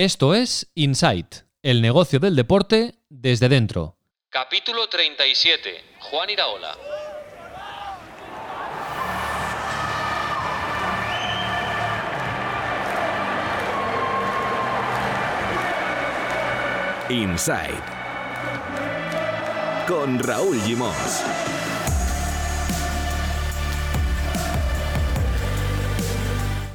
Esto 0.00 0.32
es 0.32 0.70
Insight, 0.76 1.38
el 1.60 1.82
negocio 1.82 2.20
del 2.20 2.36
deporte 2.36 3.00
desde 3.08 3.48
dentro. 3.48 3.96
Capítulo 4.30 4.88
37. 4.88 5.74
Juan 5.98 6.30
Iraola. 6.30 6.76
Inside 17.10 17.82
con 19.88 20.20
Raúl 20.20 20.60
Gimos. 20.60 20.94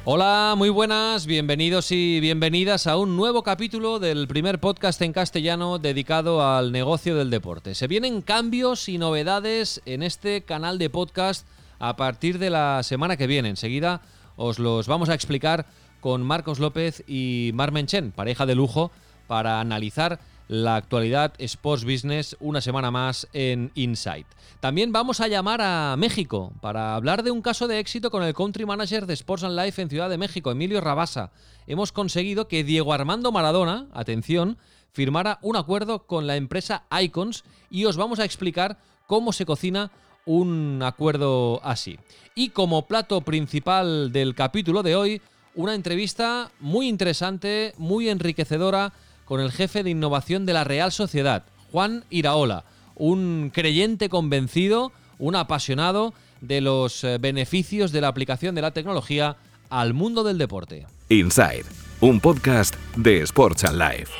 Hola, 0.06 0.52
muy 0.54 0.68
buenas, 0.68 1.24
bienvenidos 1.24 1.90
y 1.90 2.20
bienvenidas 2.20 2.86
a 2.86 2.98
un 2.98 3.16
nuevo 3.16 3.42
capítulo 3.42 3.98
del 3.98 4.28
primer 4.28 4.60
podcast 4.60 5.00
en 5.00 5.14
castellano 5.14 5.78
dedicado 5.78 6.46
al 6.46 6.72
negocio 6.72 7.16
del 7.16 7.30
deporte. 7.30 7.74
Se 7.74 7.86
vienen 7.86 8.20
cambios 8.20 8.90
y 8.90 8.98
novedades 8.98 9.80
en 9.86 10.02
este 10.02 10.42
canal 10.42 10.76
de 10.76 10.90
podcast 10.90 11.48
a 11.78 11.96
partir 11.96 12.38
de 12.38 12.50
la 12.50 12.82
semana 12.82 13.16
que 13.16 13.26
viene. 13.26 13.48
Enseguida 13.48 14.02
os 14.36 14.58
los 14.58 14.88
vamos 14.88 15.08
a 15.08 15.14
explicar 15.14 15.64
con 16.02 16.22
Marcos 16.22 16.58
López 16.58 17.02
y 17.06 17.52
Marmen 17.54 17.86
Chen, 17.86 18.12
pareja 18.12 18.44
de 18.44 18.56
lujo, 18.56 18.90
para 19.26 19.58
analizar 19.58 20.20
la 20.48 20.76
actualidad 20.76 21.32
Sports 21.38 21.84
Business 21.84 22.36
una 22.40 22.60
semana 22.60 22.90
más 22.90 23.28
en 23.32 23.70
Insight. 23.74 24.26
También 24.60 24.92
vamos 24.92 25.20
a 25.20 25.28
llamar 25.28 25.60
a 25.62 25.96
México 25.96 26.52
para 26.60 26.94
hablar 26.94 27.22
de 27.22 27.30
un 27.30 27.42
caso 27.42 27.68
de 27.68 27.78
éxito 27.78 28.10
con 28.10 28.22
el 28.22 28.34
country 28.34 28.66
manager 28.66 29.06
de 29.06 29.14
Sports 29.14 29.44
and 29.44 29.58
Life 29.58 29.80
en 29.80 29.88
Ciudad 29.88 30.10
de 30.10 30.18
México, 30.18 30.50
Emilio 30.50 30.80
Rabasa. 30.80 31.32
Hemos 31.66 31.92
conseguido 31.92 32.48
que 32.48 32.64
Diego 32.64 32.92
Armando 32.92 33.32
Maradona, 33.32 33.86
atención, 33.92 34.58
firmara 34.92 35.38
un 35.42 35.56
acuerdo 35.56 36.06
con 36.06 36.26
la 36.26 36.36
empresa 36.36 36.84
Icons 36.90 37.44
y 37.70 37.84
os 37.84 37.96
vamos 37.96 38.20
a 38.20 38.24
explicar 38.24 38.78
cómo 39.06 39.32
se 39.32 39.44
cocina 39.44 39.90
un 40.24 40.80
acuerdo 40.82 41.60
así. 41.62 41.98
Y 42.34 42.50
como 42.50 42.86
plato 42.86 43.20
principal 43.20 44.12
del 44.12 44.34
capítulo 44.34 44.82
de 44.82 44.96
hoy, 44.96 45.22
una 45.54 45.74
entrevista 45.74 46.50
muy 46.60 46.88
interesante, 46.88 47.74
muy 47.76 48.08
enriquecedora 48.08 48.92
con 49.24 49.40
el 49.40 49.52
jefe 49.52 49.82
de 49.82 49.90
innovación 49.90 50.46
de 50.46 50.52
la 50.52 50.64
Real 50.64 50.92
Sociedad, 50.92 51.44
Juan 51.72 52.04
Iraola, 52.10 52.64
un 52.94 53.50
creyente 53.52 54.08
convencido, 54.08 54.92
un 55.18 55.36
apasionado 55.36 56.14
de 56.40 56.60
los 56.60 57.04
eh, 57.04 57.18
beneficios 57.18 57.92
de 57.92 58.00
la 58.00 58.08
aplicación 58.08 58.54
de 58.54 58.62
la 58.62 58.72
tecnología 58.72 59.36
al 59.70 59.94
mundo 59.94 60.24
del 60.24 60.38
deporte. 60.38 60.86
Inside, 61.08 61.64
un 62.00 62.20
podcast 62.20 62.74
de 62.96 63.22
Sports 63.22 63.64
and 63.64 63.78
Life. 63.78 64.12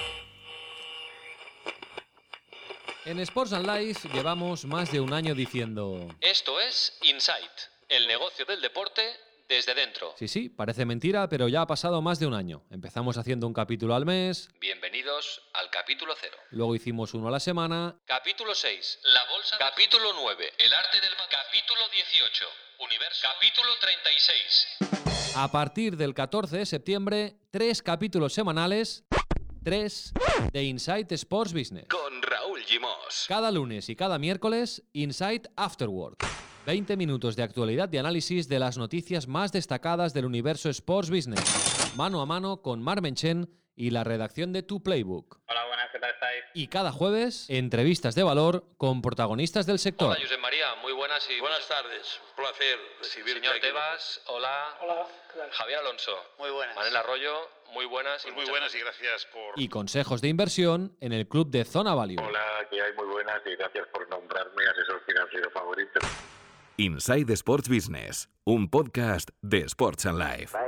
En 3.04 3.20
Sports 3.20 3.52
and 3.52 3.66
Life 3.66 4.08
llevamos 4.14 4.64
más 4.64 4.90
de 4.90 5.00
un 5.00 5.12
año 5.12 5.34
diciendo... 5.34 6.08
Esto 6.22 6.58
es 6.58 6.96
Insight, 7.02 7.50
el 7.90 8.06
negocio 8.06 8.46
del 8.46 8.62
deporte 8.62 9.02
desde 9.48 9.74
dentro. 9.74 10.14
Sí, 10.18 10.28
sí, 10.28 10.48
parece 10.48 10.84
mentira, 10.84 11.28
pero 11.28 11.48
ya 11.48 11.62
ha 11.62 11.66
pasado 11.66 12.00
más 12.02 12.18
de 12.18 12.26
un 12.26 12.34
año. 12.34 12.62
Empezamos 12.70 13.16
haciendo 13.16 13.46
un 13.46 13.52
capítulo 13.54 13.94
al 13.94 14.06
mes, 14.06 14.48
Bienvenidos 14.60 15.42
al 15.54 15.70
capítulo 15.70 16.14
0. 16.20 16.36
luego 16.50 16.74
hicimos 16.74 17.14
uno 17.14 17.28
a 17.28 17.30
la 17.30 17.40
semana, 17.40 17.96
Capítulo 18.06 18.54
6. 18.54 19.00
La 19.04 19.24
bolsa. 19.30 19.56
Capítulo 19.58 20.12
9. 20.14 20.52
El 20.58 20.72
arte 20.72 21.00
del 21.00 21.10
Capítulo 21.30 21.80
18. 21.92 22.44
Universo. 22.80 23.20
Capítulo 23.22 23.68
36. 23.80 25.36
A 25.36 25.50
partir 25.50 25.96
del 25.96 26.14
14 26.14 26.58
de 26.58 26.66
septiembre, 26.66 27.36
tres 27.50 27.82
capítulos 27.82 28.32
semanales, 28.32 29.04
tres 29.64 30.12
de 30.52 30.62
Insight 30.62 31.10
Sports 31.12 31.52
Business. 31.52 31.86
Con 31.88 32.22
Raúl 32.22 32.62
Gimos. 32.64 33.26
Cada 33.28 33.50
lunes 33.50 33.88
y 33.88 33.96
cada 33.96 34.18
miércoles, 34.18 34.82
Insight 34.92 35.48
Afterward. 35.56 36.16
20 36.66 36.96
minutos 36.96 37.36
de 37.36 37.42
actualidad 37.42 37.92
y 37.92 37.98
análisis 37.98 38.48
de 38.48 38.58
las 38.58 38.78
noticias 38.78 39.28
más 39.28 39.52
destacadas 39.52 40.14
del 40.14 40.24
universo 40.24 40.70
Sports 40.70 41.10
Business. 41.10 41.92
Mano 41.94 42.22
a 42.22 42.26
mano 42.26 42.62
con 42.62 42.82
Marmen 42.82 43.14
Chen 43.14 43.50
y 43.76 43.90
la 43.90 44.02
redacción 44.02 44.52
de 44.54 44.62
Tu 44.62 44.82
Playbook. 44.82 45.40
Hola, 45.46 45.66
buenas, 45.66 45.90
¿qué 45.92 45.98
tal 45.98 46.10
estáis? 46.10 46.44
Y 46.54 46.68
cada 46.68 46.90
jueves, 46.90 47.46
entrevistas 47.50 48.14
de 48.14 48.22
valor 48.22 48.64
con 48.78 49.02
protagonistas 49.02 49.66
del 49.66 49.78
sector. 49.78 50.08
Hola, 50.08 50.20
Josep 50.22 50.40
María. 50.40 50.74
Muy 50.80 50.94
buenas 50.94 51.28
y. 51.28 51.38
Buenas 51.38 51.68
tardes, 51.68 52.20
un 52.30 52.36
placer 52.36 52.78
recibirte 52.98 53.40
Señor 53.40 53.56
aquí. 53.56 53.66
Tebas. 53.66 54.22
Hola. 54.28 54.78
Hola, 54.80 55.06
¿qué 55.30 55.38
tal? 55.38 55.50
Javier 55.50 55.78
Alonso. 55.80 56.16
Muy 56.38 56.50
buenas. 56.50 56.76
Manel 56.76 56.96
Arroyo. 56.96 57.50
Muy 57.74 57.84
buenas. 57.84 58.22
y 58.22 58.30
Pues 58.30 58.36
muy 58.36 58.50
buenas 58.50 58.74
y 58.74 58.78
gracias 58.78 59.26
por... 59.26 59.60
Y 59.60 59.68
consejos 59.68 60.22
de 60.22 60.28
inversión 60.28 60.96
en 61.00 61.12
el 61.12 61.26
club 61.28 61.50
de 61.50 61.64
Zona 61.64 61.94
Value. 61.94 62.22
Hola, 62.22 62.66
que 62.70 62.80
hay 62.80 62.92
muy 62.94 63.06
buenas 63.06 63.42
y 63.44 63.56
gracias 63.56 63.86
por 63.88 64.08
nombrarme 64.08 64.62
asesor 64.64 65.02
financiero 65.04 65.50
favorito. 65.50 66.00
Inside 66.76 67.32
Sports 67.34 67.68
Business, 67.68 68.28
un 68.42 68.68
podcast 68.68 69.30
de 69.42 69.58
Sports 69.60 70.06
and 70.06 70.18
Life. 70.18 70.58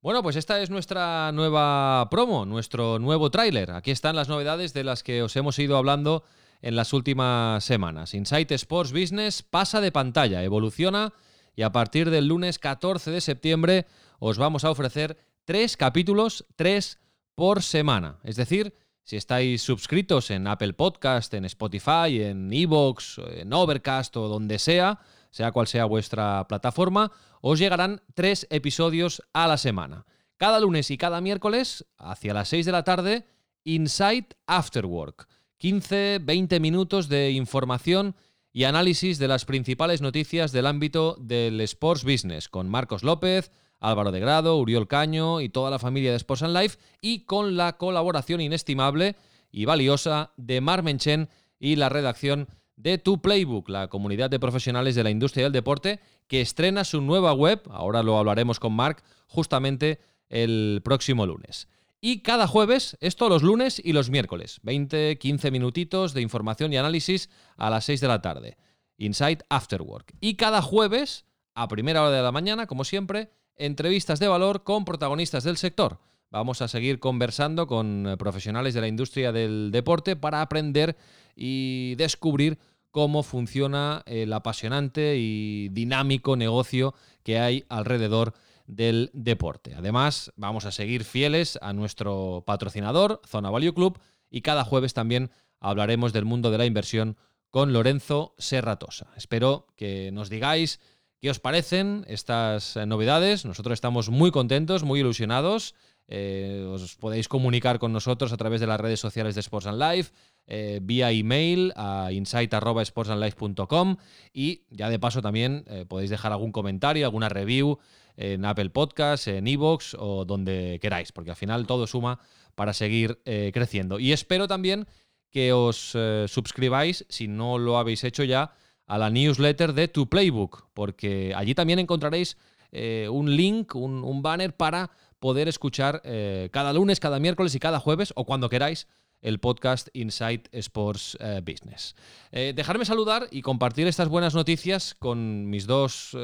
Bueno, 0.00 0.22
pues 0.22 0.36
esta 0.36 0.60
es 0.60 0.70
nuestra 0.70 1.32
nueva 1.32 2.06
promo, 2.10 2.46
nuestro 2.46 3.00
nuevo 3.00 3.28
tráiler. 3.32 3.72
Aquí 3.72 3.90
están 3.90 4.14
las 4.14 4.28
novedades 4.28 4.72
de 4.72 4.84
las 4.84 5.02
que 5.02 5.24
os 5.24 5.34
hemos 5.34 5.58
ido 5.58 5.76
hablando 5.76 6.22
en 6.62 6.76
las 6.76 6.92
últimas 6.92 7.64
semanas. 7.64 8.14
Insight 8.14 8.52
Sports 8.52 8.92
Business 8.92 9.42
pasa 9.42 9.80
de 9.80 9.90
pantalla, 9.90 10.44
evoluciona 10.44 11.12
y 11.56 11.62
a 11.62 11.72
partir 11.72 12.10
del 12.10 12.28
lunes 12.28 12.60
14 12.60 13.10
de 13.10 13.20
septiembre 13.20 13.86
os 14.20 14.38
vamos 14.38 14.64
a 14.64 14.70
ofrecer 14.70 15.18
tres 15.44 15.76
capítulos, 15.76 16.46
tres 16.54 17.00
por 17.34 17.64
semana. 17.64 18.20
Es 18.22 18.36
decir, 18.36 18.74
si 19.06 19.16
estáis 19.16 19.62
suscritos 19.62 20.32
en 20.32 20.48
Apple 20.48 20.72
Podcast, 20.72 21.32
en 21.34 21.44
Spotify, 21.44 22.22
en 22.22 22.52
Evox, 22.52 23.20
en 23.36 23.52
Overcast 23.52 24.16
o 24.16 24.26
donde 24.26 24.58
sea, 24.58 24.98
sea 25.30 25.52
cual 25.52 25.68
sea 25.68 25.84
vuestra 25.84 26.44
plataforma, 26.48 27.12
os 27.40 27.60
llegarán 27.60 28.02
tres 28.14 28.48
episodios 28.50 29.22
a 29.32 29.46
la 29.46 29.58
semana. 29.58 30.06
Cada 30.38 30.58
lunes 30.58 30.90
y 30.90 30.98
cada 30.98 31.20
miércoles, 31.20 31.86
hacia 31.96 32.34
las 32.34 32.48
6 32.48 32.66
de 32.66 32.72
la 32.72 32.82
tarde, 32.82 33.26
Insight 33.62 34.34
After 34.48 34.84
Work. 34.84 35.28
15-20 35.60 36.58
minutos 36.58 37.08
de 37.08 37.30
información 37.30 38.16
y 38.52 38.64
análisis 38.64 39.20
de 39.20 39.28
las 39.28 39.44
principales 39.44 40.00
noticias 40.00 40.50
del 40.50 40.66
ámbito 40.66 41.16
del 41.20 41.60
sports 41.60 42.02
business, 42.02 42.48
con 42.48 42.68
Marcos 42.68 43.04
López, 43.04 43.52
Álvaro 43.80 44.12
de 44.12 44.20
Grado, 44.20 44.56
Uriol 44.56 44.88
Caño 44.88 45.40
y 45.40 45.48
toda 45.48 45.70
la 45.70 45.78
familia 45.78 46.10
de 46.10 46.16
Sports 46.16 46.42
and 46.42 46.56
Life, 46.56 46.78
y 47.00 47.20
con 47.24 47.56
la 47.56 47.76
colaboración 47.76 48.40
inestimable 48.40 49.16
y 49.50 49.64
valiosa 49.64 50.32
de 50.36 50.60
Marmen 50.60 50.98
Chen 50.98 51.28
y 51.58 51.76
la 51.76 51.88
redacción 51.88 52.48
de 52.76 52.98
Tu 52.98 53.20
Playbook, 53.20 53.68
la 53.68 53.88
comunidad 53.88 54.30
de 54.30 54.38
profesionales 54.38 54.94
de 54.94 55.04
la 55.04 55.10
industria 55.10 55.44
del 55.44 55.52
deporte, 55.52 56.00
que 56.28 56.40
estrena 56.40 56.84
su 56.84 57.00
nueva 57.00 57.32
web, 57.32 57.62
ahora 57.70 58.02
lo 58.02 58.18
hablaremos 58.18 58.60
con 58.60 58.74
Marc, 58.74 59.02
justamente 59.26 60.00
el 60.28 60.82
próximo 60.84 61.26
lunes. 61.26 61.68
Y 62.00 62.20
cada 62.20 62.46
jueves, 62.46 62.96
esto 63.00 63.28
los 63.28 63.42
lunes 63.42 63.80
y 63.82 63.92
los 63.92 64.10
miércoles, 64.10 64.60
20, 64.62 65.18
15 65.18 65.50
minutitos 65.50 66.12
de 66.12 66.20
información 66.20 66.72
y 66.72 66.76
análisis 66.76 67.30
a 67.56 67.70
las 67.70 67.86
6 67.86 68.00
de 68.00 68.08
la 68.08 68.20
tarde. 68.20 68.56
Insight 68.98 69.42
After 69.48 69.82
Work. 69.82 70.14
Y 70.20 70.34
cada 70.34 70.62
jueves, 70.62 71.24
a 71.54 71.68
primera 71.68 72.02
hora 72.02 72.10
de 72.10 72.22
la 72.22 72.32
mañana, 72.32 72.66
como 72.66 72.84
siempre, 72.84 73.30
entrevistas 73.56 74.18
de 74.20 74.28
valor 74.28 74.62
con 74.62 74.84
protagonistas 74.84 75.44
del 75.44 75.56
sector. 75.56 75.98
Vamos 76.30 76.60
a 76.60 76.68
seguir 76.68 76.98
conversando 76.98 77.66
con 77.66 78.06
eh, 78.06 78.16
profesionales 78.16 78.74
de 78.74 78.80
la 78.80 78.88
industria 78.88 79.32
del 79.32 79.70
deporte 79.70 80.16
para 80.16 80.42
aprender 80.42 80.96
y 81.34 81.94
descubrir 81.96 82.58
cómo 82.90 83.22
funciona 83.22 84.02
el 84.06 84.32
apasionante 84.32 85.16
y 85.18 85.68
dinámico 85.68 86.36
negocio 86.36 86.94
que 87.22 87.38
hay 87.38 87.64
alrededor 87.68 88.34
del 88.66 89.10
deporte. 89.12 89.74
Además, 89.74 90.32
vamos 90.36 90.64
a 90.64 90.72
seguir 90.72 91.04
fieles 91.04 91.58
a 91.62 91.72
nuestro 91.72 92.42
patrocinador, 92.46 93.20
Zona 93.26 93.50
Value 93.50 93.74
Club, 93.74 93.98
y 94.30 94.40
cada 94.40 94.64
jueves 94.64 94.94
también 94.94 95.30
hablaremos 95.60 96.12
del 96.12 96.24
mundo 96.24 96.50
de 96.50 96.58
la 96.58 96.66
inversión 96.66 97.16
con 97.50 97.72
Lorenzo 97.72 98.34
Serratosa. 98.38 99.12
Espero 99.16 99.68
que 99.76 100.10
nos 100.12 100.28
digáis 100.28 100.80
os 101.28 101.40
parecen 101.40 102.04
estas 102.08 102.76
eh, 102.76 102.86
novedades. 102.86 103.44
Nosotros 103.44 103.74
estamos 103.74 104.10
muy 104.10 104.30
contentos, 104.30 104.84
muy 104.84 105.00
ilusionados. 105.00 105.74
Eh, 106.08 106.64
os 106.68 106.94
podéis 106.96 107.26
comunicar 107.28 107.78
con 107.78 107.92
nosotros 107.92 108.32
a 108.32 108.36
través 108.36 108.60
de 108.60 108.66
las 108.66 108.80
redes 108.80 109.00
sociales 109.00 109.34
de 109.34 109.40
Sports 109.40 109.66
and 109.66 109.80
Life, 109.80 110.12
eh, 110.46 110.78
vía 110.82 111.10
email 111.10 111.72
a 111.74 112.12
insight.sportsandlife.com 112.12 113.96
y 114.32 114.62
ya 114.70 114.88
de 114.88 115.00
paso 115.00 115.20
también 115.20 115.64
podéis 115.88 116.10
dejar 116.10 116.30
algún 116.30 116.52
comentario, 116.52 117.04
alguna 117.04 117.28
review 117.28 117.78
en 118.16 118.44
Apple 118.44 118.70
Podcasts, 118.70 119.26
en 119.26 119.48
Evox 119.48 119.96
o 119.98 120.24
donde 120.24 120.78
queráis, 120.80 121.10
porque 121.10 121.30
al 121.30 121.36
final 121.36 121.66
todo 121.66 121.88
suma 121.88 122.20
para 122.54 122.72
seguir 122.72 123.20
creciendo. 123.52 123.98
Y 123.98 124.12
espero 124.12 124.46
también 124.46 124.86
que 125.30 125.52
os 125.52 125.96
suscribáis, 126.28 127.04
si 127.08 127.26
no 127.26 127.58
lo 127.58 127.78
habéis 127.78 128.04
hecho 128.04 128.22
ya, 128.22 128.52
a 128.86 128.98
la 128.98 129.10
newsletter 129.10 129.72
de 129.72 129.88
Tu 129.88 130.08
Playbook, 130.08 130.68
porque 130.72 131.32
allí 131.36 131.54
también 131.54 131.78
encontraréis 131.78 132.36
eh, 132.72 133.08
un 133.10 133.34
link, 133.36 133.74
un, 133.74 134.22
banner 134.22 134.54
para 134.54 134.90
poder 135.18 135.48
escuchar 135.48 136.02
eh, 136.04 136.50
cada 136.52 136.72
lunes, 136.72 137.00
cada 137.00 137.18
miércoles 137.18 137.54
y 137.54 137.58
cada 137.58 137.80
jueves, 137.80 138.12
o 138.16 138.24
cuando 138.24 138.48
queráis, 138.48 138.86
el 139.22 139.40
podcast 139.40 139.88
Insight 139.94 140.48
Sports 140.52 141.16
eh, 141.20 141.40
Business. 141.44 141.96
Dejarme 142.30 142.84
saludar 142.84 143.26
y 143.30 143.42
compartir 143.42 143.86
estas 143.86 144.08
buenas 144.08 144.34
noticias 144.34 144.94
con 144.94 145.48
mis 145.48 145.66
dos 145.66 146.14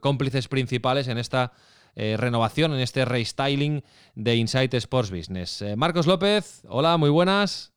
cómplices 0.00 0.46
principales 0.46 1.08
en 1.08 1.18
esta 1.18 1.52
renovación, 1.96 2.72
en 2.72 2.80
este 2.80 3.04
restyling 3.04 3.82
de 4.14 4.36
Insight 4.36 4.72
Sports 4.74 5.10
Business. 5.10 5.64
Marcos 5.76 6.06
López, 6.06 6.62
hola, 6.68 6.96
muy 6.98 7.10
buenas. 7.10 7.75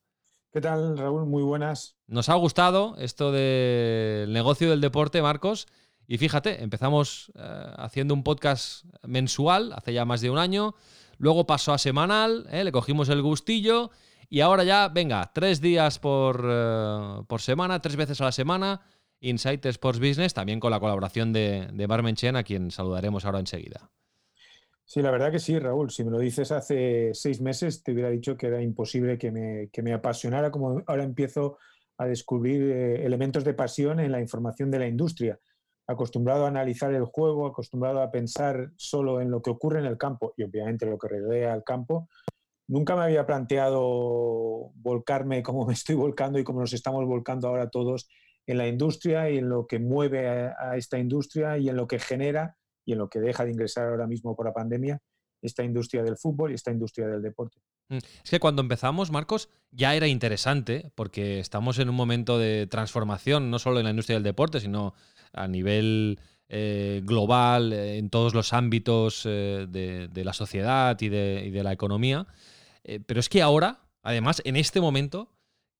¿Qué 0.51 0.61
tal, 0.61 0.97
Raúl? 0.97 1.27
Muy 1.27 1.43
buenas. 1.43 1.95
Nos 2.07 2.27
ha 2.27 2.33
gustado 2.33 2.95
esto 2.97 3.31
del 3.31 4.33
negocio 4.33 4.71
del 4.71 4.81
deporte, 4.81 5.21
Marcos. 5.21 5.67
Y 6.07 6.17
fíjate, 6.17 6.63
empezamos 6.63 7.31
eh, 7.35 7.73
haciendo 7.77 8.15
un 8.15 8.23
podcast 8.23 8.85
mensual 9.03 9.73
hace 9.73 9.93
ya 9.93 10.05
más 10.05 10.21
de 10.21 10.31
un 10.31 10.39
año. 10.39 10.73
Luego 11.19 11.45
pasó 11.45 11.71
a 11.71 11.77
semanal, 11.77 12.47
eh, 12.49 12.63
le 12.63 12.71
cogimos 12.71 13.09
el 13.09 13.21
gustillo. 13.21 13.91
Y 14.27 14.41
ahora 14.41 14.63
ya, 14.63 14.87
venga, 14.87 15.31
tres 15.35 15.61
días 15.61 15.99
por, 15.99 16.43
eh, 16.43 17.21
por 17.27 17.41
semana, 17.41 17.79
tres 17.79 17.95
veces 17.95 18.19
a 18.21 18.25
la 18.25 18.31
semana. 18.31 18.81
Insight 19.19 19.63
Sports 19.67 19.99
Business, 19.99 20.33
también 20.33 20.59
con 20.59 20.71
la 20.71 20.79
colaboración 20.79 21.31
de, 21.31 21.67
de 21.71 21.85
Barmen 21.85 22.15
Chen, 22.15 22.35
a 22.35 22.43
quien 22.43 22.71
saludaremos 22.71 23.23
ahora 23.23 23.39
enseguida. 23.39 23.91
Sí, 24.91 25.03
la 25.03 25.12
verdad 25.12 25.31
que 25.31 25.38
sí, 25.38 25.59
Raúl. 25.59 25.91
Si 25.91 26.03
me 26.03 26.09
lo 26.09 26.18
dices 26.18 26.51
hace 26.51 27.12
seis 27.13 27.41
meses, 27.41 27.83
te 27.83 27.91
hubiera 27.91 28.09
dicho 28.09 28.36
que 28.36 28.47
era 28.47 28.59
imposible 28.59 29.19
que 29.19 29.31
me, 29.31 29.69
que 29.71 29.83
me 29.83 29.94
apasionara 29.94 30.50
como 30.50 30.81
ahora 30.88 31.03
empiezo 31.03 31.59
a 32.00 32.07
descubrir 32.07 32.63
eh, 32.63 33.06
elementos 33.06 33.44
de 33.44 33.53
pasión 33.53 34.00
en 34.00 34.12
la 34.12 34.19
información 34.19 34.71
de 34.71 34.80
la 34.80 34.88
industria. 34.88 35.39
Acostumbrado 35.86 36.45
a 36.45 36.47
analizar 36.47 36.91
el 36.91 37.06
juego, 37.06 37.45
acostumbrado 37.45 38.01
a 38.01 38.09
pensar 38.09 38.71
solo 38.77 39.21
en 39.21 39.30
lo 39.30 39.44
que 39.44 39.51
ocurre 39.51 39.77
en 39.77 39.86
el 39.86 39.95
campo 40.00 40.33
y 40.36 40.41
obviamente 40.41 40.88
lo 40.88 40.97
que 40.97 41.07
rodea 41.07 41.53
al 41.53 41.63
campo, 41.63 42.09
nunca 42.68 42.95
me 42.95 43.03
había 43.03 43.27
planteado 43.27 44.71
volcarme 44.74 45.44
como 45.44 45.68
me 45.68 45.74
estoy 45.74 45.97
volcando 45.97 46.39
y 46.39 46.44
como 46.44 46.62
nos 46.62 46.74
estamos 46.74 47.06
volcando 47.06 47.47
ahora 47.47 47.69
todos 47.69 48.09
en 48.47 48.57
la 48.57 48.68
industria 48.68 49.30
y 49.30 49.38
en 49.38 49.50
lo 49.50 49.68
que 49.68 49.77
mueve 49.77 50.27
a, 50.27 50.56
a 50.59 50.77
esta 50.77 50.97
industria 50.97 51.59
y 51.59 51.69
en 51.69 51.75
lo 51.75 51.85
que 51.85 52.00
genera 52.00 52.56
y 52.89 52.94
en 52.94 52.97
lo 52.97 53.07
que 53.07 53.19
deja 53.19 53.45
de 53.45 53.51
ingresar 53.51 53.88
ahora 53.88 54.07
mismo 54.07 54.36
por 54.36 54.47
la 54.47 54.53
pandemia 54.53 55.00
esta 55.44 55.63
industria 55.63 56.01
del 56.01 56.18
fútbol 56.18 56.51
y 56.51 56.56
esta 56.56 56.71
industria 56.71 57.07
del 57.07 57.21
deporte. 57.21 57.59
Es 57.89 58.30
que 58.30 58.39
cuando 58.39 58.63
empezamos, 58.63 59.12
Marcos, 59.12 59.50
ya 59.71 59.95
era 59.95 60.07
interesante 60.07 60.91
porque 60.95 61.39
estamos 61.39 61.77
en 61.77 61.88
un 61.89 61.95
momento 61.95 62.39
de 62.39 62.65
transformación, 62.68 63.51
no 63.51 63.59
solo 63.59 63.80
en 63.80 63.86
la 63.86 63.91
industria 63.91 64.15
del 64.15 64.24
deporte, 64.24 64.59
sino 64.59 64.95
a 65.31 65.47
nivel 65.47 66.19
eh, 66.50 67.01
global, 67.03 67.74
eh, 67.74 68.00
en 68.00 68.09
todos 68.09 68.33
los 68.33 68.53
ámbitos 68.53 69.24
eh, 69.25 69.68
de, 69.69 70.24
la 70.24 70.33
sociedad 70.33 71.00
y 71.00 71.09
de, 71.09 71.44
y 71.45 71.51
de 71.51 71.63
la 71.63 71.71
economía. 71.71 72.25
Pero 73.06 73.19
es 73.19 73.30
que 73.30 73.44
ahora, 73.44 73.81
además, 74.01 74.42
en 74.45 74.56
este 74.56 74.81
momento 74.81 75.31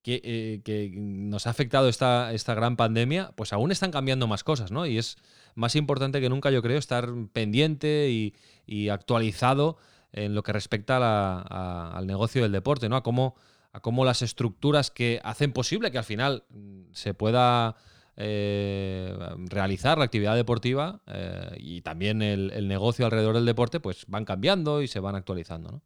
que, 0.04 0.62
que 0.64 0.92
nos 0.96 1.48
ha 1.48 1.50
afectado 1.50 1.90
esta, 1.90 2.34
esta 2.34 2.54
gran 2.54 2.78
pandemia, 2.78 3.32
pues 3.36 3.52
aún 3.52 3.72
están 3.72 3.90
cambiando 3.90 4.28
más 4.28 4.44
cosas, 4.44 4.72
¿no? 4.72 4.86
Y 4.86 5.00
es 5.00 5.18
más 5.56 5.76
importante 5.76 6.22
que 6.22 6.30
nunca, 6.30 6.52
yo 6.52 6.62
creo, 6.62 6.78
estar 6.78 7.10
pendiente 7.34 8.10
y, 8.10 8.90
actualizado 8.90 9.78
en 10.12 10.36
lo 10.36 10.44
que 10.44 10.54
respecta 10.54 11.42
al 11.42 12.06
negocio 12.06 12.44
del 12.44 12.52
deporte, 12.52 12.88
¿no? 12.88 12.96
A 12.96 13.04
cómo, 13.04 13.36
a 13.72 13.80
cómo 13.80 14.06
las 14.06 14.22
estructuras 14.22 14.92
que 14.92 15.20
hacen 15.24 15.54
posible 15.54 15.92
que 15.92 15.98
al 15.98 16.04
final 16.04 16.44
mm, 16.50 16.92
se 16.92 17.14
pueda 17.14 17.76
eh, 18.16 19.18
realizar 19.50 19.98
la 19.98 20.06
actividad 20.06 20.36
deportiva 20.36 21.02
eh, 21.08 21.56
y 21.58 21.82
también 21.82 22.22
el, 22.22 22.52
el, 22.52 22.68
negocio 22.68 23.06
alrededor 23.06 23.36
del 23.36 23.46
deporte, 23.46 23.80
pues 23.80 24.06
van 24.08 24.26
cambiando 24.26 24.82
y 24.82 24.88
se 24.88 25.00
van 25.00 25.16
actualizando, 25.16 25.72
¿no? 25.72 25.82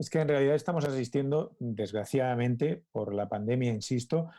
Es 0.00 0.08
que 0.08 0.18
en 0.18 0.28
realidad 0.28 0.54
estamos 0.54 0.86
asistiendo, 0.86 1.56
desgraciadamente, 1.58 2.84
por 2.90 3.12
la 3.12 3.28
pandemia, 3.28 3.70
insisto, 3.70 4.30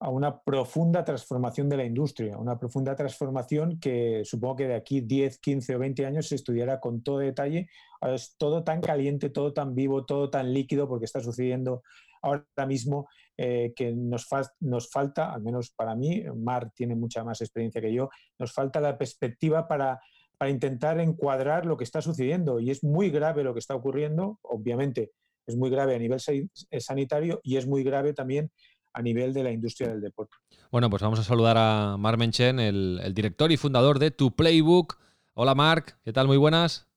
a 0.00 0.10
una 0.10 0.40
profunda 0.40 1.04
transformación 1.04 1.68
de 1.68 1.76
la 1.76 1.84
industria, 1.84 2.38
una 2.38 2.58
profunda 2.58 2.94
transformación 2.94 3.80
que 3.80 4.22
supongo 4.24 4.56
que 4.56 4.68
de 4.68 4.74
aquí 4.76 5.00
10, 5.00 5.38
15 5.38 5.74
o 5.74 5.78
20 5.80 6.06
años 6.06 6.28
se 6.28 6.36
estudiará 6.36 6.78
con 6.78 7.02
todo 7.02 7.18
detalle. 7.18 7.68
Es 8.00 8.36
todo 8.38 8.62
tan 8.62 8.80
caliente, 8.80 9.28
todo 9.28 9.52
tan 9.52 9.74
vivo, 9.74 10.04
todo 10.04 10.30
tan 10.30 10.52
líquido, 10.52 10.88
porque 10.88 11.04
está 11.04 11.20
sucediendo 11.20 11.82
ahora 12.22 12.44
mismo 12.66 13.08
eh, 13.36 13.72
que 13.74 13.92
nos, 13.92 14.28
nos, 14.60 14.88
falta, 14.88 15.32
al 15.32 15.42
menos 15.42 15.70
para 15.70 15.96
mí, 15.96 16.22
Mar 16.36 16.70
tiene 16.74 16.94
mucha 16.94 17.24
más 17.24 17.40
experiencia 17.40 17.80
que 17.80 17.92
yo, 17.92 18.08
nos 18.38 18.52
falta 18.52 18.80
la 18.80 18.98
perspectiva 18.98 19.66
para, 19.66 20.00
para 20.38 20.50
intentar 20.50 21.00
encuadrar 21.00 21.66
lo 21.66 21.76
que 21.76 21.84
está 21.84 22.02
sucediendo. 22.02 22.60
Y 22.60 22.70
es 22.70 22.84
muy 22.84 23.10
grave 23.10 23.42
lo 23.42 23.52
que 23.52 23.60
está 23.60 23.74
ocurriendo, 23.74 24.38
obviamente 24.42 25.10
es 25.48 25.56
muy 25.56 25.70
grave 25.70 25.96
a 25.96 25.98
nivel 25.98 26.20
sanitario 26.20 27.40
y 27.42 27.56
es 27.56 27.66
muy 27.66 27.82
grave 27.82 28.12
también 28.12 28.52
a 28.98 29.02
nivel 29.02 29.32
de 29.32 29.44
la 29.44 29.52
industria 29.52 29.90
del 29.90 30.00
deporte. 30.00 30.36
Bueno, 30.72 30.90
pues 30.90 31.00
vamos 31.00 31.20
a 31.20 31.22
saludar 31.22 31.56
a 31.56 31.96
Marc 31.96 32.18
Menchen, 32.18 32.58
el, 32.58 33.00
el, 33.04 33.14
director 33.14 33.52
y 33.52 33.56
fundador 33.56 34.00
de 34.00 34.10
Tu 34.10 34.34
Playbook. 34.34 34.98
Hola 35.34 35.54
Marc, 35.54 35.96
¿qué 36.04 36.12
tal? 36.12 36.26
Muy 36.26 36.36
buenas. 36.36 36.88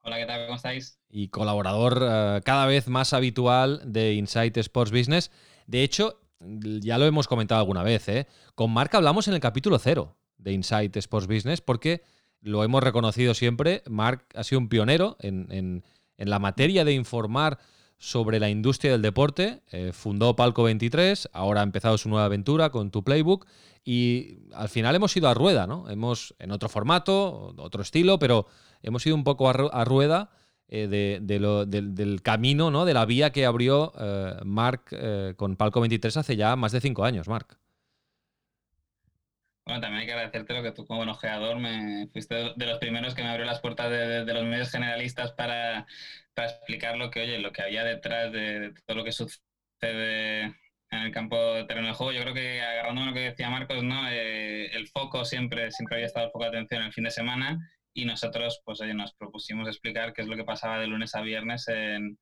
Hola, 0.00 0.16
¿qué 0.16 0.24
tal? 0.24 0.46
¿Cómo 0.46 0.56
estáis? 0.56 0.98
Y 1.10 1.28
colaborador 1.28 1.98
uh, 1.98 2.40
cada 2.42 2.64
vez 2.64 2.88
más 2.88 3.12
habitual 3.12 3.82
de 3.84 4.14
Insight 4.14 4.56
Sports 4.56 4.90
Business. 4.90 5.30
De 5.66 5.82
hecho, 5.82 6.18
ya 6.40 6.96
lo 6.96 7.04
hemos 7.04 7.28
comentado 7.28 7.60
alguna 7.60 7.82
vez, 7.82 8.08
¿eh? 8.08 8.26
con 8.54 8.70
Marc 8.70 8.94
hablamos 8.94 9.28
en 9.28 9.34
el 9.34 9.40
capítulo 9.40 9.78
cero 9.78 10.16
de 10.38 10.52
Insight 10.52 10.96
Sports 10.96 11.26
Business 11.26 11.60
porque 11.60 12.04
lo 12.40 12.64
hemos 12.64 12.82
reconocido 12.82 13.34
siempre. 13.34 13.82
Marc 13.86 14.24
ha 14.34 14.44
sido 14.44 14.60
un 14.60 14.70
pionero 14.70 15.18
en, 15.20 15.46
en, 15.50 15.84
en 16.16 16.30
la 16.30 16.38
materia 16.38 16.86
de 16.86 16.94
informar 16.94 17.58
sobre 17.98 18.40
la 18.40 18.50
industria 18.50 18.92
del 18.92 19.02
deporte. 19.02 19.62
Eh, 19.70 19.92
fundó 19.92 20.36
Palco 20.36 20.62
23, 20.64 21.30
ahora 21.32 21.60
ha 21.60 21.64
empezado 21.64 21.98
su 21.98 22.08
nueva 22.08 22.26
aventura 22.26 22.70
con 22.70 22.90
tu 22.90 23.02
playbook 23.04 23.46
y 23.84 24.40
al 24.52 24.68
final 24.68 24.96
hemos 24.96 25.16
ido 25.16 25.28
a 25.28 25.34
rueda, 25.34 25.68
¿no? 25.68 25.88
Hemos 25.88 26.34
en 26.40 26.50
otro 26.50 26.68
formato, 26.68 27.54
otro 27.56 27.82
estilo, 27.82 28.18
pero 28.18 28.46
hemos 28.82 29.06
ido 29.06 29.14
un 29.14 29.22
poco 29.22 29.48
a, 29.48 29.84
rueda 29.84 30.30
eh, 30.68 31.20
del 31.22 32.22
camino, 32.22 32.72
¿no? 32.72 32.84
De 32.84 32.94
la 32.94 33.06
vía 33.06 33.30
que 33.30 33.46
abrió 33.46 33.92
eh, 33.98 34.40
Mark 34.44 34.86
eh, 34.90 35.34
con 35.36 35.54
Palco 35.54 35.80
23 35.80 36.16
hace 36.16 36.36
ya 36.36 36.56
más 36.56 36.72
de 36.72 36.80
cinco 36.80 37.04
años, 37.04 37.28
Mark. 37.28 37.58
Bueno, 39.66 39.80
también 39.80 40.02
hay 40.02 40.06
que 40.06 40.12
agradecerte 40.12 40.54
lo 40.54 40.62
que 40.62 40.70
tú 40.70 40.86
como 40.86 41.02
ojeador 41.10 41.58
me 41.58 42.06
fuiste 42.12 42.52
de 42.54 42.66
los 42.66 42.78
primeros 42.78 43.16
que 43.16 43.22
me 43.22 43.30
abrió 43.30 43.44
las 43.44 43.60
puertas 43.60 43.90
de, 43.90 44.32
los 44.32 44.44
medios 44.44 44.70
generalistas 44.70 45.32
para, 45.32 45.86
para, 46.34 46.50
explicar 46.50 46.96
lo 46.96 47.10
que, 47.10 47.22
oye, 47.22 47.40
lo 47.40 47.50
que 47.50 47.62
había 47.62 47.82
detrás 47.82 48.30
de, 48.30 48.72
todo 48.86 48.98
lo 48.98 49.04
que 49.04 49.10
sucede 49.10 50.42
en 50.90 50.98
el 51.02 51.10
campo 51.10 51.36
de 51.54 51.64
terreno 51.64 51.88
de 51.88 51.94
juego. 51.94 52.12
Yo 52.12 52.22
creo 52.22 52.34
que 52.34 52.62
agarrando 52.62 53.06
lo 53.06 53.12
que 53.12 53.20
decía 53.20 53.50
Marcos, 53.50 53.82
¿no? 53.82 54.08
Eh, 54.08 54.66
el 54.66 54.86
foco 54.86 55.24
siempre, 55.24 55.72
siempre 55.72 55.96
había 55.96 56.06
estado 56.06 56.26
el 56.26 56.32
foco 56.32 56.44
de 56.44 56.50
atención 56.50 56.82
el 56.84 56.92
fin 56.92 57.04
de 57.04 57.10
semana 57.10 57.58
y 57.92 58.04
nosotros, 58.04 58.62
pues 58.64 58.80
oye, 58.80 58.94
nos 58.94 59.14
propusimos 59.14 59.66
explicar 59.66 60.12
qué 60.12 60.22
es 60.22 60.28
lo 60.28 60.36
que 60.36 60.44
pasaba 60.44 60.78
de 60.78 60.86
lunes 60.86 61.16
a 61.16 61.22
viernes 61.22 61.66
en, 61.66 62.18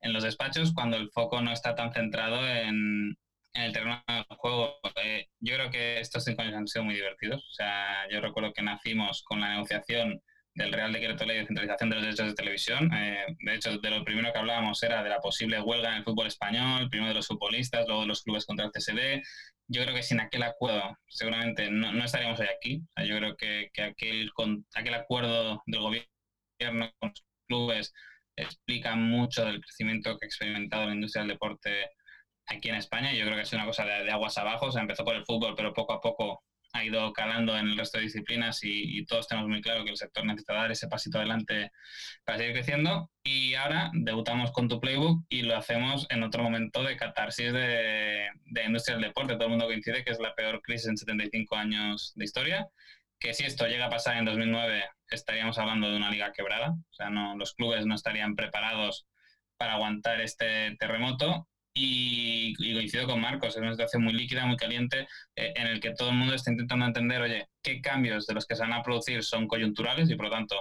en 0.00 0.12
los 0.12 0.24
despachos 0.24 0.72
cuando 0.74 0.96
el 0.96 1.10
foco 1.12 1.40
no 1.40 1.52
está 1.52 1.76
tan 1.76 1.92
centrado 1.92 2.48
en, 2.48 3.16
en 3.54 3.62
el 3.62 3.72
terreno 3.72 4.02
del 4.06 4.24
juego. 4.36 4.80
Eh, 5.02 5.26
yo 5.40 5.54
creo 5.54 5.70
que 5.70 6.00
estos 6.00 6.24
cinco 6.24 6.42
años 6.42 6.54
han 6.54 6.68
sido 6.68 6.84
muy 6.84 6.94
divertidos. 6.94 7.44
O 7.44 7.52
sea, 7.52 8.08
yo 8.10 8.20
recuerdo 8.20 8.52
que 8.52 8.62
nacimos 8.62 9.22
con 9.24 9.40
la 9.40 9.50
negociación 9.50 10.20
del 10.54 10.72
Real 10.72 10.92
Decreto 10.92 11.24
Ley 11.24 11.38
de 11.38 11.46
Centralización 11.46 11.90
de 11.90 11.96
los 11.96 12.04
Derechos 12.04 12.26
de 12.28 12.34
Televisión. 12.34 12.92
Eh, 12.92 13.24
de 13.38 13.54
hecho, 13.54 13.78
de 13.78 13.90
lo 13.90 14.04
primero 14.04 14.32
que 14.32 14.38
hablábamos 14.38 14.82
era 14.82 15.02
de 15.02 15.08
la 15.10 15.20
posible 15.20 15.60
huelga 15.60 15.90
en 15.90 15.96
el 15.96 16.04
fútbol 16.04 16.26
español, 16.26 16.88
primero 16.90 17.10
de 17.10 17.14
los 17.16 17.26
futbolistas, 17.26 17.86
luego 17.86 18.02
de 18.02 18.08
los 18.08 18.22
clubes 18.22 18.46
contra 18.46 18.66
el 18.66 18.72
CSD. 18.72 19.22
Yo 19.68 19.82
creo 19.82 19.94
que 19.94 20.02
sin 20.02 20.20
aquel 20.20 20.42
acuerdo 20.42 20.98
seguramente 21.08 21.70
no, 21.70 21.92
no 21.92 22.04
estaríamos 22.04 22.40
hoy 22.40 22.48
aquí. 22.54 22.82
Yo 23.06 23.16
creo 23.16 23.36
que, 23.36 23.70
que 23.72 23.82
aquel, 23.82 24.32
con, 24.32 24.66
aquel 24.74 24.94
acuerdo 24.94 25.62
del 25.66 25.80
gobierno 25.80 26.90
con 26.98 27.10
los 27.10 27.24
clubes 27.46 27.92
explica 28.36 28.96
mucho 28.96 29.44
del 29.44 29.60
crecimiento 29.60 30.18
que 30.18 30.26
ha 30.26 30.28
experimentado 30.28 30.86
la 30.86 30.94
industria 30.94 31.22
del 31.22 31.32
deporte 31.32 31.90
aquí 32.50 32.68
en 32.68 32.74
España. 32.76 33.12
Yo 33.12 33.24
creo 33.24 33.36
que 33.36 33.42
es 33.42 33.52
una 33.52 33.64
cosa 33.64 33.84
de, 33.84 34.04
de, 34.04 34.10
aguas 34.10 34.36
abajo. 34.38 34.66
O 34.66 34.78
empezó 34.78 35.04
por 35.04 35.16
el 35.16 35.24
fútbol, 35.24 35.54
pero 35.56 35.72
poco 35.72 35.92
a 35.92 36.00
poco 36.00 36.44
ha 36.72 36.84
ido 36.84 37.12
calando 37.12 37.56
en 37.58 37.66
el 37.68 37.76
resto 37.76 37.98
de 37.98 38.04
disciplinas 38.04 38.62
y, 38.62 38.98
y, 38.98 39.04
todos 39.04 39.26
tenemos 39.26 39.50
muy 39.50 39.60
claro 39.60 39.82
que 39.84 39.90
el 39.90 39.96
sector 39.96 40.24
necesita 40.24 40.54
dar 40.54 40.70
ese 40.70 40.86
pasito 40.86 41.18
adelante 41.18 41.72
para 42.24 42.38
seguir 42.38 42.52
creciendo. 42.52 43.10
Y 43.24 43.54
ahora 43.54 43.90
debutamos 43.92 44.52
con 44.52 44.68
tu 44.68 44.80
playbook 44.80 45.24
y 45.28 45.42
lo 45.42 45.56
hacemos 45.56 46.06
en 46.10 46.22
otro 46.22 46.42
momento 46.42 46.82
de 46.84 46.96
catarsis 46.96 47.52
de, 47.52 48.28
de 48.44 48.64
industria 48.64 48.96
del 48.96 49.06
deporte. 49.06 49.34
Todo 49.34 49.44
el 49.44 49.50
mundo 49.50 49.66
coincide 49.66 50.04
que 50.04 50.12
es 50.12 50.20
la 50.20 50.34
peor 50.34 50.62
crisis 50.62 50.88
en 50.88 50.96
75 50.96 51.56
años 51.56 52.12
de 52.14 52.24
historia. 52.24 52.68
Que 53.18 53.34
si 53.34 53.44
esto 53.44 53.66
llega 53.66 53.86
a 53.86 53.90
pasar 53.90 54.16
en 54.16 54.24
2009, 54.24 54.84
estaríamos 55.10 55.58
hablando 55.58 55.90
de 55.90 55.96
una 55.96 56.10
liga 56.10 56.32
quebrada. 56.32 56.70
O 56.70 56.94
sea, 56.94 57.10
no, 57.10 57.36
los 57.36 57.52
clubes 57.54 57.84
no 57.84 57.94
estarían 57.94 58.34
preparados 58.36 59.06
para 59.58 59.74
aguantar 59.74 60.20
este 60.20 60.74
terremoto 60.78 61.48
y, 61.80 62.54
y, 62.58 62.74
coincido 62.74 63.06
con 63.06 63.20
Marcos, 63.20 63.50
es 63.56 63.62
una 63.62 63.72
situación 63.72 64.02
muy 64.04 64.12
líquida, 64.12 64.46
muy 64.46 64.56
caliente, 64.56 65.06
eh, 65.36 65.52
en 65.56 65.66
el 65.66 65.80
que 65.80 65.92
todo 65.92 66.10
el 66.10 66.16
mundo 66.16 66.34
está 66.34 66.50
intentando 66.50 66.86
entender, 66.86 67.20
oye, 67.22 67.48
qué 67.62 67.80
cambios 67.80 68.26
de 68.26 68.34
los 68.34 68.46
que 68.46 68.56
se 68.56 68.62
van 68.62 68.72
a 68.72 68.82
producir 68.82 69.22
son 69.22 69.46
coyunturales 69.46 70.10
y 70.10 70.16
por 70.16 70.26
lo 70.26 70.30
tanto 70.32 70.56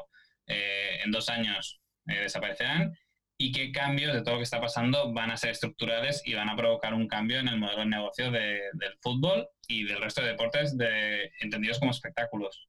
eh, 0.48 1.00
en 1.04 1.12
dos 1.12 1.30
años 1.30 1.80
eh, 2.08 2.20
desaparecerán 2.22 2.94
y 3.42 3.54
qué 3.54 3.72
cambios 3.72 4.14
de 4.14 4.22
todo 4.22 4.34
lo 4.34 4.40
que 4.40 4.44
está 4.44 4.60
pasando 4.60 5.14
van 5.14 5.32
a 5.32 5.38
ser 5.38 5.52
estructurales 5.52 6.22
y 6.26 6.34
van 6.34 6.50
a 6.50 6.58
provocar 6.58 6.94
un 6.94 7.08
cambio 7.08 7.40
en 7.40 7.48
el 7.48 7.58
modelo 7.58 7.80
de 7.80 7.86
negocio 7.86 8.32
de- 8.32 8.64
del 8.74 8.98
fútbol 9.02 9.48
y 9.68 9.86
del 9.86 10.02
resto 10.02 10.22
de 10.22 10.28
deportes 10.30 10.78
de, 10.78 11.32
entendidos 11.40 11.80
como 11.80 11.92
espectáculos. 11.92 12.68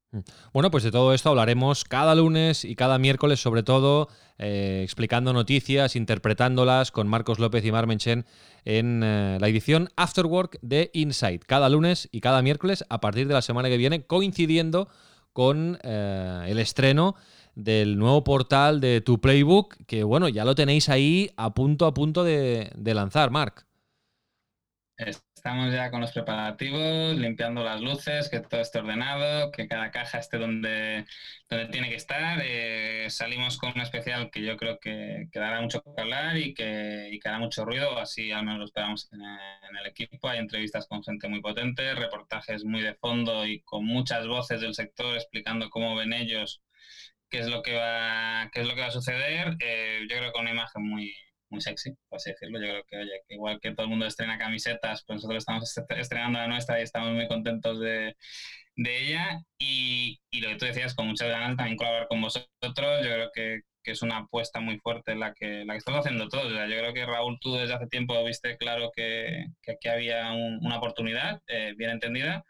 Bueno, 0.53 0.71
pues 0.71 0.85
de 0.85 0.93
todo 0.93 1.13
esto 1.13 1.31
hablaremos 1.31 1.83
cada 1.85 2.15
lunes 2.15 2.65
y 2.65 2.77
cada 2.77 2.99
miércoles, 2.99 3.41
sobre 3.41 3.63
todo 3.65 4.09
eh, 4.43 4.81
explicando 4.83 5.35
noticias, 5.35 5.97
interpretándolas 5.97 6.91
con 6.91 7.07
Marcos 7.09 7.39
López 7.39 7.63
y 7.63 7.73
Marmenchen 7.73 8.25
en 8.65 9.03
eh, 9.05 9.37
la 9.39 9.49
edición 9.49 9.91
Afterwork 9.97 10.59
de 10.63 10.91
Insight. 10.95 11.45
Cada 11.45 11.69
lunes 11.69 12.09
y 12.11 12.23
cada 12.23 12.41
miércoles 12.41 12.87
a 12.89 13.03
partir 13.03 13.29
de 13.29 13.35
la 13.35 13.43
semana 13.43 13.69
que 13.69 13.77
viene, 13.77 14.07
coincidiendo 14.07 14.89
con 15.35 15.79
eh, 15.83 16.47
el 16.49 16.59
estreno 16.59 17.17
del 17.55 17.99
nuevo 17.99 18.25
portal 18.25 18.81
de 18.81 19.03
Tu 19.03 19.21
Playbook, 19.21 19.77
que 19.87 20.05
bueno, 20.05 20.27
ya 20.31 20.47
lo 20.47 20.55
tenéis 20.55 20.89
ahí 20.89 21.31
a 21.37 21.53
punto 21.53 21.85
a 21.85 21.93
punto 21.93 22.25
de, 22.25 22.73
de 22.75 22.95
lanzar, 22.95 23.31
Marc. 23.31 23.67
Estamos 25.41 25.73
ya 25.73 25.91
con 25.91 26.03
los 26.03 26.13
preparativos, 26.13 27.17
limpiando 27.17 27.65
las 27.65 27.81
luces, 27.81 28.29
que 28.29 28.41
todo 28.41 28.61
esté 28.61 28.81
ordenado, 28.81 29.51
que 29.51 29.67
cada 29.67 29.91
caja 29.91 30.19
esté 30.19 30.37
donde, 30.37 31.07
donde 31.49 31.65
tiene 31.69 31.89
que 31.89 31.95
estar. 31.95 32.43
Eh, 32.45 33.07
salimos 33.09 33.57
con 33.57 33.73
un 33.75 33.81
especial 33.81 34.31
que 34.31 34.43
yo 34.43 34.59
creo 34.59 34.79
que, 34.79 35.29
que 35.33 35.39
dará 35.39 35.63
mucho 35.63 35.83
que 35.83 35.99
hablar 35.99 36.37
y 36.37 36.53
que, 36.53 37.09
y 37.11 37.19
que 37.19 37.29
hará 37.31 37.39
mucho 37.39 37.65
ruido, 37.65 37.99
así 37.99 38.31
al 38.33 38.45
menos 38.45 38.59
lo 38.59 38.65
esperamos 38.67 39.09
en, 39.13 39.23
en 39.23 39.77
el 39.81 39.87
equipo. 39.87 40.29
Hay 40.29 40.41
entrevistas 40.41 40.87
con 40.87 41.03
gente 41.03 41.27
muy 41.27 41.41
potente, 41.41 41.95
reportajes 41.95 42.63
muy 42.67 42.83
de 42.83 42.93
fondo 42.97 43.47
y 43.47 43.63
con 43.63 43.87
muchas 43.87 44.27
voces 44.27 44.61
del 44.61 44.75
sector 44.75 45.15
explicando 45.15 45.71
cómo 45.71 45.97
ven 45.97 46.13
ellos 46.13 46.61
qué 47.31 47.39
es 47.39 47.47
lo 47.49 47.63
que 47.63 47.77
va, 47.77 48.51
qué 48.53 48.61
es 48.61 48.67
lo 48.67 48.75
que 48.75 48.81
va 48.83 48.89
a 48.89 48.91
suceder. 48.91 49.57
Eh, 49.61 50.01
yo 50.11 50.17
creo 50.19 50.33
que 50.33 50.41
una 50.41 50.51
imagen 50.51 50.83
muy, 50.83 51.15
muy 51.51 51.61
sexy, 51.61 51.93
por 52.09 52.17
así 52.19 52.31
decirlo. 52.31 52.59
Yo 52.61 52.67
creo 52.69 52.85
que, 52.89 52.97
oye, 52.99 53.23
que 53.29 53.35
igual 53.35 53.61
que 53.61 53.73
todo 53.73 53.85
el 53.85 53.91
mundo 53.91 54.07
estrena 54.07 54.39
camisetas, 54.39 55.05
pues 55.07 55.17
nosotros 55.17 55.39
estamos 55.39 55.65
est- 55.79 55.91
estrenando 55.93 56.39
la 56.39 56.49
nuestra 56.49 56.81
y 56.81 56.83
estamos 56.85 57.13
muy 57.13 57.29
contentos 57.29 57.81
de, 57.81 58.15
de 58.77 59.03
ella. 59.09 59.41
Y, 59.59 60.21
y 60.31 60.41
lo 60.41 60.51
que 60.51 60.57
tú 60.57 60.65
decías, 60.67 60.95
con 60.95 61.09
muchas 61.09 61.29
ganas 61.29 61.57
también 61.57 61.77
colaborar 61.77 62.09
con 62.09 62.21
vosotros. 62.21 62.49
Yo 62.63 62.85
creo 63.13 63.31
que, 63.35 63.61
que 63.83 63.93
es 63.93 64.03
una 64.03 64.19
apuesta 64.19 64.61
muy 64.61 64.79
fuerte 64.79 65.15
la 65.17 65.35
que, 65.35 65.65
la 65.65 65.75
que 65.75 65.79
estamos 65.79 66.01
haciendo 66.01 66.29
todos. 66.29 66.47
O 66.47 66.51
sea, 66.51 66.67
yo 66.69 66.79
creo 66.79 66.95
que 66.95 67.07
Raúl, 67.07 67.39
tú 67.41 67.55
desde 67.55 67.75
hace 67.75 67.87
tiempo 67.89 68.23
viste 68.25 68.57
claro 68.59 68.91
que, 68.95 69.47
que 69.63 69.73
aquí 69.73 69.89
había 69.89 70.33
un- 70.33 70.59
una 70.65 70.79
oportunidad 70.79 71.41
eh, 71.49 71.75
bien 71.77 71.91
entendida. 71.91 72.45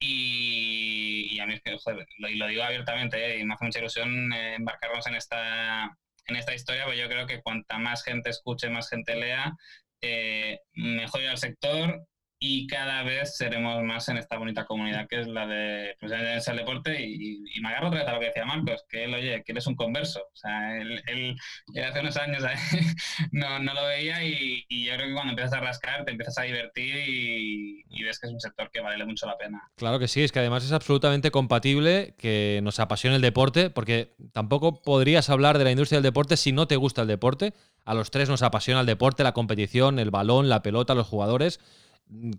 Y, 0.00 1.28
y 1.34 1.40
a 1.40 1.46
mí 1.46 1.54
es 1.54 1.62
que, 1.62 1.76
joder, 1.78 2.06
lo, 2.18 2.28
lo 2.30 2.46
digo 2.46 2.62
abiertamente, 2.62 3.34
eh, 3.36 3.40
y 3.40 3.44
me 3.44 3.54
hace 3.54 3.64
mucha 3.64 3.80
ilusión 3.80 4.32
eh, 4.32 4.54
embarcarnos 4.56 5.06
en 5.08 5.14
esta, 5.16 5.96
en 6.28 6.36
esta 6.36 6.54
historia, 6.54 6.84
pues 6.84 6.98
yo 6.98 7.08
creo 7.08 7.26
que 7.26 7.42
cuanta 7.42 7.78
más 7.78 8.04
gente 8.04 8.30
escuche, 8.30 8.70
más 8.70 8.88
gente 8.88 9.16
lea, 9.16 9.56
eh, 10.00 10.60
mejor 10.74 11.22
el 11.22 11.38
sector 11.38 12.06
y 12.40 12.66
cada 12.68 13.02
vez 13.02 13.36
seremos 13.36 13.82
más 13.82 14.08
en 14.08 14.16
esta 14.18 14.36
bonita 14.38 14.64
comunidad 14.64 15.08
que 15.08 15.20
es 15.20 15.26
la 15.26 15.46
de 15.46 15.96
pues, 16.00 16.12
el 16.12 16.56
deporte 16.56 17.04
y, 17.04 17.42
y 17.54 17.60
me 17.60 17.68
agarro 17.68 17.88
otra 17.88 18.00
vez 18.00 18.08
a 18.08 18.12
lo 18.12 18.20
que 18.20 18.26
decía 18.26 18.44
Marcos, 18.44 18.84
que 18.88 19.04
él, 19.04 19.14
oye, 19.14 19.42
que 19.44 19.52
él 19.52 19.58
es 19.58 19.66
un 19.66 19.74
converso, 19.74 20.20
o 20.32 20.36
sea, 20.36 20.76
él, 20.78 21.02
él- 21.06 21.36
él 21.74 21.84
hace 21.84 22.00
unos 22.00 22.16
años 22.16 22.42
no, 23.32 23.58
no 23.58 23.74
lo 23.74 23.84
veía 23.86 24.24
y, 24.24 24.64
y 24.68 24.84
yo 24.86 24.94
creo 24.94 25.08
que 25.08 25.14
cuando 25.14 25.30
empiezas 25.32 25.54
a 25.54 25.60
rascar 25.60 26.04
te 26.04 26.10
empiezas 26.12 26.38
a 26.38 26.42
divertir 26.42 26.94
y, 27.08 27.84
y 27.88 28.02
ves 28.04 28.18
que 28.18 28.26
es 28.28 28.32
un 28.32 28.40
sector 28.40 28.70
que 28.70 28.80
vale 28.80 29.04
mucho 29.04 29.26
la 29.26 29.36
pena. 29.36 29.60
Claro 29.76 29.98
que 29.98 30.08
sí, 30.08 30.22
es 30.22 30.32
que 30.32 30.38
además 30.38 30.64
es 30.64 30.72
absolutamente 30.72 31.30
compatible 31.30 32.14
que 32.18 32.60
nos 32.62 32.80
apasione 32.80 33.16
el 33.16 33.22
deporte, 33.22 33.70
porque 33.70 34.14
tampoco 34.32 34.82
podrías 34.82 35.30
hablar 35.30 35.58
de 35.58 35.64
la 35.64 35.70
industria 35.70 35.96
del 35.98 36.04
deporte 36.04 36.36
si 36.36 36.52
no 36.52 36.66
te 36.66 36.76
gusta 36.76 37.02
el 37.02 37.08
deporte. 37.08 37.54
A 37.84 37.94
los 37.94 38.10
tres 38.10 38.28
nos 38.28 38.42
apasiona 38.42 38.80
el 38.80 38.86
deporte, 38.86 39.22
la 39.22 39.32
competición, 39.32 39.98
el 39.98 40.10
balón, 40.10 40.48
la 40.48 40.62
pelota, 40.62 40.94
los 40.94 41.06
jugadores, 41.06 41.58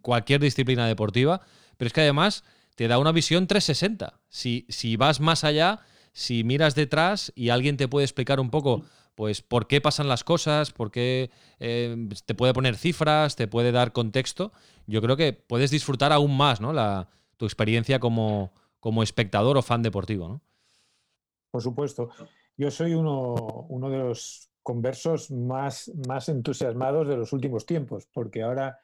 cualquier 0.01 0.41
disciplina 0.41 0.87
deportiva, 0.87 1.41
pero 1.77 1.87
es 1.87 1.93
que 1.93 2.01
además 2.01 2.43
te 2.75 2.87
da 2.87 2.97
una 2.97 3.11
visión 3.11 3.47
360. 3.47 4.19
Si, 4.29 4.65
si 4.69 4.95
vas 4.95 5.19
más 5.19 5.43
allá, 5.43 5.81
si 6.13 6.43
miras 6.43 6.75
detrás 6.75 7.31
y 7.35 7.49
alguien 7.49 7.77
te 7.77 7.87
puede 7.87 8.05
explicar 8.05 8.39
un 8.39 8.49
poco 8.49 8.83
pues 9.15 9.41
por 9.41 9.67
qué 9.67 9.81
pasan 9.81 10.07
las 10.07 10.23
cosas, 10.23 10.71
por 10.71 10.91
qué 10.91 11.29
eh, 11.59 12.07
te 12.25 12.35
puede 12.35 12.53
poner 12.53 12.77
cifras, 12.77 13.35
te 13.35 13.49
puede 13.49 13.73
dar 13.73 13.91
contexto, 13.91 14.53
yo 14.87 15.01
creo 15.01 15.17
que 15.17 15.33
puedes 15.33 15.71
disfrutar 15.71 16.13
aún 16.13 16.37
más 16.37 16.61
¿no? 16.61 16.71
la, 16.71 17.09
tu 17.35 17.45
experiencia 17.45 17.99
como, 17.99 18.53
como 18.79 19.03
espectador 19.03 19.57
o 19.57 19.61
fan 19.61 19.81
deportivo. 19.81 20.41
Por 21.51 21.61
supuesto. 21.61 22.09
Yo 22.55 22.71
soy 22.71 22.93
uno, 22.93 23.33
uno 23.67 23.89
de 23.89 23.97
los 23.97 24.49
conversos 24.63 25.31
más, 25.31 25.91
más 26.07 26.29
entusiasmados 26.29 27.07
de 27.07 27.17
los 27.17 27.33
últimos 27.33 27.65
tiempos, 27.65 28.07
porque 28.13 28.41
ahora 28.43 28.79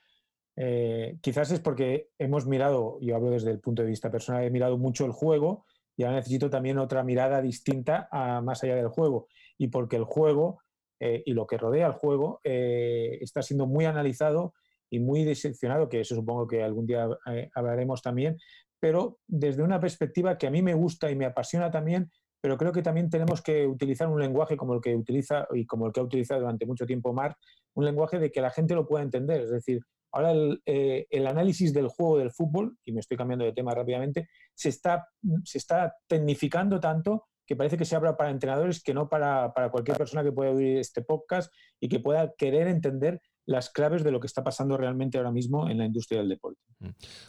eh, 0.58 1.18
quizás 1.22 1.52
es 1.52 1.60
porque 1.60 2.10
hemos 2.18 2.46
mirado, 2.46 2.98
yo 3.02 3.16
hablo 3.16 3.32
desde 3.32 3.52
el 3.52 3.60
punto 3.60 3.82
de 3.82 3.90
vista 3.90 4.12
personal, 4.12 4.44
he 4.44 4.50
mirado 4.50 4.78
mucho 4.78 5.06
el 5.06 5.12
juego 5.12 5.66
y 5.98 6.04
ahora 6.04 6.18
necesito 6.18 6.50
también 6.50 6.78
otra 6.78 7.04
mirada 7.04 7.42
distinta 7.42 8.08
a 8.12 8.42
más 8.42 8.64
allá 8.64 8.76
del 8.76 8.90
juego. 8.90 9.28
Y 9.58 9.68
porque 9.68 9.96
el 9.96 10.04
juego 10.04 10.60
eh, 11.00 11.24
y 11.26 11.34
lo 11.34 11.46
que 11.46 11.58
rodea 11.58 11.88
al 11.88 11.94
juego 11.94 12.40
eh, 12.44 13.18
está 13.22 13.42
siendo 13.42 13.68
muy 13.68 13.86
analizado 13.86 14.54
y 14.90 15.00
muy 15.00 15.24
diseccionado, 15.24 15.90
que 15.90 16.02
eso 16.02 16.16
supongo 16.16 16.48
que 16.48 16.64
algún 16.64 16.86
día 16.86 17.08
hablaremos 17.54 18.02
también, 18.02 18.38
pero 18.80 19.20
desde 19.28 19.64
una 19.64 19.80
perspectiva 19.80 20.38
que 20.38 20.48
a 20.48 20.52
mí 20.52 20.62
me 20.62 20.74
gusta 20.74 21.10
y 21.10 21.16
me 21.16 21.26
apasiona 21.26 21.72
también, 21.72 22.12
pero 22.40 22.58
creo 22.58 22.72
que 22.72 22.84
también 22.84 23.10
tenemos 23.10 23.42
que 23.42 23.66
utilizar 23.66 24.08
un 24.08 24.20
lenguaje 24.22 24.56
como 24.56 24.76
el 24.76 24.82
que 24.82 24.96
utiliza 24.96 25.48
y 25.54 25.66
como 25.66 25.88
el 25.88 25.92
que 25.92 26.00
ha 26.00 26.04
utilizado 26.04 26.42
durante 26.42 26.68
mucho 26.68 26.86
tiempo 26.86 27.12
Marc, 27.12 27.38
un 27.74 27.86
lenguaje 27.86 28.20
de 28.20 28.32
que 28.32 28.42
la 28.42 28.52
gente 28.52 28.76
lo 28.76 28.86
pueda 28.86 29.04
entender. 29.04 29.42
Es 29.42 29.50
decir, 29.50 29.82
ahora 30.16 30.32
el, 30.32 30.62
eh, 30.66 31.08
el 31.10 31.28
análisis 31.28 31.74
del 31.74 31.90
juego 31.90 32.18
del 32.18 32.32
fútbol, 32.32 32.78
y 32.86 32.94
me 32.94 33.02
estoy 33.02 33.18
cambiando 33.18 33.44
de 33.44 33.52
tema 33.52 33.76
rápidamente, 33.76 34.30
se 34.54 34.70
está, 34.70 35.08
se 35.44 35.58
está 35.58 35.94
tecnificando 36.08 36.80
tanto 36.80 37.28
que 37.46 37.56
parece 37.56 37.78
que 37.78 37.86
se 37.86 37.96
habla 37.96 38.18
para 38.18 38.32
entrenadores 38.32 38.82
que 38.82 38.94
no 38.94 39.08
para, 39.08 39.54
para 39.54 39.70
cualquier 39.70 39.98
persona 39.98 40.24
que 40.24 40.32
pueda 40.32 40.52
oír 40.52 40.78
este 40.78 41.02
podcast 41.02 41.54
y 41.80 41.90
que 41.90 42.00
pueda 42.00 42.34
querer 42.38 42.68
entender 42.68 43.22
las 43.46 43.70
claves 43.70 44.04
de 44.04 44.10
lo 44.10 44.20
que 44.20 44.26
está 44.26 44.44
pasando 44.44 44.78
realmente 44.78 45.18
ahora 45.18 45.32
mismo 45.32 45.70
en 45.70 45.78
la 45.78 45.86
industria 45.86 46.22
del 46.22 46.30
deporte. 46.30 46.60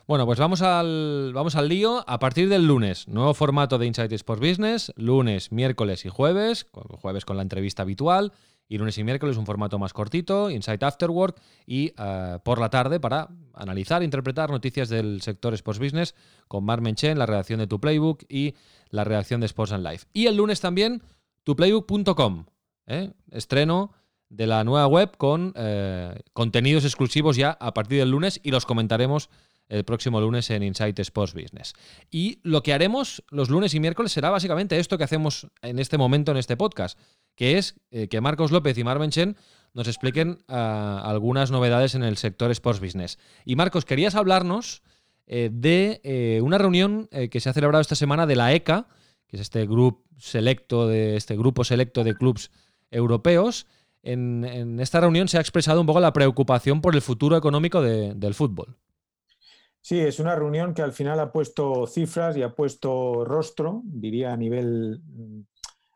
Bueno, 0.07 0.25
pues 0.25 0.39
vamos 0.39 0.63
al, 0.63 1.33
vamos 1.35 1.57
al 1.57 1.69
lío. 1.69 2.03
A 2.07 2.19
partir 2.19 2.49
del 2.49 2.67
lunes, 2.67 3.07
nuevo 3.09 3.35
formato 3.35 3.77
de 3.77 3.87
Insight 3.87 4.13
Sports 4.13 4.41
Business, 4.41 4.93
lunes, 4.97 5.53
miércoles 5.53 6.07
y 6.07 6.09
jueves, 6.09 6.69
jueves 6.73 7.27
con 7.27 7.37
la 7.37 7.43
entrevista 7.43 7.83
habitual, 7.83 8.33
y 8.69 8.79
lunes 8.79 8.99
y 8.99 9.05
miércoles 9.05 9.37
un 9.37 9.47
formato 9.47 9.79
más 9.79 9.93
cortito, 9.93 10.51
Insight 10.51 10.83
After 10.83 11.11
Work, 11.11 11.41
y 11.67 11.93
eh, 11.97 12.39
por 12.43 12.61
la 12.61 12.71
tarde 12.71 13.01
para 13.01 13.29
analizar, 13.55 14.03
interpretar 14.03 14.51
noticias 14.51 14.89
del 14.89 15.23
sector 15.23 15.55
Sports 15.55 15.79
Business 15.79 16.15
con 16.49 16.65
Mar 16.65 16.81
Menchen, 16.81 17.19
la 17.19 17.27
redacción 17.27 17.61
de 17.61 17.67
Tu 17.67 17.81
Playbook 17.81 18.25
y 18.29 18.55
la 18.91 19.05
redacción 19.05 19.41
de 19.41 19.47
Sports 19.47 19.73
and 19.73 19.87
Life. 19.87 20.07
Y 20.13 20.27
el 20.27 20.37
lunes 20.37 20.61
también, 20.61 21.03
tuplaybook.com, 21.45 22.47
¿eh? 22.87 23.13
estreno 23.31 23.93
de 24.29 24.47
la 24.47 24.65
nueva 24.65 24.87
web 24.89 25.17
con 25.17 25.53
eh, 25.57 26.21
contenidos 26.33 26.85
exclusivos 26.85 27.37
ya 27.37 27.57
a 27.61 27.73
partir 27.75 27.99
del 27.99 28.11
lunes 28.11 28.41
y 28.43 28.51
los 28.51 28.67
comentaremos 28.67 29.31
el 29.69 29.85
próximo 29.85 30.21
lunes 30.21 30.49
en 30.51 30.63
Insight 30.63 30.99
Sports 31.01 31.35
Business. 31.35 31.73
Y 32.11 32.39
lo 32.43 32.63
que 32.63 32.73
haremos 32.73 33.25
los 33.31 33.51
lunes 33.51 33.75
y 33.75 33.81
miércoles 33.81 34.13
será 34.13 34.31
básicamente 34.31 34.79
esto 34.79 34.97
que 34.99 35.05
hacemos 35.05 35.49
en 35.63 35.79
este 35.79 35.99
momento 35.99 36.31
en 36.31 36.39
este 36.39 36.57
podcast, 36.57 36.99
que 37.35 37.59
es 37.59 37.75
eh, 37.91 38.09
que 38.09 38.21
Marcos 38.21 38.53
López 38.53 38.79
y 38.79 38.85
Marven 38.85 39.11
Chen 39.11 39.37
nos 39.75 39.89
expliquen 39.89 40.39
ah, 40.49 41.03
algunas 41.05 41.51
novedades 41.51 41.95
en 41.95 42.03
el 42.03 42.17
sector 42.17 42.51
Sports 42.51 42.81
Business. 42.81 43.19
Y 43.45 43.57
Marcos, 43.57 43.85
querías 43.85 44.15
hablarnos 44.15 44.83
eh, 45.27 45.51
de 45.53 46.01
eh, 46.05 46.41
una 46.43 46.59
reunión 46.59 47.09
que 47.31 47.41
se 47.41 47.49
ha 47.49 47.53
celebrado 47.53 47.83
esta 47.83 47.97
semana 47.97 48.27
de 48.27 48.37
la 48.37 48.53
ECA, 48.55 48.87
que 49.27 49.37
es 49.37 49.43
este 49.43 49.67
grupo 49.67 50.05
selecto 50.19 50.87
de 50.87 51.17
este 51.17 51.37
grupo 51.37 51.65
selecto 51.65 52.05
de 52.05 52.15
clubs 52.15 52.51
europeos. 52.91 53.67
En, 54.03 54.79
esta 54.81 55.01
reunión 55.01 55.29
se 55.29 55.37
ha 55.37 55.41
expresado 55.41 55.81
un 55.81 55.87
poco 55.87 56.01
la 56.01 56.13
preocupación 56.13 56.81
por 56.81 56.95
el 56.95 57.03
futuro 57.03 57.37
económico 57.37 57.83
de- 57.83 58.15
del 58.15 58.35
fútbol. 58.35 58.77
Sí, 59.87 60.01
es 60.01 60.19
una 60.19 60.35
reunión 60.35 60.75
que 60.75 60.83
al 60.83 60.91
final 60.93 61.21
ha 61.21 61.31
puesto 61.31 61.87
cifras 61.87 62.37
y 62.37 62.43
ha 62.43 62.57
puesto 62.57 63.25
rostro, 63.25 63.83
diría 63.85 64.33
a 64.33 64.37
nivel, 64.37 65.01
mm, 65.01 65.43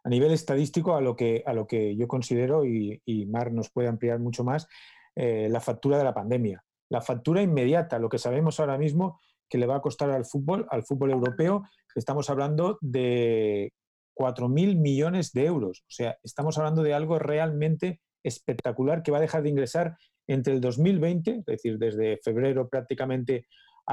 a 0.05 0.09
nivel 0.09 0.31
estadístico, 0.31 0.95
a 0.95 1.01
lo 1.01 1.17
que, 1.17 1.43
a 1.45 1.53
lo 1.53 1.67
que 1.67 1.97
yo 1.97 2.07
considero, 2.07 2.65
y, 2.65 3.27
Mar 3.27 3.51
nos 3.51 3.69
puede 3.69 3.89
ampliar 3.89 4.21
mucho 4.21 4.45
más, 4.45 4.69
eh, 5.17 5.49
la 5.51 5.59
factura 5.59 5.99
de 5.99 6.05
la 6.05 6.15
pandemia. 6.15 6.63
La 6.89 7.01
factura 7.01 7.43
inmediata, 7.43 7.99
lo 7.99 8.09
que 8.09 8.19
sabemos 8.19 8.61
ahora 8.61 8.79
mismo 8.79 9.19
que 9.49 9.59
le 9.59 9.67
va 9.67 9.79
a 9.79 9.83
costar 9.83 10.13
al 10.13 10.25
fútbol, 10.25 10.69
al 10.71 10.85
fútbol 10.85 11.11
europeo, 11.11 11.65
estamos 11.97 12.31
hablando 12.31 12.79
de 12.81 13.73
4.000 14.15 14.77
millones 14.77 15.33
de 15.33 15.47
euros. 15.47 15.81
O 15.81 15.91
sea, 15.91 16.17
estamos 16.23 16.57
hablando 16.59 16.85
de 16.85 16.95
algo 16.95 17.19
realmente 17.19 18.01
espectacular 18.23 19.03
que 19.03 19.11
va 19.11 19.19
a 19.19 19.23
dejar 19.23 19.43
de 19.43 19.49
ingresar 19.49 19.97
entre 20.29 20.53
el 20.55 20.61
2020, 20.61 21.39
es 21.39 21.45
decir, 21.45 21.77
desde 21.77 22.21
febrero 22.23 22.69
prácticamente 22.69 23.49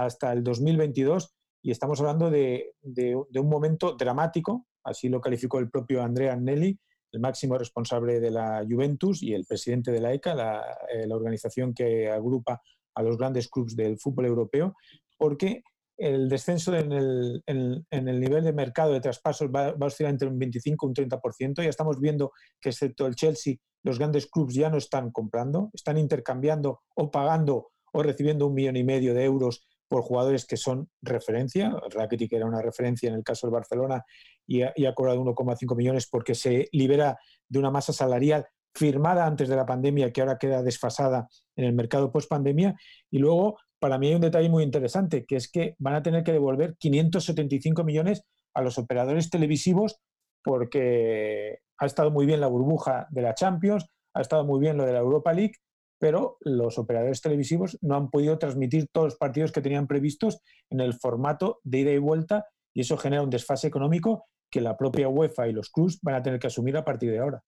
hasta 0.06 0.32
el 0.34 0.44
2022 0.44 1.34
y 1.64 1.72
estamos 1.72 2.00
hablando 2.00 2.30
de, 2.30 2.74
de- 2.82 3.22
de 3.30 3.40
un 3.40 3.50
momento 3.50 3.94
dramático 3.94 4.66
así 4.84 5.10
lo 5.10 5.20
calificó 5.20 5.60
el 5.60 5.70
propio 5.70 6.02
Andrea 6.02 6.34
Agnelli, 6.34 6.80
el 7.12 7.20
máximo 7.20 7.58
responsable 7.58 8.20
de 8.22 8.32
la 8.32 8.64
Juventus 8.70 9.22
y 9.22 9.34
el 9.34 9.46
presidente 9.46 9.92
de 9.92 10.00
la 10.00 10.14
ECA, 10.14 10.34
la, 10.36 10.64
eh, 10.94 11.06
la 11.08 11.16
organización 11.16 11.74
que 11.74 12.10
agrupa 12.10 12.62
a 12.96 13.04
los 13.04 13.18
grandes 13.18 13.50
clubes 13.50 13.76
del 13.76 13.98
fútbol 14.00 14.26
europeo, 14.28 14.76
porque 15.18 15.64
el 15.98 16.30
descenso 16.30 16.74
en 16.76 16.92
el, 16.94 17.44
en- 17.48 17.86
en 17.92 18.08
el 18.08 18.20
nivel 18.20 18.44
de 18.46 18.54
mercado 18.54 18.94
de 18.94 19.02
traspasos 19.02 19.50
va, 19.50 19.72
va 19.74 19.86
a 19.86 19.88
oscilar 19.88 20.12
entre 20.12 20.28
un 20.30 20.38
25 20.40 20.86
y 20.86 20.88
un 20.90 20.94
30%. 20.94 21.64
Ya 21.64 21.70
estamos 21.70 22.00
viendo 22.00 22.32
que, 22.62 22.70
excepto 22.70 23.08
el 23.08 23.16
Chelsea, 23.16 23.56
los 23.84 23.98
grandes 24.00 24.28
clubes 24.28 24.56
ya 24.56 24.70
no 24.70 24.78
están 24.78 25.12
comprando, 25.12 25.70
están 25.74 25.98
intercambiando 25.98 26.82
o 26.96 27.10
pagando 27.12 27.72
o 27.94 28.04
recibiendo 28.04 28.48
un 28.48 28.54
millón 28.54 28.76
y 28.78 28.84
medio 28.84 29.14
de 29.14 29.24
euros 29.26 29.66
por 29.88 30.02
jugadores 30.02 30.46
que 30.46 30.58
son 30.58 30.90
referencia. 31.02 31.74
Rakitic 31.92 32.34
era 32.34 32.46
una 32.46 32.62
referencia 32.62 33.10
en 33.10 33.16
el 33.16 33.24
caso 33.24 33.48
del 33.48 33.54
Barcelona 33.54 34.04
y 34.46 34.62
ha, 34.62 34.74
y 34.76 34.86
ha 34.86 34.94
cobrado 34.94 35.22
1,5 35.22 35.76
millones 35.76 36.08
porque 36.08 36.36
se 36.36 36.68
libera 36.72 37.18
de 37.48 37.60
una 37.60 37.72
masa 37.72 37.94
salarial 37.94 38.46
firmada 38.74 39.26
antes 39.26 39.50
de 39.50 39.56
la 39.56 39.66
pandemia 39.66 40.12
que 40.12 40.22
ahora 40.22 40.38
queda 40.38 40.62
desfasada 40.62 41.28
en 41.56 41.66
el 41.66 41.74
mercado 41.74 42.12
post 42.12 42.30
pandemia. 42.30 42.76
Y 43.10 43.18
luego, 43.20 43.58
para 43.80 43.98
mí 43.98 44.08
hay 44.08 44.16
un 44.16 44.22
detalle 44.22 44.50
muy 44.50 44.64
interesante, 44.64 45.26
que 45.26 45.36
es 45.36 45.50
que 45.50 45.76
van 45.80 45.96
a 45.96 46.04
tener 46.04 46.24
que 46.24 46.34
devolver 46.34 46.76
575 46.78 47.84
millones 47.84 48.24
a 48.54 48.62
los 48.62 48.78
operadores 48.78 49.30
televisivos 49.30 50.00
porque 50.44 51.60
ha 51.78 51.86
estado 51.86 52.12
muy 52.12 52.26
bien 52.26 52.40
la 52.40 52.48
burbuja 52.48 53.08
de 53.10 53.22
la 53.22 53.34
Champions, 53.34 53.86
ha 54.14 54.22
estado 54.22 54.46
muy 54.46 54.60
bien 54.60 54.78
lo 54.78 54.86
de 54.86 54.94
la 54.94 55.00
Europa 55.00 55.34
League, 55.34 55.54
pero 56.00 56.38
los 56.42 56.78
operadores 56.78 57.22
televisivos 57.22 57.78
no 57.82 57.96
han 57.96 58.10
podido 58.10 58.38
transmitir 58.38 58.88
todos 58.92 59.08
los 59.08 59.18
partidos 59.18 59.52
que 59.52 59.62
tenían 59.62 59.88
previstos 59.88 60.40
en 60.70 60.80
el 60.80 60.94
formato 60.94 61.60
de 61.64 61.80
ida 61.80 61.92
y 61.92 61.98
vuelta 61.98 62.46
y 62.74 62.82
eso 62.82 62.98
genera 62.98 63.24
un 63.24 63.30
desfase 63.30 63.68
económico 63.68 64.26
que 64.50 64.62
la 64.62 64.78
propia 64.78 65.10
UEFA 65.10 65.48
y 65.48 65.54
los 65.54 65.70
clubs 65.70 66.00
van 66.02 66.16
a 66.16 66.22
tener 66.22 66.40
que 66.40 66.48
asumir 66.48 66.78
a 66.78 66.86
partir 66.86 67.12
de 67.12 67.20
ahora. 67.20 67.44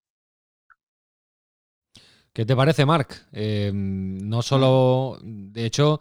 ¿Qué 2.33 2.45
te 2.45 2.55
parece, 2.55 2.85
Marc? 2.85 3.27
Eh, 3.31 3.71
no 3.73 4.41
solo, 4.41 5.17
de 5.21 5.65
hecho, 5.65 5.99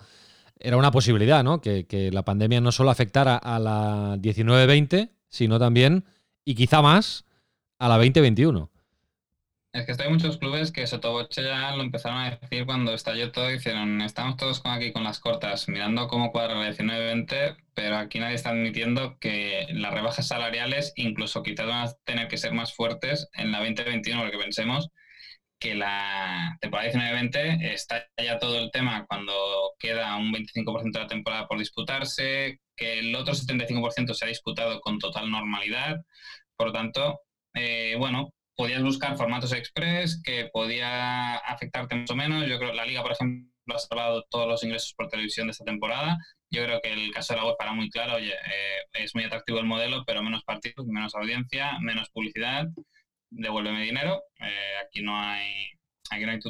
era 0.58 0.76
una 0.76 0.90
posibilidad, 0.90 1.42
¿no? 1.42 1.60
Que, 1.60 1.86
que 1.86 2.10
la 2.10 2.24
pandemia 2.24 2.60
no 2.60 2.72
solo 2.72 2.90
afectara 2.90 3.36
a 3.36 3.58
la 3.58 4.16
19-20, 4.16 5.10
sino 5.28 5.58
también, 5.58 6.04
y 6.44 6.54
quizá 6.54 6.82
más, 6.82 7.24
a 7.78 7.88
la 7.88 7.96
2021. 7.96 8.70
Es 9.78 9.86
que 9.86 10.02
hay 10.02 10.10
muchos 10.10 10.38
clubes 10.38 10.72
que 10.72 10.86
Sotoboche 10.88 11.44
ya 11.44 11.76
lo 11.76 11.82
empezaron 11.84 12.18
a 12.18 12.30
decir 12.30 12.66
cuando 12.66 12.92
estalló 12.94 13.30
todo, 13.30 13.52
hicieron, 13.52 14.02
estamos 14.02 14.36
todos 14.36 14.60
aquí 14.64 14.92
con 14.92 15.04
las 15.04 15.20
cortas, 15.20 15.68
mirando 15.68 16.08
cómo 16.08 16.32
cuadra 16.32 16.56
la 16.56 16.70
19-20, 16.70 17.56
pero 17.74 17.96
aquí 17.96 18.18
nadie 18.18 18.34
está 18.34 18.50
admitiendo 18.50 19.18
que 19.20 19.68
las 19.70 19.94
rebajas 19.94 20.26
salariales, 20.26 20.92
incluso 20.96 21.44
quizás 21.44 21.66
van 21.68 21.86
a 21.86 21.92
tener 22.04 22.26
que 22.26 22.38
ser 22.38 22.52
más 22.52 22.74
fuertes 22.74 23.28
en 23.34 23.52
la 23.52 23.58
2021, 23.58 24.20
porque 24.20 24.38
pensemos 24.38 24.88
que 25.60 25.76
la 25.76 26.56
temporada 26.60 26.90
19-20 26.90 27.72
está 27.72 28.04
ya 28.16 28.38
todo 28.38 28.58
el 28.58 28.72
tema 28.72 29.06
cuando 29.06 29.32
queda 29.78 30.16
un 30.16 30.32
25% 30.32 30.92
de 30.92 31.00
la 31.00 31.06
temporada 31.06 31.46
por 31.46 31.58
disputarse, 31.58 32.58
que 32.76 32.98
el 32.98 33.14
otro 33.14 33.32
75% 33.32 34.12
se 34.12 34.24
ha 34.24 34.28
disputado 34.28 34.80
con 34.80 34.98
total 34.98 35.30
normalidad, 35.30 35.98
por 36.56 36.68
lo 36.68 36.72
tanto, 36.72 37.20
eh, 37.54 37.94
bueno, 37.96 38.32
podías 38.58 38.82
buscar 38.82 39.16
formatos 39.16 39.52
express 39.52 40.20
que 40.20 40.50
podía 40.52 41.36
afectarte 41.36 41.94
más 41.94 42.10
o 42.10 42.16
menos. 42.16 42.44
Yo 42.48 42.58
creo 42.58 42.72
que 42.72 42.76
la 42.76 42.84
liga, 42.84 43.02
por 43.02 43.12
ejemplo, 43.12 43.48
ha 43.72 43.78
salvado 43.78 44.24
todos 44.28 44.48
los 44.48 44.64
ingresos 44.64 44.94
por 44.94 45.08
televisión 45.08 45.46
de 45.46 45.52
esta 45.52 45.64
temporada. 45.64 46.18
Yo 46.50 46.64
creo 46.64 46.80
que 46.82 46.92
el 46.92 47.12
caso 47.12 47.34
de 47.34 47.38
la 47.38 47.46
web 47.46 47.54
era 47.60 47.72
muy 47.72 47.88
claro. 47.88 48.16
Oye, 48.16 48.32
eh, 48.32 48.78
es 48.94 49.14
muy 49.14 49.22
atractivo 49.22 49.60
el 49.60 49.66
modelo, 49.66 50.02
pero 50.04 50.24
menos 50.24 50.42
partidos, 50.42 50.88
menos 50.88 51.14
audiencia, 51.14 51.78
menos 51.78 52.10
publicidad. 52.10 52.66
Devuélveme 53.30 53.84
dinero. 53.84 54.24
Eh, 54.40 54.74
aquí 54.84 55.02
no 55.02 55.16
hay, 55.16 55.68
aquí 56.10 56.24
no 56.26 56.32
hay. 56.32 56.40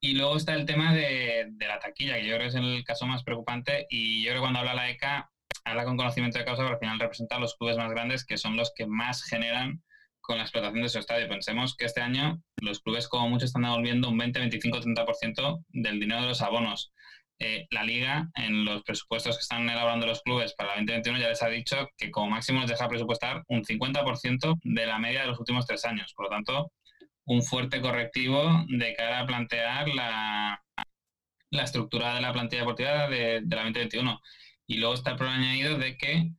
Y 0.00 0.14
luego 0.14 0.36
está 0.36 0.54
el 0.54 0.66
tema 0.66 0.92
de, 0.92 1.52
la 1.60 1.78
taquilla, 1.78 2.16
que 2.16 2.26
yo 2.26 2.34
creo 2.34 2.40
que 2.40 2.46
es 2.46 2.54
el 2.56 2.82
caso 2.82 3.06
más 3.06 3.22
preocupante. 3.22 3.86
Y 3.90 4.24
yo 4.24 4.30
creo 4.30 4.42
que 4.42 4.46
cuando 4.46 4.58
habla 4.58 4.74
la 4.74 4.90
ECA, 4.90 5.30
habla 5.64 5.84
con 5.84 5.96
conocimiento 5.96 6.40
de 6.40 6.44
causa, 6.44 6.62
pero 6.64 6.74
al 6.74 6.80
final 6.80 6.98
representa 6.98 7.36
a 7.36 7.40
los 7.40 7.56
clubes 7.56 7.76
más 7.76 7.90
grandes, 7.92 8.26
que 8.26 8.38
son 8.38 8.56
los 8.56 8.72
que 8.74 8.88
más 8.88 9.22
generan 9.22 9.84
con 10.26 10.38
la 10.38 10.42
explotación 10.42 10.82
de 10.82 10.88
su 10.88 10.98
estadio. 10.98 11.28
Pensemos 11.28 11.76
que 11.76 11.84
este 11.84 12.00
año 12.00 12.42
los 12.60 12.80
clubes 12.80 13.08
como 13.08 13.28
mucho 13.28 13.44
están 13.44 13.62
devolviendo 13.62 14.08
un 14.08 14.18
20, 14.18 14.40
25, 14.40 14.80
30% 14.80 15.64
del 15.68 16.00
dinero 16.00 16.22
de 16.22 16.28
los 16.28 16.42
abonos. 16.42 16.92
Eh, 17.38 17.66
la 17.70 17.84
liga, 17.84 18.28
en 18.34 18.64
los 18.64 18.82
presupuestos 18.82 19.36
que 19.36 19.42
están 19.42 19.68
elaborando 19.68 20.06
los 20.06 20.22
clubes 20.22 20.54
para 20.54 20.70
la 20.70 20.76
2021, 20.76 21.18
ya 21.18 21.28
les 21.28 21.42
ha 21.42 21.48
dicho 21.48 21.88
que 21.96 22.10
como 22.10 22.30
máximo 22.30 22.60
les 22.60 22.70
deja 22.70 22.88
presupuestar 22.88 23.44
un 23.48 23.62
50% 23.62 24.58
de 24.62 24.86
la 24.86 24.98
media 24.98 25.20
de 25.20 25.28
los 25.28 25.38
últimos 25.38 25.66
tres 25.66 25.84
años. 25.84 26.12
Por 26.14 26.26
lo 26.26 26.30
tanto, 26.30 26.72
un 27.24 27.42
fuerte 27.42 27.80
correctivo 27.80 28.64
de 28.68 28.94
cara 28.94 29.20
a 29.20 29.26
plantear 29.26 29.88
la, 29.88 30.62
la 31.50 31.62
estructura 31.62 32.14
de 32.14 32.20
la 32.20 32.32
plantilla 32.32 32.62
deportiva 32.62 33.08
de, 33.08 33.42
de 33.42 33.56
la 33.56 33.62
2021. 33.62 34.20
Y 34.66 34.78
luego 34.78 34.94
está 34.94 35.12
el 35.12 35.16
problema 35.16 35.38
añadido 35.38 35.78
de 35.78 35.96
que 35.96 36.30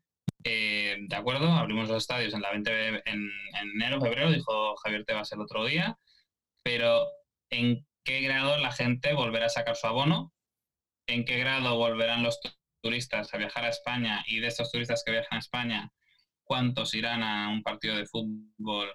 eh, 0.44 0.98
de 1.00 1.16
acuerdo, 1.16 1.52
abrimos 1.52 1.88
los 1.90 1.98
estadios 1.98 2.34
en 2.34 2.42
la 2.42 2.52
20 2.52 2.88
en, 2.88 3.02
en, 3.06 3.32
enero, 3.74 4.00
febrero, 4.00 4.32
dijo 4.32 4.76
Javier 4.78 5.06
Tebas 5.06 5.32
el 5.32 5.42
otro 5.42 5.66
día, 5.66 5.98
pero 6.64 7.08
¿en 7.50 7.86
qué 8.04 8.22
grado 8.22 8.58
la 8.58 8.72
gente 8.72 9.14
volverá 9.14 9.48
a 9.48 9.50
sacar 9.50 9.76
su 9.76 9.88
abono? 9.88 10.34
¿En 11.08 11.26
qué 11.26 11.38
grado 11.38 11.78
volverán 11.78 12.24
los 12.24 12.40
turistas 12.82 13.34
a 13.34 13.38
viajar 13.38 13.66
a 13.66 13.70
España? 13.70 14.24
Y 14.28 14.40
de 14.40 14.48
estos 14.48 14.72
turistas 14.72 15.04
que 15.04 15.12
viajan 15.12 15.38
a 15.38 15.40
España, 15.40 15.92
¿cuántos 16.44 16.94
irán 16.94 17.24
a 17.24 17.50
un 17.50 17.64
partido 17.64 17.96
de 17.96 18.06
fútbol 18.06 18.94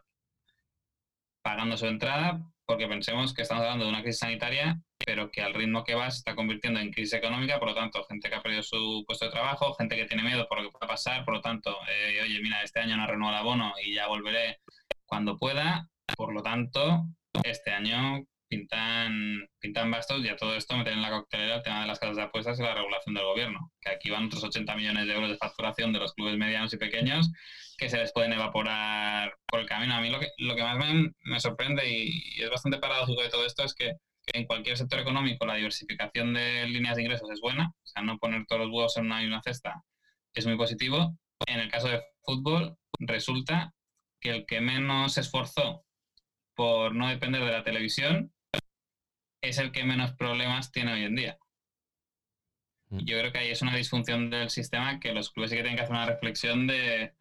pagando 1.42 1.76
su 1.76 1.86
entrada? 1.86 2.40
Porque 2.64 2.86
pensemos 2.86 3.34
que 3.34 3.42
estamos 3.42 3.64
hablando 3.64 3.84
de 3.84 3.90
una 3.90 4.02
crisis 4.02 4.20
sanitaria 4.20 4.80
pero 5.04 5.30
que 5.30 5.42
al 5.42 5.54
ritmo 5.54 5.84
que 5.84 5.94
va 5.94 6.10
se 6.10 6.18
está 6.18 6.34
convirtiendo 6.34 6.80
en 6.80 6.92
crisis 6.92 7.14
económica, 7.14 7.58
por 7.58 7.68
lo 7.68 7.74
tanto, 7.74 8.04
gente 8.04 8.28
que 8.28 8.34
ha 8.34 8.42
perdido 8.42 8.62
su 8.62 9.04
puesto 9.06 9.24
de 9.24 9.30
trabajo, 9.30 9.74
gente 9.74 9.96
que 9.96 10.06
tiene 10.06 10.22
miedo 10.22 10.46
por 10.48 10.58
lo 10.58 10.64
que 10.64 10.72
pueda 10.72 10.88
pasar, 10.88 11.24
por 11.24 11.34
lo 11.34 11.40
tanto, 11.40 11.76
eh, 11.90 12.20
oye, 12.22 12.40
mira, 12.40 12.62
este 12.62 12.80
año 12.80 12.96
no 12.96 13.06
renuevo 13.06 13.30
el 13.32 13.38
abono 13.38 13.74
y 13.82 13.94
ya 13.94 14.08
volveré 14.08 14.60
cuando 15.06 15.36
pueda, 15.36 15.88
por 16.16 16.32
lo 16.32 16.42
tanto, 16.42 17.04
este 17.44 17.70
año 17.70 18.24
pintan, 18.48 19.48
pintan 19.58 19.90
bastos 19.90 20.22
y 20.22 20.28
a 20.28 20.36
todo 20.36 20.54
esto 20.56 20.76
meten 20.76 20.94
en 20.94 21.02
la 21.02 21.10
coctelera 21.10 21.56
el 21.56 21.62
tema 21.62 21.80
de 21.80 21.86
las 21.86 21.98
casas 21.98 22.16
de 22.16 22.22
apuestas 22.22 22.58
y 22.58 22.62
la 22.62 22.74
regulación 22.74 23.14
del 23.14 23.24
gobierno, 23.24 23.72
que 23.80 23.90
aquí 23.90 24.10
van 24.10 24.26
otros 24.26 24.44
80 24.44 24.76
millones 24.76 25.06
de 25.06 25.14
euros 25.14 25.30
de 25.30 25.38
facturación 25.38 25.92
de 25.92 26.00
los 26.00 26.12
clubes 26.12 26.36
medianos 26.36 26.72
y 26.74 26.76
pequeños 26.76 27.30
que 27.78 27.88
se 27.88 27.96
les 27.96 28.12
pueden 28.12 28.34
evaporar 28.34 29.34
por 29.46 29.60
el 29.60 29.66
camino. 29.66 29.94
A 29.94 30.00
mí 30.00 30.10
lo 30.10 30.20
que, 30.20 30.28
lo 30.36 30.54
que 30.54 30.62
más 30.62 30.78
me, 30.78 31.12
me 31.24 31.40
sorprende 31.40 31.88
y, 31.88 32.10
y 32.36 32.42
es 32.42 32.50
bastante 32.50 32.78
paradójico 32.78 33.22
de 33.22 33.30
todo 33.30 33.46
esto 33.46 33.64
es 33.64 33.74
que 33.74 33.92
que 34.24 34.38
en 34.38 34.46
cualquier 34.46 34.76
sector 34.76 35.00
económico 35.00 35.44
la 35.46 35.56
diversificación 35.56 36.34
de 36.34 36.66
líneas 36.68 36.96
de 36.96 37.02
ingresos 37.02 37.30
es 37.30 37.40
buena, 37.40 37.68
o 37.68 37.86
sea, 37.86 38.02
no 38.02 38.18
poner 38.18 38.46
todos 38.46 38.62
los 38.62 38.70
huevos 38.70 38.96
en 38.96 39.06
una 39.06 39.20
misma 39.20 39.42
cesta 39.42 39.84
es 40.34 40.46
muy 40.46 40.56
positivo. 40.56 41.16
En 41.46 41.60
el 41.60 41.70
caso 41.70 41.88
de 41.88 42.02
fútbol, 42.22 42.76
resulta 42.98 43.74
que 44.20 44.30
el 44.30 44.46
que 44.46 44.60
menos 44.60 45.14
se 45.14 45.20
esforzó 45.20 45.84
por 46.54 46.94
no 46.94 47.08
depender 47.08 47.44
de 47.44 47.50
la 47.50 47.64
televisión 47.64 48.32
es 49.40 49.58
el 49.58 49.72
que 49.72 49.84
menos 49.84 50.12
problemas 50.12 50.70
tiene 50.70 50.92
hoy 50.92 51.04
en 51.04 51.16
día. 51.16 51.38
Yo 52.90 53.18
creo 53.18 53.32
que 53.32 53.38
ahí 53.38 53.50
es 53.50 53.62
una 53.62 53.74
disfunción 53.74 54.28
del 54.28 54.50
sistema 54.50 55.00
que 55.00 55.14
los 55.14 55.30
clubes 55.30 55.50
sí 55.50 55.56
que 55.56 55.62
tienen 55.62 55.76
que 55.76 55.82
hacer 55.82 55.96
una 55.96 56.06
reflexión 56.06 56.66
de 56.66 57.14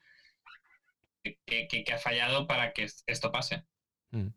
que, 1.46 1.68
que, 1.68 1.84
que 1.86 1.94
ha 1.94 1.98
fallado 1.98 2.46
para 2.46 2.74
que 2.74 2.88
esto 3.08 3.32
pase. 3.32 3.64
Mm. 4.12 4.28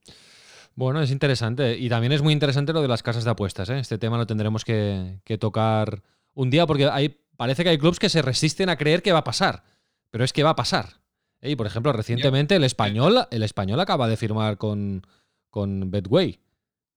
Bueno, 0.77 1.01
es 1.01 1.11
interesante. 1.11 1.79
Y 1.79 1.89
también 1.89 2.13
es 2.13 2.23
muy 2.23 2.33
interesante 2.33 2.73
lo 2.73 2.83
de 2.83 2.89
las 2.89 3.03
casas 3.03 3.25
de 3.25 3.31
apuestas. 3.31 3.69
¿eh? 3.71 3.79
Este 3.79 3.99
tema 3.99 4.19
lo 4.19 4.27
tendremos 4.27 4.65
que, 4.65 5.21
que, 5.25 5.39
tocar 5.39 6.03
un 6.35 6.51
día 6.51 6.67
porque 6.67 6.87
hay, 6.87 7.21
parece 7.37 7.63
que 7.63 7.71
hay 7.71 7.79
clubes 7.79 7.99
que 7.99 8.09
se 8.09 8.23
resisten 8.23 8.69
a 8.69 8.77
creer 8.77 9.03
que 9.03 9.13
va 9.13 9.21
a 9.21 9.25
pasar. 9.25 9.65
Pero 10.11 10.25
es 10.25 10.33
que 10.33 10.43
va 10.43 10.51
a 10.51 10.57
pasar. 10.57 11.01
¿eh? 11.41 11.51
Y 11.51 11.57
por 11.57 11.67
ejemplo, 11.67 11.93
recientemente 11.93 12.57
el 12.57 12.65
español, 12.65 13.27
el 13.31 13.43
español 13.43 13.81
acaba 13.81 14.09
de 14.09 14.17
firmar 14.17 14.59
con, 14.59 15.07
con 15.51 15.91
Betway, 15.91 16.41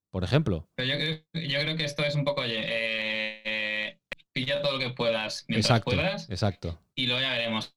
por 0.09 0.23
ejemplo. 0.23 0.67
Pero 0.75 0.97
yo, 0.97 1.05
yo, 1.33 1.59
creo 1.59 1.77
que 1.77 1.85
esto 1.85 2.03
es 2.03 2.15
un 2.15 2.25
poco, 2.25 2.41
oye, 2.41 2.63
eh, 2.63 3.99
pilla 4.33 4.61
todo 4.61 4.73
lo 4.73 4.79
que 4.79 4.89
puedas 4.89 5.45
mientras 5.47 5.69
exacto, 5.69 5.91
puedas. 5.91 6.29
Exacto. 6.29 6.79
Y 6.95 7.05
luego 7.05 7.21
ya 7.21 7.31
veremos. 7.31 7.75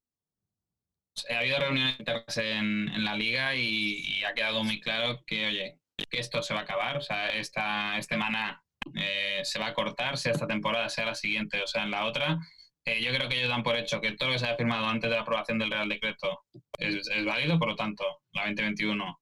Ha 1.29 1.39
habido 1.39 1.59
reuniones 1.59 1.99
internas 1.99 2.37
en, 2.39 2.89
en 2.89 3.05
la 3.05 3.15
liga 3.15 3.55
y, 3.55 3.99
y 3.99 4.25
ha 4.25 4.33
quedado 4.33 4.65
muy 4.65 4.81
claro 4.81 5.23
que, 5.27 5.47
oye, 5.47 5.81
que 6.09 6.19
esto 6.19 6.43
se 6.43 6.55
va 6.55 6.61
a 6.61 6.63
acabar, 6.63 6.97
o 6.97 7.01
sea, 7.01 7.29
esta, 7.29 7.99
este 7.99 8.17
maná 8.17 8.63
eh, 8.95 9.41
se 9.45 9.59
va 9.59 9.67
a 9.69 9.75
cortar, 9.75 10.17
sea 10.17 10.33
esta 10.33 10.47
temporada, 10.47 10.89
sea 10.89 11.07
la 11.07 11.15
siguiente 11.15 11.63
o 11.63 11.67
sea 11.67 11.83
en 11.85 11.91
la 11.91 12.07
otra. 12.07 12.39
Eh, 12.87 13.03
yo 13.03 13.13
creo 13.13 13.29
que 13.29 13.37
ellos 13.37 13.51
dan 13.51 13.63
por 13.63 13.77
hecho 13.77 14.01
que 14.01 14.13
todo 14.13 14.29
lo 14.31 14.33
que 14.35 14.39
se 14.39 14.47
haya 14.47 14.57
firmado 14.57 14.87
antes 14.87 15.11
de 15.11 15.17
la 15.17 15.23
aprobación 15.23 15.59
del 15.59 15.71
Real 15.71 15.89
Decreto 15.89 16.45
es, 16.79 17.07
es 17.09 17.25
válido, 17.25 17.59
por 17.59 17.69
lo 17.69 17.77
tanto, 17.77 18.05
la 18.33 18.43
2021 18.47 19.21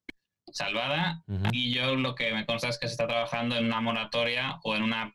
salvada. 0.53 1.23
Uh 1.27 1.35
-huh. 1.35 1.49
Y 1.53 1.73
yo 1.75 1.95
lo 1.97 2.15
que 2.15 2.33
me 2.33 2.47
consta 2.47 2.69
es 2.69 2.79
que 2.79 2.87
se 2.87 2.93
está 2.93 3.07
trabajando 3.07 3.57
en 3.57 3.67
una 3.67 3.81
moratoria 3.81 4.59
o 4.63 4.77
en 4.77 4.83
una 4.83 5.13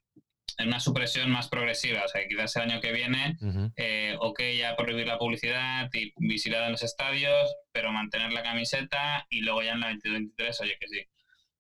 en 0.60 0.68
una 0.68 0.80
supresión 0.80 1.32
más 1.32 1.48
progresiva. 1.50 2.04
O 2.06 2.08
sea, 2.08 2.22
que 2.22 2.28
quizás 2.28 2.56
el 2.58 2.64
año 2.64 2.80
que 2.82 2.92
viene, 2.92 3.38
Ujú. 3.42 3.72
eh, 3.76 4.16
ok, 4.20 4.40
ya 4.56 4.76
prohibir 4.76 5.08
la 5.08 5.18
publicidad 5.18 5.90
y 5.94 6.14
visibilidad 6.18 6.66
en 6.68 6.74
los 6.74 6.84
estadios, 6.84 7.56
pero 7.72 7.92
mantener 7.92 8.32
la 8.34 8.44
camiseta 8.44 9.26
y 9.30 9.42
luego 9.42 9.64
ya 9.64 9.72
en 9.74 9.80
la 9.80 9.90
22-23, 9.90 10.62
oye, 10.62 10.78
que 10.80 10.88
sí, 10.88 11.02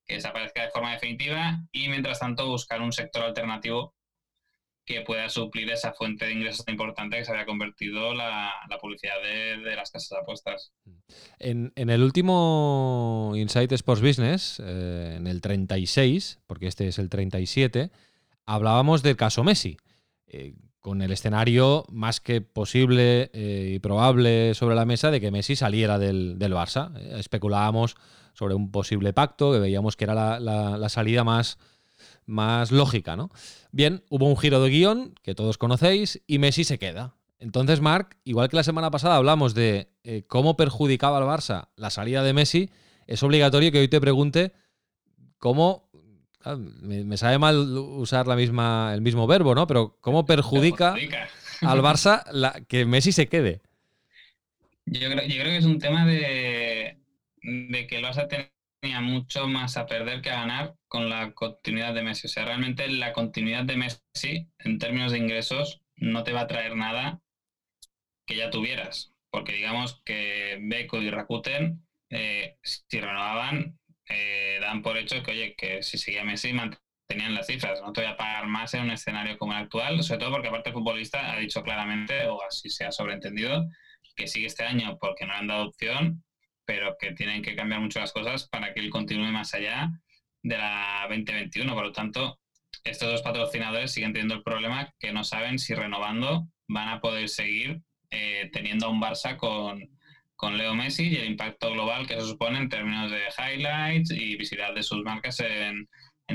que 0.06 0.16
desaparezca 0.16 0.63
de 0.63 0.72
forma 0.72 0.94
definitiva 0.94 1.62
y 1.72 1.89
mientras 1.89 2.20
tanto 2.20 2.48
buscar 2.48 2.82
un 2.82 2.92
sector 2.92 3.24
alternativo 3.24 3.96
que 4.86 5.02
pueda 5.02 5.30
suplir 5.30 5.70
esa 5.72 5.94
fuente 5.94 6.26
de 6.26 6.34
ingresos 6.34 6.66
tan 6.66 6.74
importante 6.74 7.18
que 7.18 7.26
se 7.26 7.32
había 7.32 7.46
convertido 7.46 8.13
la, 8.13 8.52
publicidad 8.82 9.22
de, 9.22 9.76
las 9.76 9.92
casas 9.92 10.10
de 10.10 10.18
apuestas. 10.18 10.74
En, 11.39 11.72
en 11.76 11.89
el 11.89 12.04
último 12.04 13.32
Insight 13.36 13.72
Sports 13.72 14.02
Business, 14.02 14.62
eh, 14.63 15.13
en 15.16 15.28
el 15.28 15.39
36, 15.39 16.42
porque 16.46 16.68
este 16.68 16.88
es 16.88 17.00
el 17.00 17.10
37, 17.10 17.92
hablábamos 18.46 19.04
del 19.04 19.16
caso 19.16 19.44
Messi, 19.44 19.78
eh, 20.28 20.54
con 20.84 21.02
el 21.02 21.13
escenario 21.13 21.86
más 21.89 22.19
que 22.19 22.41
posible 22.41 23.32
eh, 23.34 23.72
y 23.76 23.80
probable 23.80 24.54
sobre 24.54 24.76
la 24.76 24.84
mesa 24.84 25.12
de 25.12 25.22
que 25.22 25.32
Messi 25.32 25.56
saliera 25.56 25.98
del, 25.98 26.38
del 26.38 26.52
Barça. 26.54 26.93
Eh, 26.98 27.15
especulábamos 27.19 27.96
sobre 28.34 28.54
un 28.54 28.69
posible 28.69 29.13
pacto, 29.13 29.54
que 29.54 29.60
veíamos 29.60 29.96
que 29.96 30.04
era 30.04 30.13
la, 30.13 30.78
la- 30.78 30.89
salida 30.89 31.24
más, 31.24 31.58
más 32.26 32.74
lógica, 32.74 33.15
¿no? 33.15 33.30
Bien, 33.72 34.04
hubo 34.10 34.28
un 34.28 34.36
giro 34.36 34.62
de 34.62 34.69
guion 34.69 35.15
que 35.24 35.34
todos 35.36 35.58
conocéis 35.58 36.22
y 36.28 36.38
Messi 36.38 36.65
se 36.65 36.78
queda. 36.78 37.15
Entonces, 37.39 37.80
Marc, 37.80 38.17
igual 38.26 38.50
que 38.50 38.58
la 38.58 38.63
semana 38.63 38.91
pasada 38.91 39.15
hablamos 39.15 39.54
de 39.54 39.88
eh, 40.04 40.24
cómo 40.28 40.58
perjudicaba 40.58 41.17
al 41.17 41.24
Barça 41.24 41.69
la 41.78 41.91
salida 41.91 42.24
de 42.24 42.34
Messi, 42.34 42.69
es 43.08 43.24
obligatorio 43.24 43.72
que 43.72 43.80
hoy 43.80 43.88
te 43.88 44.02
pregunte 44.02 44.52
cómo. 45.38 45.89
Ah, 46.44 46.56
Me, 46.58 47.04
me 47.04 47.18
sabe 47.18 47.38
mal 47.40 47.58
usar 47.78 48.28
la 48.28 48.36
misma, 48.36 48.94
el 48.94 49.02
mismo 49.02 49.28
verbo, 49.28 49.56
¿no? 49.56 49.68
Pero 49.68 49.98
cómo 50.02 50.26
perjudica 50.26 50.94
Perjudica. 50.94 51.30
al 51.62 51.82
Barça 51.82 52.24
la- 52.32 52.62
que 52.68 52.86
Messi 52.86 53.12
se 53.12 53.28
quede. 53.28 53.62
Yo 54.86 55.10
creo, 55.10 55.24
yo 55.24 55.36
creo 55.36 55.46
que 55.46 55.58
es 55.58 55.66
un 55.66 55.80
tema 55.80 56.06
de, 56.06 57.00
de 57.42 57.88
que 57.88 57.98
el 57.98 58.04
Barça 58.06 58.28
tenía 58.82 59.02
mucho 59.02 59.48
más 59.48 59.78
a 59.78 59.86
perder 59.88 60.22
que 60.22 60.30
a 60.30 60.42
ganar 60.42 60.76
con 60.88 61.10
la 61.10 61.34
continuidad 61.34 61.94
de 61.94 62.04
Messi. 62.04 62.28
O 62.28 62.30
sea, 62.30 62.46
realmente 62.46 62.88
la 62.90 63.14
continuidad 63.14 63.64
de 63.64 63.78
Messi 63.78 64.50
en 64.60 64.80
términos 64.80 65.12
de 65.12 65.20
ingresos 65.20 65.82
no 65.96 66.24
te 66.24 66.34
va 66.34 66.42
a 66.42 66.48
traer 66.48 66.76
nada 66.76 67.22
que 68.26 68.36
ya 68.38 68.50
tuvieras. 68.50 69.14
Porque 69.30 69.54
digamos 69.54 70.02
que 70.06 70.60
Beko 70.62 71.02
y 71.02 71.10
Rakuten, 71.10 71.86
eh, 72.10 72.58
si 72.62 73.00
renovaban, 73.00 73.80
eh, 74.08 74.58
dan 74.62 74.82
por 74.82 74.98
hecho 74.98 75.22
que, 75.24 75.32
oye, 75.32 75.56
que 75.56 75.84
si 75.84 75.98
seguía 75.98 76.24
Messi 76.24 76.54
mantenían 76.54 77.36
las 77.36 77.48
cifras. 77.48 77.82
No 77.82 77.94
te 77.94 78.02
voy 78.02 78.10
a 78.10 78.18
pagar 78.18 78.48
más 78.48 78.74
en 78.74 78.84
un 78.84 78.92
escenario 78.92 79.38
como 79.38 79.54
el 79.54 79.60
actual, 79.60 80.04
sobre 80.04 80.20
todo 80.20 80.32
porque 80.32 80.48
aparte 80.48 80.70
el 80.70 80.76
futbolista 80.76 81.34
ha 81.34 81.38
dicho 81.38 81.63
claramente, 81.63 82.28
o 82.28 82.42
así 82.44 82.70
se 82.70 82.86
ha 82.86 82.92
sobreentendido, 82.92 83.68
que 84.16 84.28
sigue 84.28 84.48
este 84.48 84.63
año 84.63 84.98
porque 85.00 85.26
no 85.26 85.34
le 85.34 85.39
han 85.39 85.48
dado 85.48 85.68
opción, 85.68 86.24
pero 86.66 86.96
que 87.00 87.13
tienen 87.13 87.42
que 87.42 87.56
cambiar 87.56 87.82
mucho 87.82 88.00
las 88.00 88.13
cosas 88.13 88.48
para 88.50 88.74
que 88.74 88.80
él 88.80 88.89
continúe 88.89 89.32
más 89.32 89.54
allá 89.54 89.89
de 90.44 90.58
la 90.58 91.06
2021. 91.10 91.74
Por 91.74 91.86
lo 91.86 91.92
tanto, 91.92 92.39
estos 92.84 93.10
dos 93.10 93.22
patrocinadores 93.22 93.92
siguen 93.92 94.13
teniendo 94.13 94.36
el 94.36 94.44
problema 94.44 94.94
que 95.00 95.12
no 95.12 95.24
saben 95.24 95.60
si 95.60 95.74
renovando 95.74 96.48
van 96.68 96.89
a 96.89 97.02
poder 97.02 97.30
seguir 97.30 97.82
eh, 98.10 98.50
teniendo 98.52 98.86
a 98.86 98.89
un 98.89 99.02
Barça 99.02 99.38
con, 99.38 99.89
con 100.44 100.58
Leo 100.58 100.76
Messi 100.76 101.08
y 101.08 101.16
el 101.16 101.24
impacto 101.24 101.72
global 101.72 102.06
que 102.06 102.16
eso 102.16 102.28
supone 102.28 102.58
en 102.58 102.68
términos 102.68 103.10
de 103.10 103.22
highlights 103.38 104.12
y 104.12 104.36
visibilidad 104.36 104.76
de 104.76 104.84
sus 104.84 105.02
marcas 105.02 105.40
en, 105.40 105.88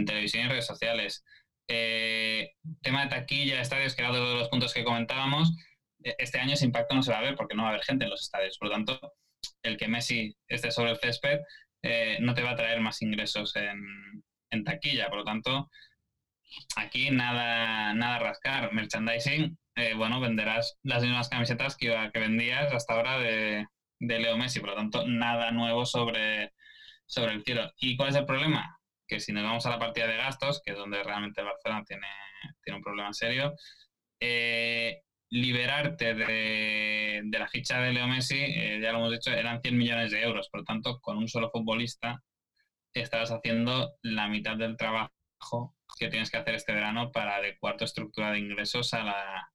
televisión 0.07 0.47
y 0.47 0.49
redes 0.49 0.67
sociales. 0.67 1.27
Eh, 1.69 2.53
tema 2.81 3.03
de 3.03 3.11
taquilla, 3.11 3.61
estadios, 3.61 3.95
que 3.95 4.01
era 4.01 4.11
otro 4.11 4.31
de 4.31 4.37
los 4.37 4.49
puntos 4.49 4.73
que 4.73 4.83
comentábamos. 4.83 5.53
Eh, 6.03 6.15
Este 6.17 6.39
año 6.39 6.55
ese 6.55 6.65
impacto 6.65 6.95
no 6.95 7.03
se 7.03 7.13
va 7.13 7.19
a 7.19 7.23
ver 7.23 7.37
porque 7.37 7.55
no 7.55 7.65
va 7.65 7.69
a 7.69 7.73
haber 7.73 7.85
gente 7.85 8.05
en 8.05 8.11
los 8.11 8.23
estadios. 8.23 8.57
Por 8.57 8.69
lo 8.69 8.75
tanto, 8.77 8.99
el 9.63 9.77
que 9.77 9.89
Messi 9.89 10.35
esté 10.47 10.71
sobre 10.71 10.93
el 10.93 10.99
césped 10.99 11.41
eh, 11.83 12.17
no 12.23 12.33
te 12.33 12.43
va 12.43 12.53
a 12.53 12.57
traer 12.57 12.81
más 12.81 13.03
ingresos 13.03 13.57
en, 13.57 13.79
en 14.51 14.65
taquilla. 14.65 15.11
Por 15.11 15.19
lo 15.19 15.25
tanto, 15.25 15.69
aquí 16.77 17.11
nada, 17.11 17.93
nada 17.93 18.21
rascar. 18.21 18.73
Merchandising, 18.73 19.59
bueno, 19.97 20.19
venderás 20.19 20.79
las 20.83 21.03
mismas 21.03 21.29
camisetas 21.29 21.77
que, 21.77 21.95
que 22.13 22.21
vendías 22.21 22.73
hasta 22.73 22.95
ahora 22.95 23.19
de, 23.19 23.67
de 23.99 24.19
Leo 24.19 24.37
Messi. 24.37 24.61
Por 24.61 24.71
lo 24.71 24.77
tanto, 24.77 25.07
nada 25.07 25.51
nuevo 25.51 25.87
sobre, 25.87 26.53
sobre 27.07 27.33
el 27.33 27.45
cielo. 27.45 27.73
¿Y 27.79 27.97
cuál 27.97 28.11
es 28.11 28.17
el 28.17 28.27
problema? 28.27 28.79
Que 29.07 29.21
si 29.21 29.33
nos 29.33 29.45
vamos 29.45 29.67
a 29.67 29.71
la 29.71 29.79
partida 29.79 30.07
de 30.07 30.17
gastos, 30.17 30.61
que 30.65 30.73
es 30.73 30.77
donde 30.79 31.03
realmente 31.03 31.43
Barcelona 31.43 31.85
tiene, 31.85 32.09
tiene 32.63 32.77
un 32.79 32.83
problema 32.83 33.13
serio, 33.13 33.55
eh, 34.21 35.03
liberarte 35.31 36.15
de, 36.15 37.23
de 37.25 37.39
la 37.39 37.49
ficha 37.49 37.81
de 37.81 37.93
Leo 37.93 38.07
Messi, 38.07 38.39
eh, 38.39 38.81
ya 38.83 38.93
lo 38.93 38.99
hemos 38.99 39.13
dicho, 39.13 39.31
eran 39.31 39.61
100 39.61 39.77
millones 39.77 40.11
de 40.11 40.23
euros. 40.23 40.49
Por 40.49 40.61
lo 40.61 40.65
tanto, 40.65 41.01
con 41.01 41.19
un 41.19 41.29
solo 41.29 41.51
futbolista 41.51 42.23
estabas 43.01 43.31
haciendo 43.31 43.95
la 44.03 44.29
mitad 44.29 44.57
del 44.57 44.77
trabajo 44.77 45.11
que 45.99 46.09
tienes 46.09 46.31
que 46.31 46.37
hacer 46.37 46.55
este 46.55 46.73
verano 46.73 47.13
para 47.13 47.37
adecuar 47.37 47.77
tu 47.77 47.85
estructura 47.85 48.33
de 48.33 48.39
ingresos 48.39 48.95
a 48.95 49.03
la, 49.03 49.53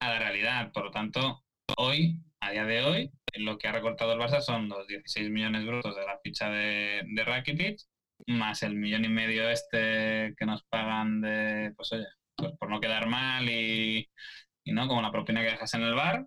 a 0.00 0.08
la 0.08 0.18
realidad. 0.18 0.72
Por 0.72 0.84
lo 0.84 0.90
tanto, 0.90 1.44
hoy, 1.76 2.18
a 2.40 2.50
día 2.50 2.64
de 2.64 2.84
hoy, 2.84 3.10
lo 3.34 3.58
que 3.58 3.68
ha 3.68 3.72
recortado 3.72 4.12
el 4.12 4.18
Barça 4.20 4.40
son 4.40 4.68
los 4.68 4.86
16 4.86 5.30
millones 5.30 5.66
brutos 5.66 5.96
de 5.96 6.06
la 6.06 6.18
ficha 6.22 6.50
de, 6.50 7.02
de 7.06 7.24
Rakitic, 7.24 7.80
más 8.26 8.62
el 8.62 8.74
millón 8.76 9.04
y 9.04 9.08
medio 9.08 9.48
este 9.50 10.34
que 10.38 10.46
nos 10.46 10.62
pagan 10.64 11.20
de, 11.20 11.72
pues 11.76 11.92
oye, 11.92 12.06
pues 12.36 12.52
por 12.58 12.70
no 12.70 12.80
quedar 12.80 13.06
mal 13.08 13.48
y, 13.48 14.08
y 14.64 14.72
no 14.72 14.88
como 14.88 15.02
la 15.02 15.12
propina 15.12 15.42
que 15.42 15.50
dejas 15.52 15.74
en 15.74 15.82
el 15.82 15.94
bar 15.94 16.26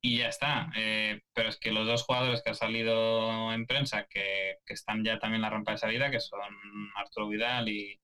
y 0.00 0.18
ya 0.18 0.28
está. 0.28 0.70
Eh, 0.76 1.22
pero 1.32 1.48
es 1.48 1.58
que 1.58 1.72
los 1.72 1.86
dos 1.86 2.04
jugadores 2.04 2.42
que 2.42 2.50
han 2.50 2.56
salido 2.56 3.52
en 3.52 3.66
prensa 3.66 4.06
que, 4.08 4.56
que 4.66 4.74
están 4.74 5.04
ya 5.04 5.18
también 5.18 5.36
en 5.36 5.42
la 5.42 5.50
rampa 5.50 5.72
de 5.72 5.78
salida, 5.78 6.10
que 6.10 6.20
son 6.20 6.40
Arturo 6.96 7.28
Vidal 7.28 7.68
y, 7.68 8.00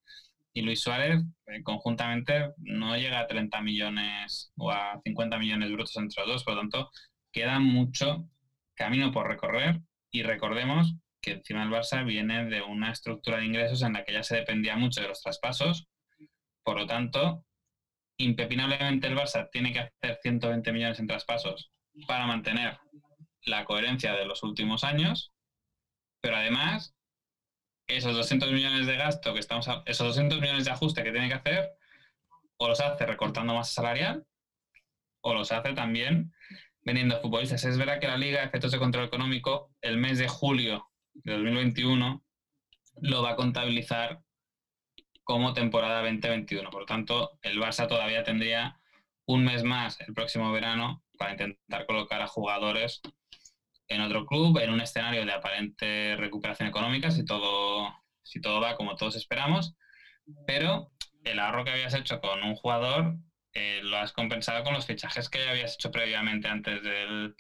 y 0.53 0.63
Luis 0.63 0.81
Suárez, 0.81 1.23
eh, 1.47 1.63
conjuntamente 1.63 2.51
no 2.59 2.97
llega 2.97 3.21
a 3.21 3.27
30 3.27 3.61
millones 3.63 4.53
o 4.57 4.71
a 4.71 5.01
50 5.05 5.39
millones 5.39 5.73
brutos 5.73 5.97
entre 5.97 6.23
los 6.25 6.35
dos. 6.35 6.45
Por 6.45 6.55
lo 6.55 6.61
tanto, 6.61 6.91
queda 7.33 7.59
mucho 7.59 8.29
camino 8.75 9.11
por 9.13 9.29
recorrer 9.29 9.81
y 10.11 10.23
recordemos 10.23 10.95
que 11.21 11.33
encima 11.33 11.63
el 11.65 11.71
Barça 11.71 12.05
viene 12.05 12.45
de 12.47 12.63
una 12.63 12.93
estructura 12.93 13.39
de 13.39 13.47
ingresos 13.47 13.83
en 13.83 13.93
la 13.95 14.05
que 14.05 14.13
ya 14.13 14.23
se 14.23 14.37
dependía 14.37 14.77
mucho 14.77 15.01
de 15.01 15.09
los 15.09 15.21
traspasos. 15.23 15.89
Por 16.63 16.79
lo 16.79 16.87
tanto, 16.87 17.45
impepinablemente 18.19 19.07
el 19.09 19.17
Barça 19.17 19.49
tiene 19.51 19.73
que 19.73 19.81
hacer 19.81 20.19
120 20.23 20.73
millones 20.73 20.99
en 21.01 21.07
traspasos 21.07 21.73
para 22.07 22.27
mantener 22.27 22.79
la 23.43 23.65
coherencia 23.65 24.13
de 24.13 24.27
los 24.27 24.43
últimos 24.43 24.85
años, 24.85 25.33
pero 26.21 26.37
además 26.37 26.95
esos 27.87 28.15
200 28.15 28.53
millones 28.53 28.87
de 28.87 28.97
gasto 28.97 29.33
que 29.33 29.41
estamos, 29.41 29.67
a- 29.69 29.83
esos 29.87 30.07
200 30.09 30.41
millones 30.41 30.65
de 30.67 30.71
ajuste 30.71 31.03
que 31.03 31.13
tiene 31.13 31.29
que 31.29 31.35
hacer, 31.35 31.71
o 32.59 32.69
los 32.69 32.81
hace 32.81 33.07
recortando 33.07 33.55
masa 33.55 33.73
salarial, 33.73 34.27
o 35.23 35.35
los 35.35 35.51
hace 35.53 35.73
también 35.73 36.33
vendiendo 36.89 37.21
futbolistas. 37.21 37.67
Es 37.67 37.77
verdad 37.77 38.01
que 38.01 38.09
la 38.09 38.17
Liga 38.17 38.43
Efectos 38.43 38.73
de 38.73 38.79
Control 38.79 39.05
Económico, 39.05 39.71
el 39.83 39.99
mes 39.99 40.19
de 40.19 40.27
julio 40.27 40.89
de 41.13 41.35
2021, 41.35 42.25
lo 43.03 43.23
va 43.23 43.33
a 43.33 43.37
contabilizar 43.37 44.23
como 45.23 45.53
temporada 45.53 46.01
2021. 46.01 46.71
Por 46.71 46.87
tanto, 46.87 47.39
el 47.43 47.61
Barça 47.61 47.87
todavía 47.87 48.25
tendría 48.25 48.81
un 49.27 49.45
mes 49.45 49.65
más 49.65 50.01
el 50.01 50.15
próximo 50.15 50.51
verano 50.51 51.05
para 51.19 51.33
intentar 51.33 51.85
colocar 51.85 52.23
a 52.23 52.27
jugadores 52.27 53.03
en 53.89 54.01
otro 54.01 54.25
club, 54.25 54.59
en 54.59 54.71
un 54.71 54.81
escenario 54.81 55.27
de 55.27 55.33
aparente 55.33 56.17
recuperación 56.17 56.71
económica, 56.71 57.11
si 57.11 57.23
todo, 57.23 57.95
si 58.23 58.41
todo 58.41 58.63
va 58.63 58.77
como 58.77 58.97
todos 58.97 59.15
esperamos. 59.15 59.77
Pero 60.47 60.91
el 61.25 61.39
ahorro 61.39 61.65
que 61.65 61.73
habías 61.73 61.93
hecho 61.93 62.19
con 62.23 62.43
un 62.43 62.55
jugador 62.57 63.19
eh, 63.59 63.81
lo 63.83 63.97
has 63.99 64.13
compensado 64.13 64.63
con 64.63 64.75
los 64.75 64.87
fichajes 64.87 65.29
que 65.29 65.49
habías 65.49 65.75
hecho 65.75 65.91
previamente 65.91 66.47
antes 66.49 66.81
del, 66.83 67.35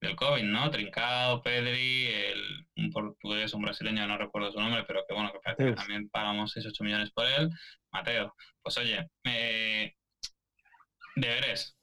del 0.00 0.16
COVID, 0.16 0.42
¿no? 0.42 0.70
Trincao, 0.70 1.42
Pedri, 1.42 2.06
el, 2.06 2.66
un 2.76 2.90
portugués, 2.90 3.54
un 3.54 3.62
brasileño, 3.62 4.06
no 4.06 4.18
recuerdo 4.18 4.52
su 4.52 4.60
nombre, 4.60 4.84
pero 4.86 5.04
que 5.08 5.14
bueno, 5.14 5.32
que 5.32 5.38
parece 5.42 5.64
que 5.64 5.70
Mateus. 5.70 5.86
también 5.86 6.08
pagamos 6.10 6.52
6 6.52 6.66
8 6.66 6.84
millones 6.84 7.10
por 7.12 7.26
él. 7.26 7.48
Mateo, 7.90 8.34
pues 8.62 8.76
oye, 8.78 9.08
eh, 9.24 9.94
deberes 11.16 11.76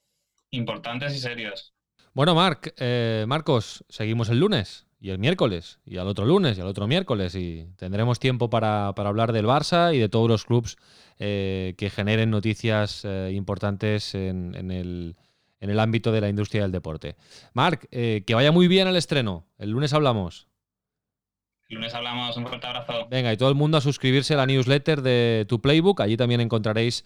importantes 0.51 1.15
y 1.15 1.19
serios. 1.19 1.73
Bueno, 2.13 2.35
Marc, 2.35 2.73
eh, 2.77 3.25
Marcos, 3.27 3.83
seguimos 3.89 4.29
el 4.29 4.39
lunes 4.39 4.85
y 5.01 5.09
el 5.09 5.17
miércoles 5.17 5.79
y 5.83 5.97
al 5.97 6.07
otro 6.07 6.25
lunes 6.25 6.57
y 6.57 6.61
al 6.61 6.67
otro 6.67 6.87
miércoles 6.87 7.33
y 7.33 7.65
tendremos 7.75 8.19
tiempo 8.19 8.51
para, 8.51 8.93
para 8.95 9.09
hablar 9.09 9.33
del 9.33 9.47
Barça 9.47 9.95
y 9.95 9.97
de 9.97 10.09
todos 10.09 10.29
los 10.29 10.45
clubes 10.45 10.77
eh, 11.17 11.73
que 11.77 11.89
generen 11.89 12.29
noticias 12.29 13.03
eh, 13.03 13.31
importantes 13.33 14.13
en, 14.13 14.53
en 14.55 14.69
el, 14.69 15.15
en 15.59 15.71
el 15.71 15.79
ámbito 15.79 16.11
de 16.11 16.21
la 16.21 16.29
industria 16.29 16.61
del 16.61 16.71
deporte. 16.71 17.15
Marc, 17.53 17.87
eh, 17.89 18.23
que 18.27 18.35
vaya 18.35 18.51
muy 18.51 18.67
bien 18.67 18.87
el 18.87 18.95
estreno. 18.95 19.47
El 19.57 19.71
lunes 19.71 19.91
hablamos. 19.93 20.47
El 21.67 21.77
lunes 21.77 21.95
hablamos, 21.95 22.37
un 22.37 22.45
fuerte 22.45 22.67
abrazo. 22.67 23.07
Venga, 23.09 23.33
y 23.33 23.37
todo 23.37 23.49
el 23.49 23.55
mundo 23.55 23.77
a 23.77 23.81
suscribirse 23.81 24.35
a 24.35 24.37
la 24.37 24.45
newsletter 24.45 25.01
de 25.01 25.47
tu 25.49 25.61
Playbook. 25.61 26.01
Allí 26.01 26.15
también 26.15 26.41
encontraréis 26.41 27.05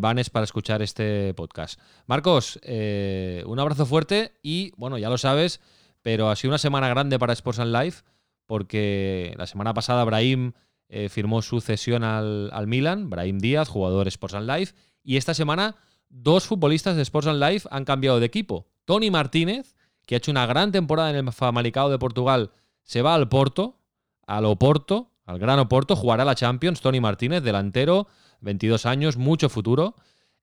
vanes 0.00 0.30
para 0.30 0.44
escuchar 0.44 0.80
este 0.80 1.34
podcast. 1.34 1.78
Marcos, 2.06 2.58
un 2.64 3.58
abrazo 3.58 3.84
fuerte 3.84 4.32
y, 4.40 4.72
bueno, 4.78 4.96
ya 4.96 5.10
lo 5.10 5.18
sabes, 5.18 5.60
pero 6.04 6.28
ha 6.28 6.36
sido 6.36 6.50
una 6.50 6.58
semana 6.58 6.88
grande 6.90 7.18
para 7.18 7.32
Sports 7.32 7.60
and 7.60 7.74
Life 7.74 8.02
porque 8.44 9.34
la 9.38 9.46
semana 9.46 9.72
pasada 9.72 10.04
Brahim 10.04 10.52
eh, 10.90 11.08
firmó 11.08 11.40
su 11.40 11.62
cesión 11.62 12.04
al, 12.04 12.50
al, 12.52 12.66
Milan, 12.66 13.08
Brahim 13.08 13.38
Díaz, 13.38 13.70
jugador 13.70 14.06
Sports 14.06 14.34
and 14.34 14.48
Life, 14.48 14.74
y 15.02 15.16
esta 15.16 15.32
semana 15.32 15.76
dos 16.10 16.44
futbolistas 16.44 16.96
de 16.96 17.02
Sports 17.02 17.28
and 17.28 17.42
Life 17.42 17.66
han 17.70 17.86
cambiado 17.86 18.20
de 18.20 18.26
equipo. 18.26 18.68
Tony 18.84 19.10
Martínez, 19.10 19.74
que 20.04 20.14
ha 20.14 20.18
hecho 20.18 20.30
una 20.30 20.44
gran 20.44 20.72
temporada 20.72 21.08
en 21.08 21.16
el 21.16 21.32
Famalicao 21.32 21.88
de 21.88 21.98
Portugal, 21.98 22.50
se 22.82 23.00
va 23.00 23.14
al 23.14 23.30
Porto, 23.30 23.78
al 24.26 24.44
Oporto, 24.44 25.10
al 25.24 25.38
Gran 25.38 25.58
Oporto, 25.58 25.96
jugará 25.96 26.26
la 26.26 26.34
Champions. 26.34 26.82
Tony 26.82 27.00
Martínez, 27.00 27.42
delantero, 27.42 28.08
22 28.40 28.84
años, 28.84 29.16
mucho 29.16 29.48
futuro. 29.48 29.94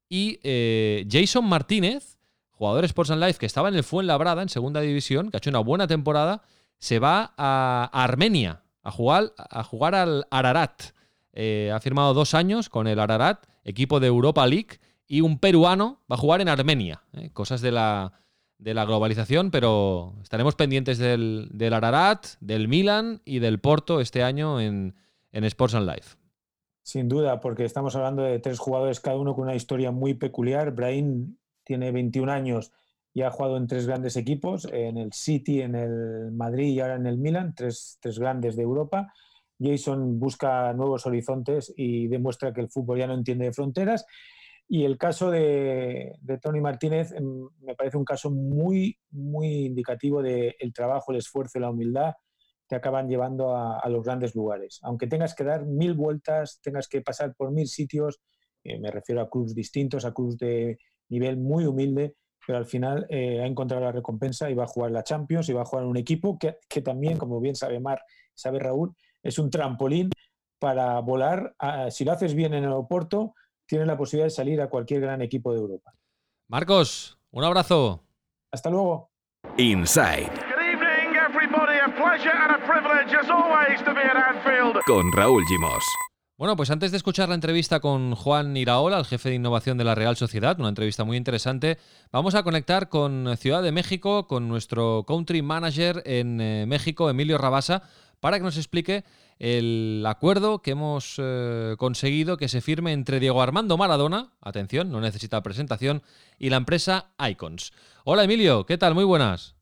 Y 0.10 0.40
eh, 0.42 1.06
Jason 1.10 1.46
Martínez, 1.46 2.11
jugador 2.62 2.86
Sports 2.86 3.10
and 3.10 3.24
Life, 3.24 3.40
que 3.40 3.48
estaba 3.48 3.70
en 3.70 3.76
el 3.76 3.84
Fuenlabrada, 3.84 4.44
en 4.44 4.48
segunda 4.48 4.82
división, 4.82 5.32
que 5.32 5.38
ha 5.38 5.40
hecho 5.40 5.50
una 5.50 5.62
buena 5.62 5.88
temporada, 5.88 6.44
se 6.78 7.00
va 7.00 7.34
a, 7.36 7.90
Armenia 7.92 8.62
a 8.84 8.92
jugar, 8.92 9.34
a 9.36 9.64
jugar 9.64 9.96
al 9.96 10.28
Ararat. 10.30 10.84
Eh, 11.34 11.72
ha 11.74 11.80
firmado 11.80 12.14
dos 12.14 12.36
años 12.36 12.70
con 12.70 12.86
el 12.86 13.00
Ararat, 13.00 13.48
equipo 13.64 14.00
de 14.00 14.06
Europa 14.06 14.46
League, 14.46 14.80
y 15.08 15.22
un 15.22 15.40
peruano 15.40 16.02
va 16.02 16.18
a 16.18 16.20
jugar 16.20 16.40
en 16.40 16.50
Armenia. 16.50 17.02
Eh, 17.14 17.32
cosas 17.34 17.62
de 17.62 17.72
la, 17.72 18.14
de 18.60 18.76
la 18.76 18.86
globalización, 18.86 19.50
pero 19.50 20.14
estaremos 20.22 20.54
pendientes 20.54 21.00
del, 21.00 21.50
del, 21.52 21.74
Ararat, 21.74 22.28
del 22.42 22.68
Milan 22.68 23.24
y 23.26 23.40
del 23.40 23.60
Porto 23.60 24.02
este 24.02 24.22
año 24.22 24.62
en, 24.62 24.94
en 25.32 25.44
Sports 25.46 25.74
and 25.74 25.90
Life. 25.90 26.16
Sin 26.84 27.10
duda, 27.10 27.40
porque 27.40 27.66
estamos 27.66 27.96
hablando 27.96 28.22
de 28.22 28.38
tres 28.38 28.60
jugadores, 28.60 29.00
cada 29.00 29.18
uno 29.18 29.34
con 29.34 29.46
una 29.46 29.56
historia 29.56 29.90
muy 29.90 30.14
peculiar. 30.14 30.76
Brahim 30.76 31.38
tiene 31.64 31.92
21 31.92 32.32
años 32.32 32.72
y 33.14 33.22
ha 33.24 33.32
jugado 33.32 33.58
en 33.58 33.68
tres 33.68 33.88
grandes 33.88 34.16
equipos, 34.16 34.68
en 34.72 34.98
el 34.98 35.12
City, 35.12 35.62
en 35.62 35.76
el 35.76 36.32
Madrid 36.32 36.68
y 36.68 36.80
ahora 36.80 36.96
en 36.96 37.06
el 37.06 37.18
Milan, 37.18 37.54
tres, 37.56 37.98
tres 38.02 38.20
grandes 38.20 38.56
de 38.56 38.64
Europa. 38.64 39.14
Jason 39.60 40.20
busca 40.20 40.74
nuevos 40.74 41.06
horizontes 41.06 41.74
y 41.76 42.08
demuestra 42.08 42.54
que 42.54 42.62
el 42.62 42.70
fútbol 42.70 43.00
ya 43.00 43.08
no 43.08 43.14
entiende 43.14 43.46
de 43.46 43.54
fronteras. 43.54 44.06
Y 44.68 44.86
el 44.86 44.98
caso 44.98 45.30
de, 45.30 46.16
de, 46.22 46.38
Tony 46.38 46.62
Martínez 46.62 47.12
em, 47.12 47.50
me 47.60 47.76
parece 47.76 47.98
un 47.98 48.06
caso 48.06 48.32
muy, 48.32 48.98
muy 49.10 49.66
indicativo 49.66 50.22
del 50.22 50.56
el 50.58 50.74
trabajo, 50.74 51.12
el 51.12 51.18
esfuerzo 51.18 51.58
y 51.58 51.62
la 51.62 51.70
humildad 51.70 52.14
que 52.70 52.76
acaban 52.76 53.10
llevando 53.10 53.54
a, 53.54 53.80
a, 53.80 53.90
los 53.90 54.02
grandes 54.02 54.34
lugares. 54.34 54.80
Aunque 54.84 55.08
tengas 55.08 55.36
que 55.36 55.44
dar 55.44 55.66
mil 55.66 55.94
vueltas, 55.94 56.62
tengas 56.64 56.88
que 56.88 57.02
pasar 57.02 57.36
por 57.36 57.52
mil 57.52 57.68
sitios, 57.68 58.22
eh, 58.64 58.80
me 58.80 58.92
refiero 58.92 59.22
a 59.22 59.30
clubes 59.30 59.54
distintos, 59.56 60.06
a 60.06 60.14
clubes 60.14 60.38
de 60.38 60.78
nivel 61.12 61.38
muy 61.38 61.66
humilde, 61.66 62.16
pero 62.46 62.58
al 62.58 62.66
final 62.66 63.06
eh, 63.10 63.42
ha 63.42 63.46
encontrado 63.46 63.84
la 63.84 63.92
recompensa 63.92 64.50
y 64.50 64.56
va 64.56 64.64
a 64.64 64.68
jugar 64.68 64.92
la 64.92 65.04
Champions 65.04 65.48
y 65.50 65.54
va 65.54 65.62
a 65.62 65.66
jugar 65.66 65.84
en 65.84 65.92
un 65.92 65.98
equipo 65.98 66.40
que, 66.40 66.58
que 66.68 66.82
también, 66.82 67.18
como 67.18 67.40
bien 67.40 67.56
sabe 67.56 67.80
Mar, 67.80 68.02
sabe 68.34 68.60
Raúl, 68.60 68.96
es 69.22 69.38
un 69.38 69.50
trampolín 69.52 70.10
para 70.58 71.00
volar. 71.00 71.54
A, 71.60 71.92
si 71.92 72.06
lo 72.06 72.14
haces 72.14 72.34
bien 72.34 72.54
en 72.54 72.64
el 72.64 72.70
aeropuerto, 72.70 73.36
tienes 73.68 73.88
la 73.88 73.98
posibilidad 73.98 74.26
de 74.26 74.32
salir 74.32 74.62
a 74.62 74.70
cualquier 74.70 75.02
gran 75.02 75.22
equipo 75.22 75.54
de 75.54 75.60
Europa. 75.60 75.94
Marcos, 76.48 77.18
un 77.32 77.44
abrazo. 77.44 78.04
Hasta 78.52 78.70
luego. 78.70 79.12
Inside. 79.58 80.30
Con 84.86 85.12
Raúl 85.12 85.44
Gimos. 85.48 86.11
Bueno, 86.42 86.56
pues 86.56 86.72
antes 86.72 86.90
de 86.90 86.98
escuchar 86.98 87.30
la 87.30 87.36
entrevista 87.36 87.82
con 87.82 88.16
Juan 88.16 88.58
Iraola, 88.58 88.98
el 88.98 89.06
jefe 89.06 89.30
de 89.30 89.36
innovación 89.36 89.78
de 89.78 89.84
la 89.84 89.94
Real 89.94 90.16
Sociedad, 90.16 90.60
una 90.60 90.70
entrevista 90.70 91.04
muy 91.04 91.16
interesante, 91.16 91.78
vamos 92.12 92.34
a 92.34 92.42
conectar 92.42 92.90
con 92.90 93.38
Ciudad 93.38 93.62
de 93.62 93.72
México, 93.72 94.26
con 94.26 94.48
nuestro 94.48 95.06
country 95.08 95.44
manager 95.44 96.02
en 96.04 96.42
eh, 96.42 96.66
México, 96.68 97.12
Emilio 97.12 97.38
Rabasa, 97.38 97.84
para 98.20 98.40
que 98.40 98.44
nos 98.44 98.58
explique 98.58 99.04
el 99.38 100.04
acuerdo 100.08 100.64
que 100.64 100.72
hemos 100.72 101.18
eh, 101.20 101.76
conseguido 101.78 102.38
que 102.38 102.48
se 102.48 102.62
firme 102.62 102.94
entre 102.94 103.20
Diego 103.20 103.44
Armando 103.44 103.78
Maradona, 103.78 104.32
atención, 104.42 104.92
no 104.92 105.00
necesita 105.00 105.44
presentación, 105.44 106.02
y 106.40 106.50
la 106.50 106.58
empresa 106.58 107.12
Icons. 107.20 107.72
Hola 108.04 108.24
Emilio, 108.24 108.66
¿qué 108.66 108.80
tal? 108.80 108.96
Muy 108.96 109.04
buenas. 109.04 109.56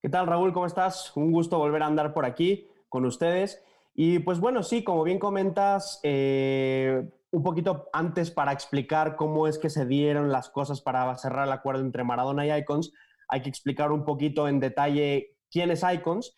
¿Qué 0.00 0.08
tal 0.08 0.26
Raúl? 0.26 0.54
¿Cómo 0.54 0.64
estás? 0.64 1.14
Un 1.16 1.32
gusto 1.32 1.58
volver 1.58 1.82
a 1.82 1.86
andar 1.86 2.14
por 2.14 2.24
aquí 2.24 2.66
con 2.88 3.04
ustedes. 3.04 3.62
Y 3.96 4.18
pues 4.20 4.38
bueno, 4.38 4.62
sí, 4.62 4.84
como 4.84 5.02
bien 5.02 5.18
comentas, 5.18 5.98
eh, 6.02 7.02
un 7.30 7.42
poquito 7.42 7.88
antes 7.92 8.30
para 8.30 8.52
explicar 8.52 9.16
cómo 9.16 9.48
es 9.48 9.58
que 9.58 9.70
se 9.70 9.86
dieron 9.86 10.30
las 10.30 10.50
cosas 10.50 10.80
para 10.82 11.16
cerrar 11.16 11.46
el 11.46 11.52
acuerdo 11.52 11.80
entre 11.80 12.04
Maradona 12.04 12.46
y 12.46 12.52
Icons, 12.52 12.92
hay 13.28 13.42
que 13.42 13.48
explicar 13.48 13.90
un 13.90 14.04
poquito 14.04 14.46
en 14.46 14.60
detalle 14.60 15.36
quién 15.50 15.70
es 15.70 15.82
Icons 15.82 16.36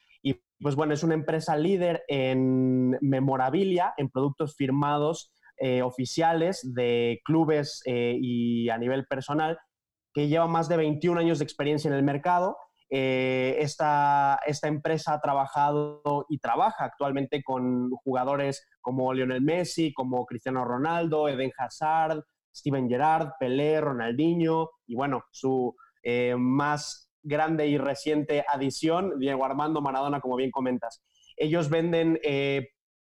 pues 0.61 0.75
bueno, 0.75 0.92
es 0.94 1.03
una 1.03 1.14
empresa 1.14 1.57
líder 1.57 2.05
en 2.09 2.99
memorabilia, 3.01 3.94
en 3.97 4.11
productos 4.11 4.57
firmados 4.57 5.33
eh, 5.59 5.83
oficiales 5.83 6.75
de 6.75 7.21
clubes 7.25 7.83
eh, 7.85 8.16
y 8.21 8.68
a 8.68 8.79
nivel 8.79 9.07
personal, 9.07 9.59
que 10.12 10.29
lleva 10.29 10.49
más 10.49 10.68
de 10.68 10.77
21 10.77 11.21
años 11.21 11.38
de 11.38 11.44
experiencia 11.44 11.88
en 11.88 11.94
el 11.94 12.03
mercado. 12.03 12.57
Eh, 12.90 13.57
esta, 13.59 14.38
empresa 14.62 15.14
ha 15.14 15.20
trabajado 15.20 16.27
y 16.29 16.38
trabaja 16.38 16.85
actualmente 16.85 17.42
con 17.42 17.90
jugadores 17.90 18.66
como 18.81 19.12
Lionel 19.12 19.42
Messi, 19.42 19.92
como 19.92 20.24
Cristiano 20.27 20.64
Ronaldo, 20.64 21.29
Eden 21.29 21.53
Hazard, 21.59 22.24
Steven 22.55 22.88
Gerrard, 22.88 23.33
Pelé, 23.38 23.81
Ronaldinho 23.81 24.70
y 24.87 24.94
bueno, 24.94 25.24
su 25.31 25.74
más 26.38 27.09
grande 27.22 27.66
y 27.66 27.79
reciente 27.79 28.44
adición, 28.48 29.18
Diego 29.18 29.44
Armando 29.44 29.81
Maradona, 29.81 30.20
como 30.20 30.37
bien 30.37 30.51
comentas. 30.51 31.03
Ellos 31.37 31.70
venden 31.70 32.18
eh, 32.22 32.70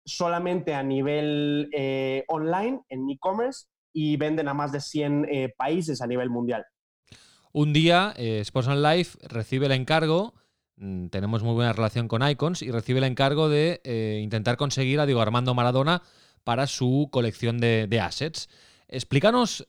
solamente 0.04 0.74
a 0.74 0.82
nivel 0.82 1.70
eh, 1.72 2.24
online, 2.28 2.82
en 2.88 3.08
e-commerce, 3.08 3.66
y 3.92 4.16
venden 4.16 4.48
a 4.48 4.54
más 4.54 4.72
de 4.72 4.80
100 4.80 5.26
eh, 5.28 5.54
países 5.56 6.00
a 6.02 6.06
nivel 6.06 6.30
mundial. 6.30 6.64
Un 7.52 7.72
día, 7.72 8.14
Sports 8.16 8.68
and 8.68 8.84
Life 8.84 9.18
recibe 9.22 9.66
el 9.66 9.72
encargo, 9.72 10.34
mm, 10.76 11.06
tenemos 11.08 11.42
muy 11.42 11.54
buena 11.54 11.72
relación 11.72 12.08
con 12.08 12.28
Icons, 12.28 12.62
y 12.62 12.70
recibe 12.70 12.98
el 12.98 13.04
encargo 13.04 13.48
de 13.48 14.20
intentar 14.22 14.56
conseguir 14.56 15.00
a 15.00 15.06
Diego 15.06 15.20
Armando 15.20 15.54
Maradona 15.54 16.02
para 16.44 16.66
su 16.66 17.08
colección 17.10 17.58
de, 17.58 18.00
assets. 18.02 18.48
Explícanos, 18.88 19.64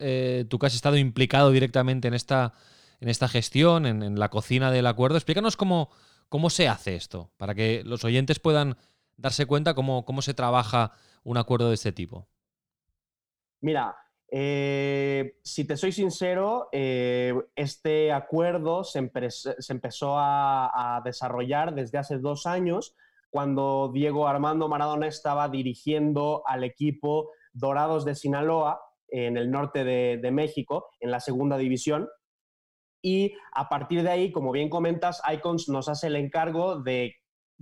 tú 0.49 0.59
que 0.59 0.65
has 0.65 0.75
estado 0.75 0.97
implicado 0.97 1.51
directamente 1.51 2.07
en 2.07 2.13
esta 2.13 2.53
en 3.01 3.09
esta 3.09 3.27
gestión, 3.27 3.85
en, 3.85 4.17
la 4.17 4.29
cocina 4.29 4.71
del 4.71 4.87
acuerdo. 4.87 5.17
Explícanos 5.17 5.57
cómo, 5.57 5.89
cómo 6.29 6.49
se 6.49 6.69
hace 6.69 6.95
esto, 6.95 7.31
para 7.37 7.55
que 7.55 7.83
los 7.83 8.05
oyentes 8.05 8.39
puedan 8.39 8.77
darse 9.17 9.47
cuenta 9.47 9.73
cómo, 9.73 10.05
cómo 10.05 10.21
se 10.21 10.35
trabaja 10.35 10.93
un 11.23 11.37
acuerdo 11.37 11.67
de 11.69 11.73
este 11.75 11.91
tipo. 11.91 12.27
Mira, 13.59 13.95
eh, 14.31 15.37
si 15.43 15.65
te 15.65 15.75
soy 15.75 15.91
sincero, 15.91 16.69
eh, 16.71 17.33
este 17.55 18.13
acuerdo 18.13 18.85
se, 18.85 18.99
empezó 19.69 20.17
a, 20.17 20.95
a, 20.95 21.01
desarrollar 21.01 21.75
desde 21.75 21.97
hace 21.97 22.17
dos 22.17 22.45
años, 22.45 22.95
cuando 23.29 23.91
Diego 23.93 24.27
Armando 24.27 24.69
Maradona 24.69 25.07
estaba 25.07 25.49
dirigiendo 25.49 26.43
al 26.45 26.63
equipo 26.63 27.31
Dorados 27.53 28.05
de 28.05 28.15
Sinaloa, 28.15 28.81
en 29.09 29.35
el 29.35 29.51
norte 29.51 29.83
de, 29.83 30.17
de 30.21 30.31
México, 30.31 30.89
en 31.01 31.11
la 31.11 31.19
segunda 31.19 31.57
división. 31.57 32.07
Y 33.01 33.35
a 33.51 33.67
partir 33.67 34.03
de 34.03 34.09
ahí, 34.09 34.31
como 34.31 34.51
bien 34.51 34.69
comentas, 34.69 35.21
Icons 35.31 35.67
nos 35.67 35.89
hace 35.89 36.07
el 36.07 36.15
encargo 36.15 36.79
de, 36.79 37.15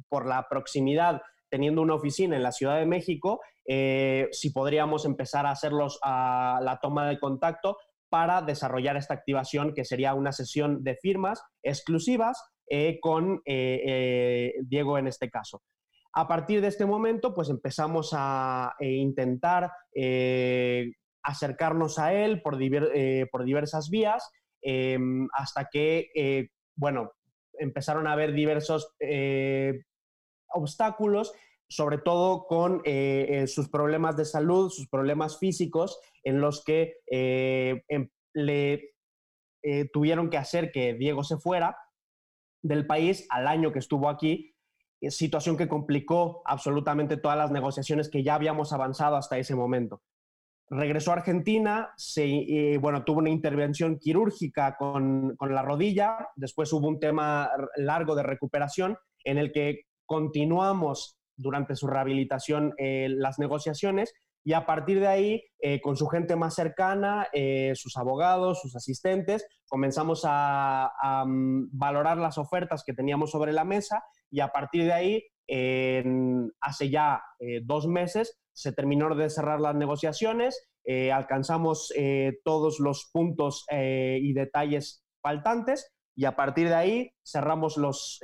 por 0.07 0.27
la 0.27 0.47
proximidad, 0.47 1.21
teniendo 1.49 1.81
una 1.81 1.95
oficina 1.95 2.35
en 2.35 2.43
la 2.43 2.51
Ciudad 2.51 2.77
de 2.77 2.85
México, 2.85 3.41
eh, 3.65 4.27
si 4.31 4.51
podríamos 4.51 5.05
empezar 5.05 5.45
a 5.45 5.51
hacerlos 5.51 5.99
a 6.03 6.59
la 6.63 6.79
toma 6.79 7.07
de 7.07 7.19
contacto 7.19 7.77
para 8.09 8.41
desarrollar 8.41 8.97
esta 8.97 9.13
activación, 9.13 9.73
que 9.73 9.85
sería 9.85 10.15
una 10.15 10.31
sesión 10.31 10.83
de 10.83 10.95
firmas 10.95 11.43
exclusivas 11.61 12.43
eh, 12.67 12.99
con 12.99 13.41
eh, 13.45 14.53
Diego 14.63 14.97
en 14.97 15.07
este 15.07 15.29
caso. 15.29 15.61
A 16.13 16.27
partir 16.27 16.61
de 16.61 16.67
este 16.67 16.87
momento, 16.87 17.35
pues 17.35 17.49
empezamos 17.49 18.09
a 18.13 18.73
intentar 18.79 19.71
acercarnos 21.21 21.99
a 21.99 22.13
él 22.13 22.41
por, 22.41 22.57
por 23.31 23.43
diversas 23.43 23.91
vías 23.91 24.27
hasta 25.33 25.69
que, 25.71 26.49
bueno, 26.75 27.11
empezaron 27.59 28.07
a 28.07 28.13
haber 28.13 28.33
diversos 28.33 28.95
obstáculos, 30.51 31.33
sobre 31.67 31.99
todo 31.99 32.45
con 32.47 32.81
eh, 32.85 33.45
sus 33.47 33.69
problemas 33.69 34.17
de 34.17 34.25
salud, 34.25 34.69
sus 34.69 34.87
problemas 34.89 35.37
físicos, 35.37 35.99
en 36.23 36.41
los 36.41 36.63
que 36.63 36.97
em, 37.07 38.09
le 38.33 38.95
tuvieron 39.91 40.29
que 40.29 40.37
hacer 40.37 40.71
que 40.71 40.93
Diego 40.93 41.23
se 41.23 41.37
fuera 41.37 41.77
del 42.61 42.87
país 42.87 43.27
al 43.29 43.47
año 43.47 43.71
que 43.71 43.79
estuvo 43.79 44.09
aquí, 44.09 44.55
situación 45.07 45.55
que 45.55 45.69
complicó 45.69 46.41
absolutamente 46.45 47.17
todas 47.17 47.37
las 47.37 47.51
negociaciones 47.51 48.09
que 48.09 48.23
ya 48.23 48.35
habíamos 48.35 48.73
avanzado 48.73 49.15
hasta 49.15 49.37
ese 49.37 49.55
momento. 49.55 50.01
regresó 50.71 51.11
a 51.11 51.15
Argentina, 51.15 51.93
eh, 52.17 52.77
bueno, 52.79 53.03
tuvo 53.03 53.19
una 53.19 53.31
intervención 53.31 53.97
quirúrgica 53.97 54.75
con, 54.77 55.35
con, 55.35 55.55
la 55.55 55.63
rodilla, 55.63 56.29
después 56.35 56.71
hubo 56.73 56.87
un 56.87 56.99
tema 56.99 57.49
largo 57.75 58.13
de 58.13 58.21
recuperación 58.21 58.95
en 59.23 59.39
el 59.39 59.51
que 59.51 59.85
continuamos 60.09 61.19
durante 61.37 61.75
su 61.75 61.85
rehabilitación 61.85 62.73
eh, 62.79 63.07
las 63.09 63.37
negociaciones 63.37 64.11
y 64.43 64.53
a 64.53 64.65
partir 64.65 64.99
de 64.99 65.07
ahí, 65.07 65.43
eh, 65.59 65.81
con 65.81 65.95
su 65.97 66.07
gente 66.07 66.35
más 66.35 66.55
cercana, 66.55 67.27
eh, 67.31 67.73
sus 67.75 67.95
abogados, 67.95 68.59
sus 68.59 68.75
asistentes, 68.75 69.45
comenzamos 69.67 70.23
a, 70.25 70.91
mm, 71.27 71.77
valorar 71.77 72.17
las 72.17 72.39
ofertas 72.39 72.83
que 72.83 72.93
teníamos 72.93 73.29
sobre 73.29 73.53
la 73.53 73.63
mesa 73.63 74.03
y 74.31 74.39
a 74.39 74.47
partir 74.47 74.85
de 74.85 74.93
ahí, 74.93 75.23
hace 76.61 76.91
ya 76.91 77.23
dos 77.63 77.87
meses, 77.87 78.39
se 78.53 78.71
terminó 78.71 79.15
de 79.15 79.31
cerrar 79.31 79.59
las 79.59 79.73
negociaciones, 79.73 80.69
alcanzamos 81.11 81.91
todos 82.43 82.79
los 82.79 83.09
puntos 83.11 83.65
y 83.71 84.31
detalles 84.33 85.03
faltantes 85.23 85.91
y 86.19 86.25
a 86.25 86.35
partir 86.35 86.67
de 86.67 86.75
ahí 86.75 87.11
cerramos, 87.25 87.77
los, 87.77 88.19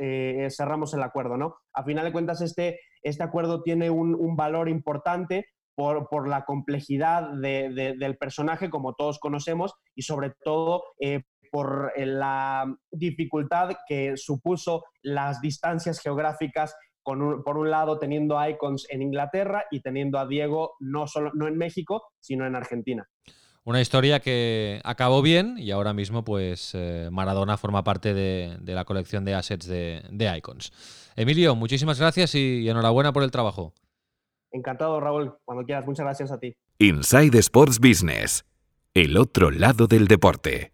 cerramos 0.49 0.93
el 0.93 1.01
acuerdo. 1.01 1.37
¿no? 1.37 1.55
A 1.73 1.85
final 1.85 2.03
de 2.03 2.11
cuentas, 2.11 2.41
este, 2.41 2.81
este 3.01 3.23
acuerdo 3.23 3.63
tiene 3.63 3.89
un, 3.89 4.15
un 4.15 4.35
valor 4.35 4.67
importante 4.67 5.45
por, 5.75 6.09
por 6.09 6.27
la 6.27 6.43
complejidad 6.43 7.29
de, 7.29 7.69
de, 7.69 7.95
del 7.97 8.17
personaje, 8.17 8.69
como 8.69 8.95
todos 8.95 9.17
conocemos, 9.17 9.75
y 9.95 10.01
sobre 10.01 10.33
todo 10.43 10.83
eh, 10.99 11.21
por 11.49 11.93
la 11.97 12.65
dificultad 12.91 13.77
que 13.87 14.17
supuso 14.17 14.83
las 15.01 15.39
distancias 15.39 16.01
geográficas, 16.01 16.75
con 17.01 17.21
un, 17.21 17.43
por 17.43 17.57
un 17.57 17.71
lado 17.71 17.97
teniendo 17.97 18.37
a 18.37 18.49
Icons 18.49 18.87
en 18.89 19.03
Inglaterra 19.03 19.67
y 19.71 19.79
teniendo 19.79 20.19
a 20.19 20.27
Diego 20.27 20.73
no, 20.81 21.07
solo, 21.07 21.31
no 21.33 21.47
en 21.47 21.57
México, 21.57 22.03
sino 22.19 22.45
en 22.45 22.57
Argentina. 22.57 23.07
Una 23.65 23.81
historia 23.81 24.19
que 24.19 24.79
acabó 24.83 25.23
bien 25.23 25.55
y 25.57 25.71
ahora 25.71 25.91
mismo 25.91 26.23
pues 26.23 26.71
eh, 26.75 27.09
Maradona 27.11 27.57
forma 27.57 27.83
parte 27.83 28.13
de, 28.13 28.57
de, 28.61 28.73
la 28.75 28.85
colección 28.85 29.25
de 29.25 29.33
assets 29.33 29.65
de, 29.65 30.03
de 30.11 30.37
Icons. 30.37 30.71
Emilio, 31.15 31.55
muchísimas 31.55 31.99
gracias 31.99 32.35
y, 32.35 32.59
y 32.59 32.69
enhorabuena 32.69 33.11
por 33.11 33.23
el 33.23 33.31
trabajo. 33.31 33.73
Encantado, 34.51 34.99
Raúl. 34.99 35.33
Cuando 35.45 35.65
quieras. 35.65 35.85
Muchas 35.87 36.05
gracias 36.05 36.31
a 36.31 36.39
ti. 36.39 36.55
Inside 36.77 37.37
Sports 37.39 37.79
Business. 37.79 38.45
El 38.93 39.17
otro 39.17 39.49
lado 39.49 39.87
del 39.87 40.07
deporte. 40.07 40.71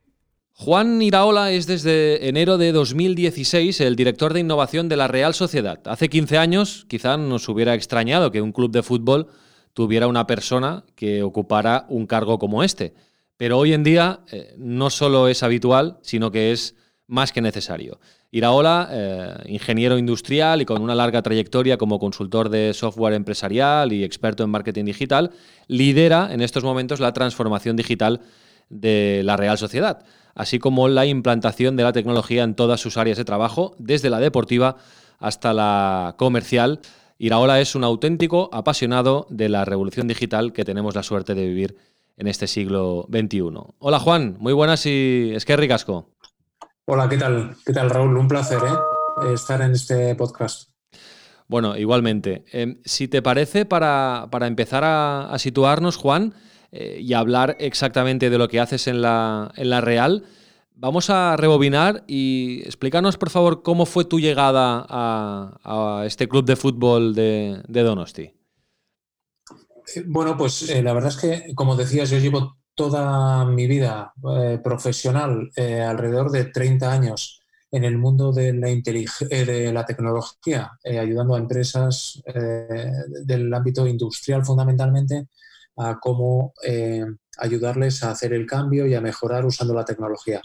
Juan 0.53 1.01
Iraola 1.01 1.51
es 1.51 1.67
desde 1.67 2.27
enero 2.27 2.57
de 2.57 2.73
2016 2.73 3.79
el 3.81 3.95
director 3.95 4.33
de 4.33 4.41
innovación 4.41 4.89
de 4.89 4.97
la 4.97 5.07
Real 5.07 5.33
Sociedad. 5.33 5.79
Hace 5.85 6.09
15 6.09 6.37
años 6.37 6.85
quizá 6.89 7.15
nos 7.15 7.47
hubiera 7.47 7.73
extrañado 7.73 8.31
que 8.31 8.41
un 8.41 8.51
club 8.51 8.69
de 8.69 8.83
fútbol 8.83 9.27
tuviera 9.73 10.07
una 10.07 10.27
persona 10.27 10.83
que 10.95 11.23
ocupara 11.23 11.85
un 11.89 12.07
cargo 12.07 12.39
como 12.39 12.63
este. 12.63 12.93
Pero 13.37 13.57
hoy 13.57 13.73
en 13.73 13.83
día 13.83 14.21
eh, 14.31 14.53
no 14.57 14.89
solo 14.89 15.27
es 15.27 15.43
habitual, 15.43 15.97
sino 16.01 16.31
que 16.31 16.51
es 16.51 16.75
más 17.07 17.31
que 17.31 17.41
necesario. 17.41 17.99
Iraola, 18.31 18.87
eh, 18.91 19.35
ingeniero 19.47 19.97
industrial 19.97 20.61
y 20.61 20.65
con 20.65 20.81
una 20.81 20.95
larga 20.95 21.21
trayectoria 21.21 21.77
como 21.77 21.99
consultor 21.99 22.49
de 22.49 22.73
software 22.73 23.13
empresarial 23.13 23.91
y 23.91 24.05
experto 24.05 24.43
en 24.43 24.49
marketing 24.49 24.85
digital, 24.85 25.31
lidera 25.67 26.29
en 26.31 26.41
estos 26.41 26.63
momentos 26.63 27.01
la 27.01 27.11
transformación 27.11 27.75
digital 27.75 28.21
de 28.69 29.21
la 29.25 29.35
Real 29.35 29.57
Sociedad, 29.57 30.05
así 30.33 30.59
como 30.59 30.87
la 30.87 31.05
implantación 31.05 31.75
de 31.75 31.83
la 31.83 31.91
tecnología 31.91 32.43
en 32.43 32.55
todas 32.55 32.79
sus 32.79 32.95
áreas 32.95 33.17
de 33.17 33.25
trabajo, 33.25 33.75
desde 33.77 34.09
la 34.09 34.19
deportiva 34.19 34.77
hasta 35.19 35.53
la 35.53 36.15
comercial. 36.17 36.79
Iraola 37.21 37.61
es 37.61 37.75
un 37.75 37.83
auténtico 37.83 38.49
apasionado 38.51 39.27
de 39.29 39.47
la 39.47 39.63
revolución 39.63 40.07
digital 40.07 40.53
que 40.53 40.65
tenemos 40.65 40.95
la 40.95 41.03
suerte 41.03 41.35
de 41.35 41.45
vivir 41.45 41.77
en 42.17 42.25
este 42.25 42.47
siglo 42.47 43.07
XXI. 43.11 43.43
Hola 43.77 43.99
Juan, 43.99 44.37
muy 44.39 44.53
buenas 44.53 44.87
y 44.87 45.31
es 45.35 45.45
que 45.45 45.55
ricasco. 45.55 46.09
Hola, 46.85 47.07
¿qué 47.07 47.17
tal? 47.17 47.55
¿Qué 47.63 47.73
tal, 47.73 47.91
Raúl? 47.91 48.17
Un 48.17 48.27
placer 48.27 48.57
¿eh? 48.57 49.33
estar 49.35 49.61
en 49.61 49.73
este 49.73 50.15
podcast. 50.15 50.71
Bueno, 51.47 51.77
igualmente. 51.77 52.43
Eh, 52.53 52.81
si 52.85 53.07
te 53.07 53.21
parece, 53.21 53.65
para, 53.65 54.29
para 54.31 54.47
empezar 54.47 54.83
a, 54.83 55.31
a, 55.31 55.37
situarnos, 55.37 55.97
Juan, 55.97 56.33
eh, 56.71 56.97
y 57.01 57.13
hablar 57.13 57.55
exactamente 57.59 58.31
de 58.31 58.39
lo 58.39 58.47
que 58.47 58.59
haces 58.59 58.87
en 58.87 59.03
la, 59.03 59.51
en 59.57 59.69
la 59.69 59.79
Real, 59.79 60.23
vamos 60.81 61.09
a 61.09 61.37
rebobinar 61.37 62.03
y 62.07 62.61
explícanos, 62.65 63.17
por 63.17 63.29
favor, 63.29 63.61
cómo 63.61 63.85
fue 63.85 64.03
tu 64.03 64.19
llegada 64.19 64.85
a, 64.89 66.03
este 66.05 66.27
club 66.27 66.43
de 66.43 66.55
fútbol 66.55 67.13
de, 67.13 67.61
Donosti. 67.69 68.33
Bueno, 70.07 70.35
pues 70.35 70.69
eh, 70.69 70.81
la 70.81 70.93
verdad 70.93 71.11
es 71.11 71.17
que, 71.17 71.55
como 71.55 71.75
decías, 71.75 72.09
yo 72.09 72.17
llevo 72.17 72.57
toda 72.75 73.45
mi 73.45 73.67
vida 73.67 74.13
eh, 74.37 74.59
profesional, 74.63 75.51
eh, 75.55 75.81
alrededor 75.81 76.31
de 76.31 76.45
30 76.45 76.91
años, 76.91 77.41
en 77.71 77.85
el 77.85 77.97
mundo 77.97 78.33
de 78.33 78.53
la, 78.53 78.69
eh, 78.69 79.45
de 79.45 79.73
la 79.73 79.85
tecnología, 79.85 80.71
eh, 80.83 80.99
ayudando 80.99 81.35
a 81.35 81.39
empresas 81.39 82.21
eh, 82.25 82.91
del 83.23 83.53
ámbito 83.53 83.87
industrial 83.87 84.45
fundamentalmente 84.45 85.27
a 85.89 85.99
cómo 85.99 86.53
ayudarles 87.37 88.03
a 88.03 88.11
hacer 88.11 88.33
el 88.33 88.45
cambio 88.45 88.85
y 88.85 88.93
a 88.93 89.01
mejorar 89.01 89.45
usando 89.45 89.73
la 89.73 89.85
tecnología. 89.85 90.41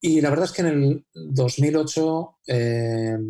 Y 0.00 0.20
la 0.20 0.30
verdad 0.30 0.46
es 0.46 0.52
que 0.52 0.62
en 0.62 0.68
el 0.68 1.06
2008, 1.12 2.38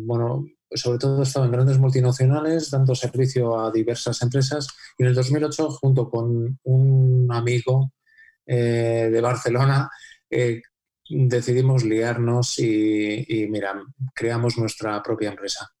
bueno, 0.05 0.45
sobre 0.71 0.99
todo 0.99 1.19
he 1.19 1.23
estado 1.23 1.45
en 1.45 1.51
grandes 1.51 1.79
multinacionales 1.79 2.69
dando 2.69 2.93
servicio 2.95 3.59
a 3.59 3.71
diversas 3.71 4.21
empresas 4.21 4.67
y 4.97 5.03
en 5.03 5.09
el 5.09 5.15
2008 5.15 5.71
junto 5.71 6.09
con 6.09 6.59
un 6.63 7.27
amigo 7.31 7.91
eh, 8.45 9.09
de 9.11 9.21
Barcelona 9.21 9.89
eh, 10.29 10.61
decidimos 11.09 11.83
liarnos 11.83 12.59
y, 12.59 13.25
y, 13.27 13.47
mira, 13.47 13.81
creamos 14.13 14.57
nuestra 14.57 15.01
propia 15.01 15.29
empresa. 15.29 15.71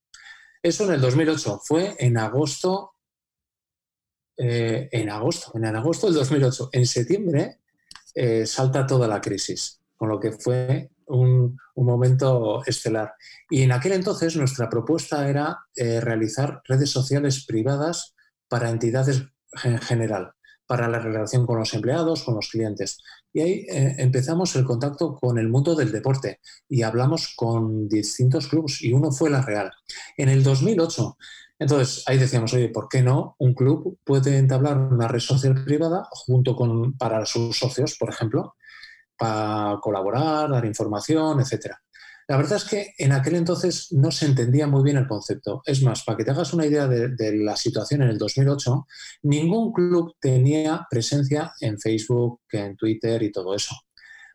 Eso 0.61 0.85
en 0.85 0.93
el 0.93 1.01
2008, 1.01 1.61
fue 1.63 1.95
en 1.99 2.17
agosto, 2.17 2.93
eh, 4.41 4.87
en 4.91 5.09
agosto, 5.09 5.51
en 5.53 5.65
agosto 5.65 6.07
del 6.07 6.15
2008. 6.15 6.69
En 6.71 6.85
septiembre 6.85 7.59
eh, 8.15 8.45
salta 8.45 8.87
toda 8.87 9.07
la 9.07 9.19
crisis, 9.19 9.81
con 9.97 10.07
lo 10.07 10.19
que 10.19 10.31
fue 10.31 10.89
un, 11.07 11.57
un, 11.75 11.85
momento 11.85 12.63
estelar. 12.65 13.13
Y 13.49 13.63
en 13.63 13.73
aquel 13.73 13.91
entonces 13.91 14.35
nuestra 14.37 14.69
propuesta 14.69 15.29
era 15.29 15.65
eh, 15.75 15.99
realizar 15.99 16.61
redes 16.65 16.89
sociales 16.89 17.45
privadas 17.45 18.15
para 18.47 18.69
entidades 18.69 19.25
en 19.63 19.77
general, 19.79 20.31
para 20.65 20.87
la 20.87 20.99
relación 20.99 21.45
con 21.45 21.59
los 21.59 21.73
empleados, 21.73 22.23
con 22.23 22.35
los 22.35 22.49
clientes. 22.49 22.99
Y 23.33 23.41
ahí 23.41 23.65
eh, 23.69 23.95
empezamos 23.97 24.55
el 24.55 24.65
contacto 24.65 25.15
con 25.15 25.37
el 25.37 25.49
mundo 25.49 25.75
del 25.75 25.91
deporte 25.91 26.39
y 26.67 26.83
hablamos 26.83 27.33
con 27.35 27.87
distintos 27.87 28.47
clubes 28.47 28.81
y 28.81 28.93
uno 28.93 29.11
fue 29.11 29.29
la 29.29 29.41
Real. 29.41 29.71
En 30.17 30.29
el 30.29 30.43
2008, 30.43 31.17
entonces 31.59 32.03
ahí 32.07 32.17
decíamos, 32.17 32.53
oye, 32.53 32.69
¿por 32.69 32.87
qué 32.89 33.03
no 33.03 33.35
un 33.37 33.53
club 33.53 33.99
puede 34.03 34.37
entablar 34.37 34.77
una 34.77 35.07
red 35.07 35.19
social 35.19 35.63
privada 35.65 36.07
junto 36.09 36.55
con 36.55 36.97
para 36.97 37.25
sus 37.25 37.57
socios, 37.57 37.95
por 37.99 38.09
ejemplo? 38.09 38.55
para 39.19 39.77
colaborar, 39.81 40.49
dar 40.49 40.65
información, 40.65 41.41
etc. 41.41 41.75
La 42.27 42.37
verdad 42.37 42.57
es 42.57 42.63
que 42.63 42.93
en 42.97 43.11
aquel 43.11 43.35
entonces 43.35 43.91
no 43.91 44.11
se 44.11 44.27
entendía 44.27 44.65
muy 44.65 44.83
bien 44.83 44.97
el 44.97 45.07
concepto. 45.07 45.61
Es 45.65 45.83
más, 45.83 46.03
para 46.03 46.17
que 46.17 46.23
te 46.23 46.31
hagas 46.31 46.53
una 46.53 46.65
idea 46.65 46.87
de, 46.87 47.09
de, 47.09 47.35
la 47.35 47.57
situación 47.57 48.03
en 48.03 48.09
el 48.09 48.17
2008, 48.17 48.87
ningún 49.23 49.73
club 49.73 50.15
tenía 50.21 50.87
presencia 50.89 51.51
en 51.59 51.79
Facebook, 51.79 52.41
en 52.51 52.77
Twitter 52.77 53.21
y 53.23 53.31
todo 53.31 53.53
eso. 53.53 53.75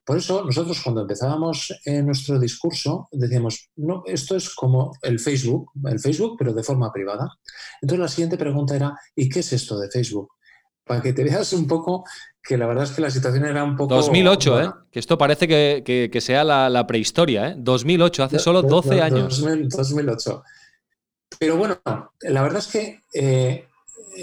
Por 0.04 0.18
eso 0.18 0.44
nosotros 0.44 0.80
cuando 0.82 1.00
empezábamos 1.00 1.74
en 1.84 2.06
nuestro 2.06 2.38
discurso 2.38 3.08
decíamos, 3.10 3.70
no, 3.76 4.02
esto 4.06 4.36
es 4.36 4.54
como 4.54 4.92
el 5.02 5.18
Facebook, 5.18 5.70
el 5.86 5.98
Facebook 5.98 6.36
pero 6.38 6.52
de 6.52 6.62
forma 6.62 6.92
privada. 6.92 7.38
Entonces 7.80 8.00
la 8.00 8.08
siguiente 8.08 8.36
pregunta 8.36 8.76
era, 8.76 8.94
¿y 9.16 9.28
qué 9.28 9.40
es 9.40 9.52
esto 9.52 9.78
de 9.78 9.90
Facebook? 9.90 10.28
Para 10.84 11.00
que 11.00 11.14
te 11.14 11.24
veas 11.24 11.52
un 11.54 11.66
poco 11.66 12.04
que 12.42 12.58
la 12.58 12.66
verdad 12.66 12.84
es 12.84 12.90
que 12.90 13.00
la 13.00 13.10
situación 13.10 13.46
era 13.46 13.64
un 13.64 13.74
poco... 13.74 13.94
2008, 13.94 14.52
bueno, 14.52 14.68
¿eh? 14.68 14.88
Que 14.92 14.98
esto 14.98 15.16
parece 15.16 15.48
que, 15.48 15.82
que, 15.84 16.10
que 16.12 16.20
sea 16.20 16.44
la, 16.44 16.68
la, 16.68 16.86
prehistoria, 16.86 17.48
¿eh? 17.48 17.54
2008, 17.56 18.24
hace 18.24 18.38
solo 18.38 18.60
12 18.60 19.00
años. 19.00 19.40
2000, 19.40 19.68
2008. 19.70 20.42
Pero 21.38 21.56
bueno, 21.56 21.80
la 22.20 22.42
verdad 22.42 22.58
es 22.58 22.66
que 22.66 23.00
eh, 23.14 23.66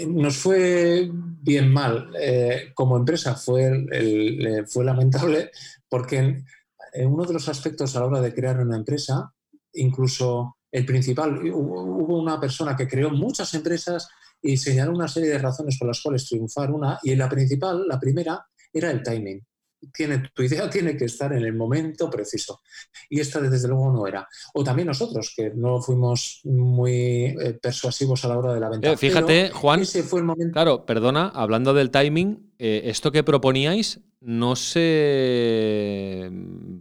nos 0.08 0.36
fue 0.36 1.10
bien 1.12 1.72
mal. 1.72 2.10
Eh, 2.20 2.72
como 2.74 2.96
empresa 2.96 3.34
fue, 3.34 3.66
el, 3.66 4.66
fue 4.68 4.84
lamentable 4.84 5.50
porque 5.88 6.18
en, 6.18 6.46
en 6.92 7.08
uno 7.08 7.24
de 7.24 7.34
los 7.34 7.48
aspectos 7.48 7.94
a 7.96 8.00
la 8.00 8.06
hora 8.06 8.20
de 8.20 8.34
crear 8.34 8.60
una 8.60 8.76
empresa, 8.76 9.32
incluso 9.74 10.56
el 10.70 10.86
principal, 10.86 11.38
hubo 11.52 12.20
una 12.20 12.40
persona 12.40 12.76
que 12.76 12.88
creó 12.88 13.10
muchas 13.10 13.52
empresas 13.54 14.08
y 14.40 14.56
señaló 14.56 14.92
una 14.92 15.08
serie 15.08 15.30
de 15.30 15.38
razones 15.38 15.78
por 15.78 15.88
las 15.88 16.00
cuales 16.02 16.26
triunfar 16.26 16.70
una, 16.70 16.98
y 17.02 17.14
la 17.14 17.28
principal, 17.28 17.86
la 17.86 18.00
primera, 18.00 18.44
era 18.72 18.90
el 18.90 19.02
timing. 19.02 19.44
Tiene, 19.92 20.30
tu 20.34 20.42
idea 20.42 20.68
tiene 20.70 20.96
que 20.96 21.06
estar 21.06 21.32
en 21.32 21.42
el 21.44 21.54
momento 21.54 22.08
preciso. 22.10 22.60
Y 23.08 23.20
esta 23.20 23.40
desde 23.40 23.68
luego 23.68 23.92
no 23.92 24.06
era. 24.06 24.28
O 24.54 24.62
también 24.62 24.88
nosotros, 24.88 25.32
que 25.36 25.50
no 25.54 25.80
fuimos 25.80 26.40
muy 26.44 27.34
eh, 27.40 27.58
persuasivos 27.60 28.24
a 28.24 28.28
la 28.28 28.38
hora 28.38 28.54
de 28.54 28.60
la 28.60 28.68
venta. 28.70 28.92
Eh, 28.92 28.96
fíjate, 28.96 29.50
Juan, 29.50 29.80
ese 29.80 30.02
fue 30.02 30.20
el 30.20 30.26
momento. 30.26 30.52
claro, 30.52 30.86
perdona, 30.86 31.28
hablando 31.34 31.74
del 31.74 31.90
timing, 31.90 32.52
eh, 32.58 32.82
esto 32.86 33.10
que 33.12 33.24
proponíais 33.24 34.00
no 34.20 34.54
se 34.56 36.30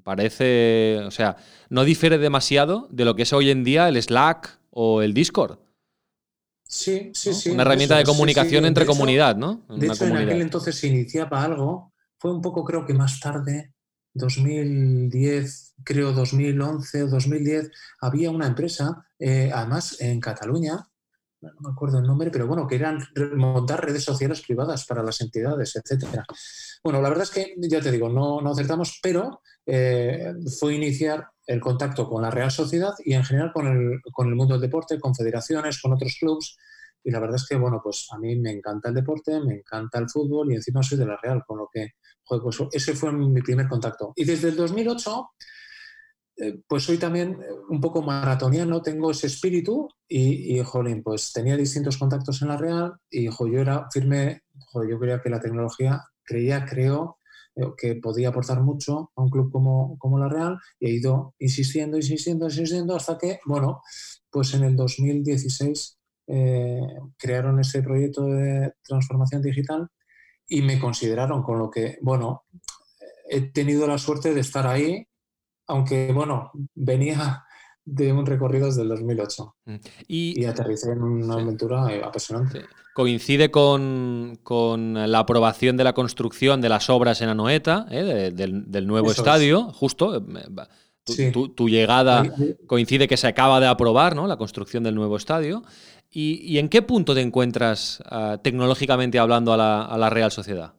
parece, 0.04 1.00
o 1.06 1.12
sea, 1.12 1.38
no 1.70 1.84
difiere 1.84 2.18
demasiado 2.18 2.88
de 2.92 3.06
lo 3.06 3.16
que 3.16 3.24
es 3.24 3.34
hoy 3.34 3.50
en 3.50 3.64
día 3.64 3.88
el 3.90 4.02
Slack 4.02 4.60
o 4.70 5.02
el 5.02 5.14
Discord. 5.14 5.58
Sí, 6.64 7.12
sí, 7.14 7.30
¿no? 7.30 7.36
sí. 7.36 7.50
Una 7.50 7.64
herramienta 7.64 7.96
eso 7.96 8.00
de 8.00 8.06
sí, 8.06 8.12
comunicación 8.12 8.64
sí. 8.64 8.68
entre 8.68 8.86
De 8.86 8.92
hecho- 8.92 8.98
comunidad, 8.98 9.36
¿no? 9.36 9.66
De 9.68 9.86
Una 9.86 9.94
hecho, 9.94 10.06
en 10.06 10.16
aquel 10.18 10.42
entonces 10.42 10.76
se 10.76 10.88
iniciaba 10.88 11.44
algo, 11.44 11.91
fue 12.22 12.32
un 12.32 12.42
poco 12.42 12.64
creo 12.64 12.86
que 12.86 12.94
más 12.94 13.20
tarde, 13.20 13.74
2010, 14.14 15.74
creo 15.84 16.14
2011 16.14 17.04
o 17.04 17.08
2010, 17.08 17.72
había 18.00 18.30
una 18.30 18.46
empresa, 18.46 19.08
eh, 19.18 19.50
además 19.52 20.00
en 20.00 20.20
Cataluña, 20.20 20.88
no 21.42 21.52
me 21.60 21.72
acuerdo 21.72 21.98
el 21.98 22.06
nombre, 22.06 22.30
pero 22.30 22.46
bueno, 22.46 22.68
que 22.68 22.76
eran 22.76 23.00
montar 23.36 23.84
redes 23.84 24.04
sociales 24.04 24.42
privadas 24.42 24.86
para 24.86 25.02
las 25.02 25.20
entidades, 25.22 25.76
etcétera. 25.76 26.24
Bueno, 26.84 27.02
la 27.02 27.10
verdad 27.10 27.24
es 27.24 27.32
que, 27.32 27.56
ya 27.58 27.82
te 27.82 27.90
digo, 27.90 28.08
no, 28.08 28.40
no 28.40 28.52
acertamos, 28.52 29.00
pero 29.02 29.42
eh, 29.66 30.32
fue 30.60 30.76
iniciar 30.76 31.28
el 31.48 31.60
contacto 31.60 32.08
con 32.08 32.22
la 32.22 32.30
Real 32.30 32.52
Sociedad 32.52 32.94
y 33.04 33.16
en 33.16 33.24
general 33.24 33.52
con 33.52 33.66
el, 33.66 34.00
con 34.12 34.28
el 34.28 34.36
mundo 34.36 34.54
del 34.54 34.62
deporte, 34.62 35.00
con 35.00 35.16
federaciones, 35.16 35.82
con 35.82 35.94
otros 35.94 36.18
clubes. 36.20 36.56
Y 37.04 37.12
la 37.12 37.20
verdad 37.20 37.38
es 37.38 37.48
que, 37.48 37.56
bueno, 37.56 37.80
pues 37.84 38.08
a 38.12 38.18
mí 38.18 38.36
me 38.38 38.52
encanta 38.52 38.90
el 38.90 38.96
deporte, 38.96 39.40
me 39.40 39.56
encanta 39.56 40.00
el 40.00 40.10
fútbol 40.10 40.52
y 40.52 40.56
encima 40.56 40.84
soy 40.84 40.98
de 40.98 41.06
la 41.06 41.18
Real, 41.22 41.44
con 41.46 41.58
lo 41.58 41.70
que, 41.72 41.92
joder, 42.24 42.44
pues 42.44 42.58
ese 42.72 42.94
fue 42.94 43.12
mi 43.12 43.42
primer 43.42 43.68
contacto. 43.68 44.14
Y 44.16 44.26
desde 44.26 44.50
el 44.50 44.56
2008, 44.56 45.30
eh, 46.38 46.62
pues 46.68 46.84
soy 46.84 46.98
también 46.98 47.34
eh, 47.42 47.48
un 47.70 47.82
poco 47.82 48.02
maratoniano, 48.02 48.82
tengo 48.82 49.12
ese 49.12 49.28
espíritu 49.28 49.90
y, 50.08 50.58
y, 50.58 50.64
jolín, 50.64 51.04
pues 51.04 51.32
tenía 51.34 51.58
distintos 51.58 51.98
contactos 51.98 52.42
en 52.42 52.48
la 52.48 52.58
Real 52.58 52.94
y, 53.10 53.28
jo, 53.28 53.48
yo 53.48 53.60
era 53.60 53.88
firme, 53.92 54.42
jo, 54.72 54.84
yo 54.84 54.98
creía 55.00 55.22
que 55.22 55.30
la 55.30 55.40
tecnología, 55.40 56.02
creía, 56.24 56.66
creo, 56.66 57.18
eh, 57.56 57.66
que 57.78 57.96
podía 57.96 58.30
aportar 58.30 58.62
mucho 58.62 59.12
a 59.16 59.22
un 59.22 59.30
club 59.30 59.52
como, 59.52 59.98
como 60.00 60.18
la 60.18 60.30
Real 60.30 60.58
y 60.80 60.88
he 60.88 60.90
ido 60.94 61.36
insistiendo, 61.38 61.98
insistiendo, 61.98 62.46
insistiendo 62.46 62.96
hasta 62.96 63.18
que, 63.18 63.40
bueno, 63.46 63.82
pues 64.32 64.54
en 64.54 64.64
el 64.64 64.76
2016 64.76 66.00
eh, 66.32 66.80
crearon 67.18 67.60
ese 67.60 67.82
proyecto 67.84 68.24
de 68.26 68.74
transformación 68.84 69.42
digital 69.42 69.88
y 70.48 70.62
me 70.62 70.80
consideraron 70.80 71.44
con 71.44 71.60
lo 71.60 71.70
que, 71.70 71.98
bueno, 72.02 72.44
he 73.30 73.42
tenido 73.42 73.88
la 73.88 73.98
suerte 73.98 74.34
de 74.34 74.42
estar 74.42 74.66
ahí, 74.68 75.08
aunque, 75.68 76.12
bueno, 76.14 76.52
venía 76.76 77.44
de 77.84 78.12
un 78.14 78.26
recorrido 78.26 78.68
desde 78.68 78.84
el 78.84 78.90
2008 78.90 79.56
y, 80.08 80.40
y 80.42 80.46
aterricé 80.46 80.92
en 80.92 81.02
una 81.02 81.36
Sí. 81.36 81.42
aventura 81.42 81.88
apasionante. 82.06 82.60
Sí. 82.62 82.66
Coincide 82.94 83.50
con, 83.52 84.38
con 84.44 84.94
la 85.10 85.20
aprobación 85.20 85.78
de 85.78 85.86
la 85.86 85.94
construcción 85.94 86.60
de 86.60 86.68
las 86.70 86.90
obras 86.90 87.22
en 87.22 87.30
Anoeta, 87.30 87.88
¿eh? 87.90 88.04
de- 88.04 88.32
del, 88.32 88.70
del 88.70 88.86
nuevo 88.86 89.08
Eso 89.12 89.22
es. 89.22 89.28
estadio, 89.28 89.72
justo. 89.72 90.18
eh, 90.18 90.22
Tu, 91.04 91.14
Sí. 91.14 91.32
tu- 91.32 91.50
tu 91.50 91.68
llegada 91.68 92.24
coincide 92.68 93.08
que 93.08 93.18
se 93.18 93.26
acaba 93.28 93.60
de 93.60 93.66
aprobar 93.68 94.16
¿no? 94.16 94.28
la 94.28 94.38
construcción 94.38 94.84
del 94.84 94.94
nuevo 94.94 95.16
estadio. 95.18 95.64
¿Y, 96.14 96.58
en 96.58 96.68
qué 96.68 96.82
punto 96.82 97.14
te 97.14 97.22
encuentras 97.22 98.04
ah, 98.06 98.38
tecnológicamente 98.44 99.18
hablando 99.18 99.54
a 99.54 99.58
la, 99.58 99.86
a 99.86 99.98
la 99.98 100.10
Real 100.10 100.30
Sociedad? 100.30 100.74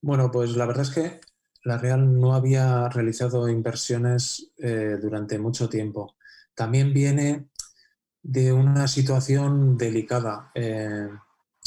Bueno, 0.00 0.30
pues 0.30 0.56
la 0.56 0.64
verdad 0.64 0.84
es 0.84 0.90
que 0.90 1.20
la 1.64 1.76
Real 1.76 2.18
no 2.18 2.34
había 2.34 2.88
realizado 2.88 3.48
inversiones 3.48 4.52
eh, 4.56 4.96
durante 5.00 5.38
mucho 5.38 5.68
tiempo. 5.68 6.16
También 6.54 6.94
viene 6.94 7.48
de 8.22 8.52
una 8.52 8.88
situación 8.88 9.76
delicada. 9.76 10.50
Eh, 10.54 11.08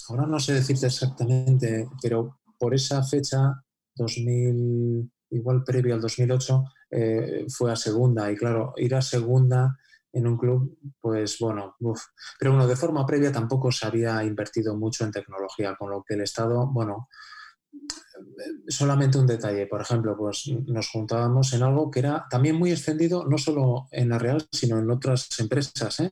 ahora 0.10 0.26
no 0.26 0.40
sé 0.40 0.54
decirte 0.54 0.88
exactamente, 0.88 1.88
pero 2.02 2.40
por 2.58 2.74
esa 2.74 3.04
fecha, 3.04 3.64
2000, 3.96 5.12
igual 5.30 5.64
previo 5.64 5.94
al 5.94 6.02
2008, 6.02 6.64
eh, 6.90 7.46
fue 7.50 7.72
a 7.72 7.76
segunda. 7.76 8.32
Y 8.32 8.36
claro, 8.36 8.74
ir 8.78 8.96
a 8.96 9.02
segunda 9.02 9.78
en 10.14 10.28
un 10.28 10.38
club, 10.38 10.78
pues 11.00 11.38
bueno, 11.40 11.76
uf. 11.80 12.02
pero 12.40 12.52
bueno, 12.52 12.68
de 12.68 12.76
forma 12.76 13.06
previa 13.06 13.32
tampoco 13.32 13.72
se 13.72 13.88
había 13.88 14.24
invertido 14.24 14.76
mucho 14.76 15.06
en 15.06 15.12
tecnología, 15.12 15.76
con 15.76 15.90
lo 15.92 16.04
que 16.04 16.16
el 16.16 16.22
Estado, 16.22 16.68
bueno, 16.68 17.08
solamente 18.68 19.18
un 19.18 19.28
detalle, 19.28 19.68
por 19.68 19.82
ejemplo, 19.82 20.16
pues 20.18 20.50
nos 20.68 20.90
juntábamos 20.90 21.54
en 21.54 21.64
algo 21.64 21.90
que 21.90 22.00
era 22.00 22.26
también 22.30 22.56
muy 22.56 22.72
extendido, 22.72 23.26
no 23.26 23.38
solo 23.38 23.88
en 23.92 24.10
la 24.10 24.20
Real, 24.20 24.46
sino 24.52 24.80
en 24.80 24.90
otras 24.92 25.28
empresas. 25.40 26.00
¿eh? 26.02 26.12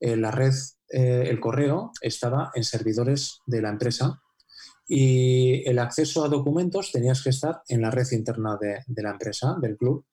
Eh, 0.00 0.16
la 0.16 0.30
red, 0.30 0.54
eh, 0.88 1.26
el 1.28 1.40
correo, 1.40 1.92
estaba 2.00 2.50
en 2.54 2.64
servidores 2.64 3.40
de 3.46 3.60
la 3.62 3.68
empresa 3.68 4.20
y 4.86 5.66
el 5.68 5.78
acceso 5.78 6.24
a 6.24 6.28
documentos 6.28 6.92
tenías 6.92 7.22
que 7.22 7.30
estar 7.30 7.62
en 7.68 7.80
la 7.80 7.90
red 7.90 8.06
interna 8.12 8.58
de, 8.60 8.80
de 8.86 9.02
la 9.02 9.10
empresa, 9.10 9.56
del 9.60 9.76
club. 9.76 10.06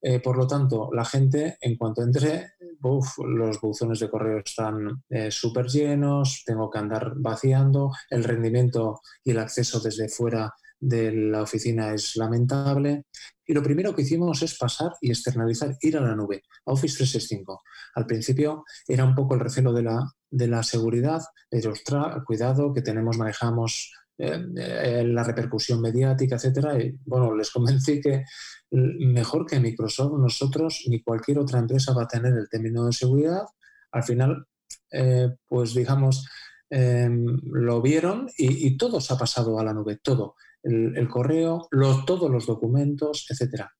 Eh, 0.00 0.20
por 0.20 0.36
lo 0.36 0.46
tanto, 0.46 0.90
la 0.92 1.04
gente, 1.04 1.58
en 1.60 1.76
cuanto 1.76 2.02
entre, 2.02 2.52
uf, 2.82 3.18
los 3.18 3.60
buzones 3.60 4.00
de 4.00 4.10
correo 4.10 4.38
están 4.38 5.02
eh, 5.08 5.30
súper 5.30 5.66
llenos, 5.66 6.42
tengo 6.44 6.70
que 6.70 6.78
andar 6.78 7.12
vaciando, 7.16 7.90
el 8.10 8.24
rendimiento 8.24 9.00
y 9.24 9.32
el 9.32 9.38
acceso 9.38 9.80
desde 9.80 10.08
fuera 10.08 10.52
de 10.80 11.12
la 11.12 11.42
oficina 11.42 11.92
es 11.92 12.16
lamentable. 12.16 13.04
Y 13.46 13.54
lo 13.54 13.62
primero 13.62 13.94
que 13.94 14.02
hicimos 14.02 14.42
es 14.42 14.56
pasar 14.56 14.92
y 15.00 15.10
externalizar, 15.10 15.76
ir 15.80 15.96
a 15.96 16.00
la 16.00 16.14
nube, 16.14 16.42
a 16.66 16.72
Office 16.72 16.96
365. 16.98 17.62
Al 17.94 18.06
principio 18.06 18.64
era 18.86 19.04
un 19.04 19.14
poco 19.14 19.34
el 19.34 19.40
recelo 19.40 19.72
de 19.72 19.82
la, 19.82 20.12
de 20.30 20.48
la 20.48 20.62
seguridad, 20.62 21.22
ostras, 21.68 22.22
cuidado, 22.24 22.72
que 22.72 22.82
tenemos, 22.82 23.16
manejamos 23.16 23.92
eh, 24.18 24.44
eh, 24.56 25.04
la 25.06 25.22
repercusión 25.22 25.80
mediática, 25.80 26.36
etcétera. 26.36 26.78
Y 26.78 26.98
bueno, 27.06 27.34
les 27.34 27.50
convencí 27.50 28.00
que 28.00 28.24
mejor 28.70 29.46
que 29.46 29.60
Microsoft, 29.60 30.18
nosotros 30.18 30.84
ni 30.88 31.02
cualquier 31.02 31.38
otra 31.38 31.58
empresa 31.58 31.94
va 31.94 32.04
a 32.04 32.08
tener 32.08 32.34
el 32.34 32.48
término 32.48 32.86
de 32.86 32.92
seguridad. 32.92 33.44
Al 33.92 34.02
final, 34.02 34.46
eh, 34.90 35.30
pues 35.46 35.74
digamos, 35.74 36.26
eh, 36.70 37.08
lo 37.42 37.80
vieron 37.80 38.28
y, 38.36 38.76
todo 38.76 39.00
se 39.00 39.14
ha 39.14 39.18
pasado 39.18 39.58
a 39.58 39.64
la 39.64 39.72
nube, 39.72 39.98
todo. 40.02 40.36
El, 40.62 40.96
el 40.96 41.08
correo, 41.08 41.68
todos 42.06 42.30
los 42.30 42.46
documentos, 42.46 43.26
etcétera. 43.30 43.72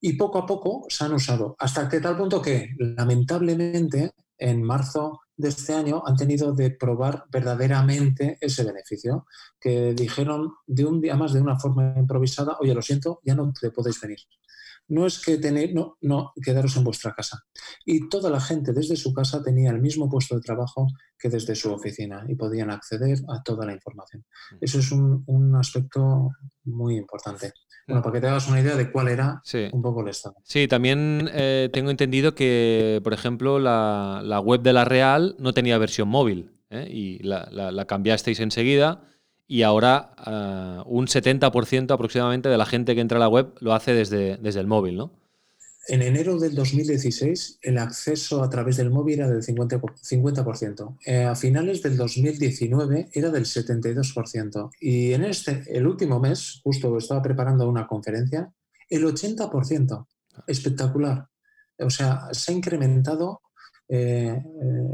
Y 0.00 0.14
poco 0.14 0.38
a 0.38 0.46
poco 0.46 0.86
se 0.88 1.04
han 1.04 1.12
usado, 1.12 1.54
hasta 1.58 1.88
que 1.88 2.00
tal 2.00 2.16
punto 2.16 2.40
que, 2.40 2.70
lamentablemente, 2.78 4.12
en 4.38 4.62
marzo 4.62 5.20
de 5.42 5.50
este 5.50 5.74
año 5.74 6.02
han 6.06 6.16
tenido 6.16 6.52
de 6.52 6.70
probar 6.70 7.24
verdaderamente 7.30 8.38
ese 8.40 8.64
beneficio, 8.64 9.26
que 9.60 9.92
dijeron 9.92 10.54
de 10.66 10.86
un 10.86 11.00
día 11.00 11.16
más 11.16 11.32
de 11.32 11.40
una 11.40 11.58
forma 11.58 11.94
improvisada, 11.96 12.56
oye, 12.60 12.74
lo 12.74 12.80
siento, 12.80 13.20
ya 13.24 13.34
no 13.34 13.52
te 13.52 13.70
podéis 13.70 14.00
venir. 14.00 14.18
No 14.92 15.06
es 15.06 15.18
que 15.18 15.38
tenéis, 15.38 15.72
no, 15.72 15.96
no, 16.02 16.34
quedaros 16.44 16.76
en 16.76 16.84
vuestra 16.84 17.14
casa. 17.14 17.42
Y 17.86 18.10
toda 18.10 18.28
la 18.28 18.42
gente 18.42 18.74
desde 18.74 18.94
su 18.94 19.14
casa 19.14 19.42
tenía 19.42 19.70
el 19.70 19.80
mismo 19.80 20.06
puesto 20.10 20.34
de 20.34 20.42
trabajo 20.42 20.86
que 21.18 21.30
desde 21.30 21.54
su 21.54 21.72
oficina 21.72 22.26
y 22.28 22.34
podían 22.34 22.70
acceder 22.70 23.18
a 23.28 23.42
toda 23.42 23.64
la 23.64 23.72
información. 23.72 24.22
Eso 24.60 24.80
es 24.80 24.92
un, 24.92 25.24
un 25.26 25.56
aspecto 25.56 26.32
muy 26.64 26.96
importante. 26.96 27.54
Bueno, 27.86 28.02
para 28.02 28.12
que 28.12 28.20
te 28.20 28.26
hagas 28.28 28.48
una 28.48 28.60
idea 28.60 28.76
de 28.76 28.92
cuál 28.92 29.08
era 29.08 29.40
sí. 29.44 29.66
un 29.72 29.80
poco 29.80 30.02
el 30.02 30.08
estado. 30.08 30.36
Sí, 30.44 30.68
también 30.68 31.30
eh, 31.32 31.70
tengo 31.72 31.90
entendido 31.90 32.34
que, 32.34 33.00
por 33.02 33.14
ejemplo, 33.14 33.58
la, 33.58 34.20
la, 34.22 34.40
web 34.40 34.60
de 34.60 34.74
la 34.74 34.84
Real 34.84 35.36
no 35.38 35.54
tenía 35.54 35.78
versión 35.78 36.08
móvil 36.08 36.50
¿eh? 36.68 36.86
y 36.90 37.18
la, 37.20 37.48
la, 37.50 37.72
la, 37.72 37.86
cambiasteis 37.86 38.40
enseguida 38.40 39.08
y 39.52 39.64
ahora 39.64 40.14
uh, 40.16 40.88
un 40.88 41.06
70% 41.06 41.92
aproximadamente 41.92 42.48
de 42.48 42.56
la 42.56 42.64
gente 42.64 42.94
que 42.94 43.02
entra 43.02 43.18
a 43.18 43.20
la 43.20 43.28
web 43.28 43.52
lo 43.60 43.74
hace 43.74 43.92
desde, 43.92 44.38
desde 44.38 44.60
el 44.60 44.66
móvil, 44.66 44.96
¿no? 44.96 45.12
En 45.88 46.00
enero 46.00 46.38
del 46.38 46.54
2016 46.54 47.58
el 47.60 47.76
acceso 47.76 48.42
a 48.42 48.48
través 48.48 48.78
del 48.78 48.88
móvil 48.88 49.18
era 49.18 49.28
del 49.28 49.42
50%. 49.42 49.78
50%. 49.78 50.96
Eh, 51.04 51.24
a 51.24 51.34
finales 51.34 51.82
del 51.82 51.98
2019 51.98 53.10
era 53.12 53.28
del 53.28 53.44
72%. 53.44 54.70
Y 54.80 55.12
en 55.12 55.24
este, 55.24 55.64
el 55.66 55.86
último 55.86 56.18
mes, 56.18 56.62
justo 56.64 56.96
estaba 56.96 57.20
preparando 57.20 57.68
una 57.68 57.86
conferencia, 57.86 58.50
el 58.88 59.04
80%. 59.04 60.06
Espectacular. 60.46 61.26
O 61.78 61.90
sea, 61.90 62.28
se 62.32 62.52
ha 62.52 62.54
incrementado 62.54 63.42
eh, 63.86 64.42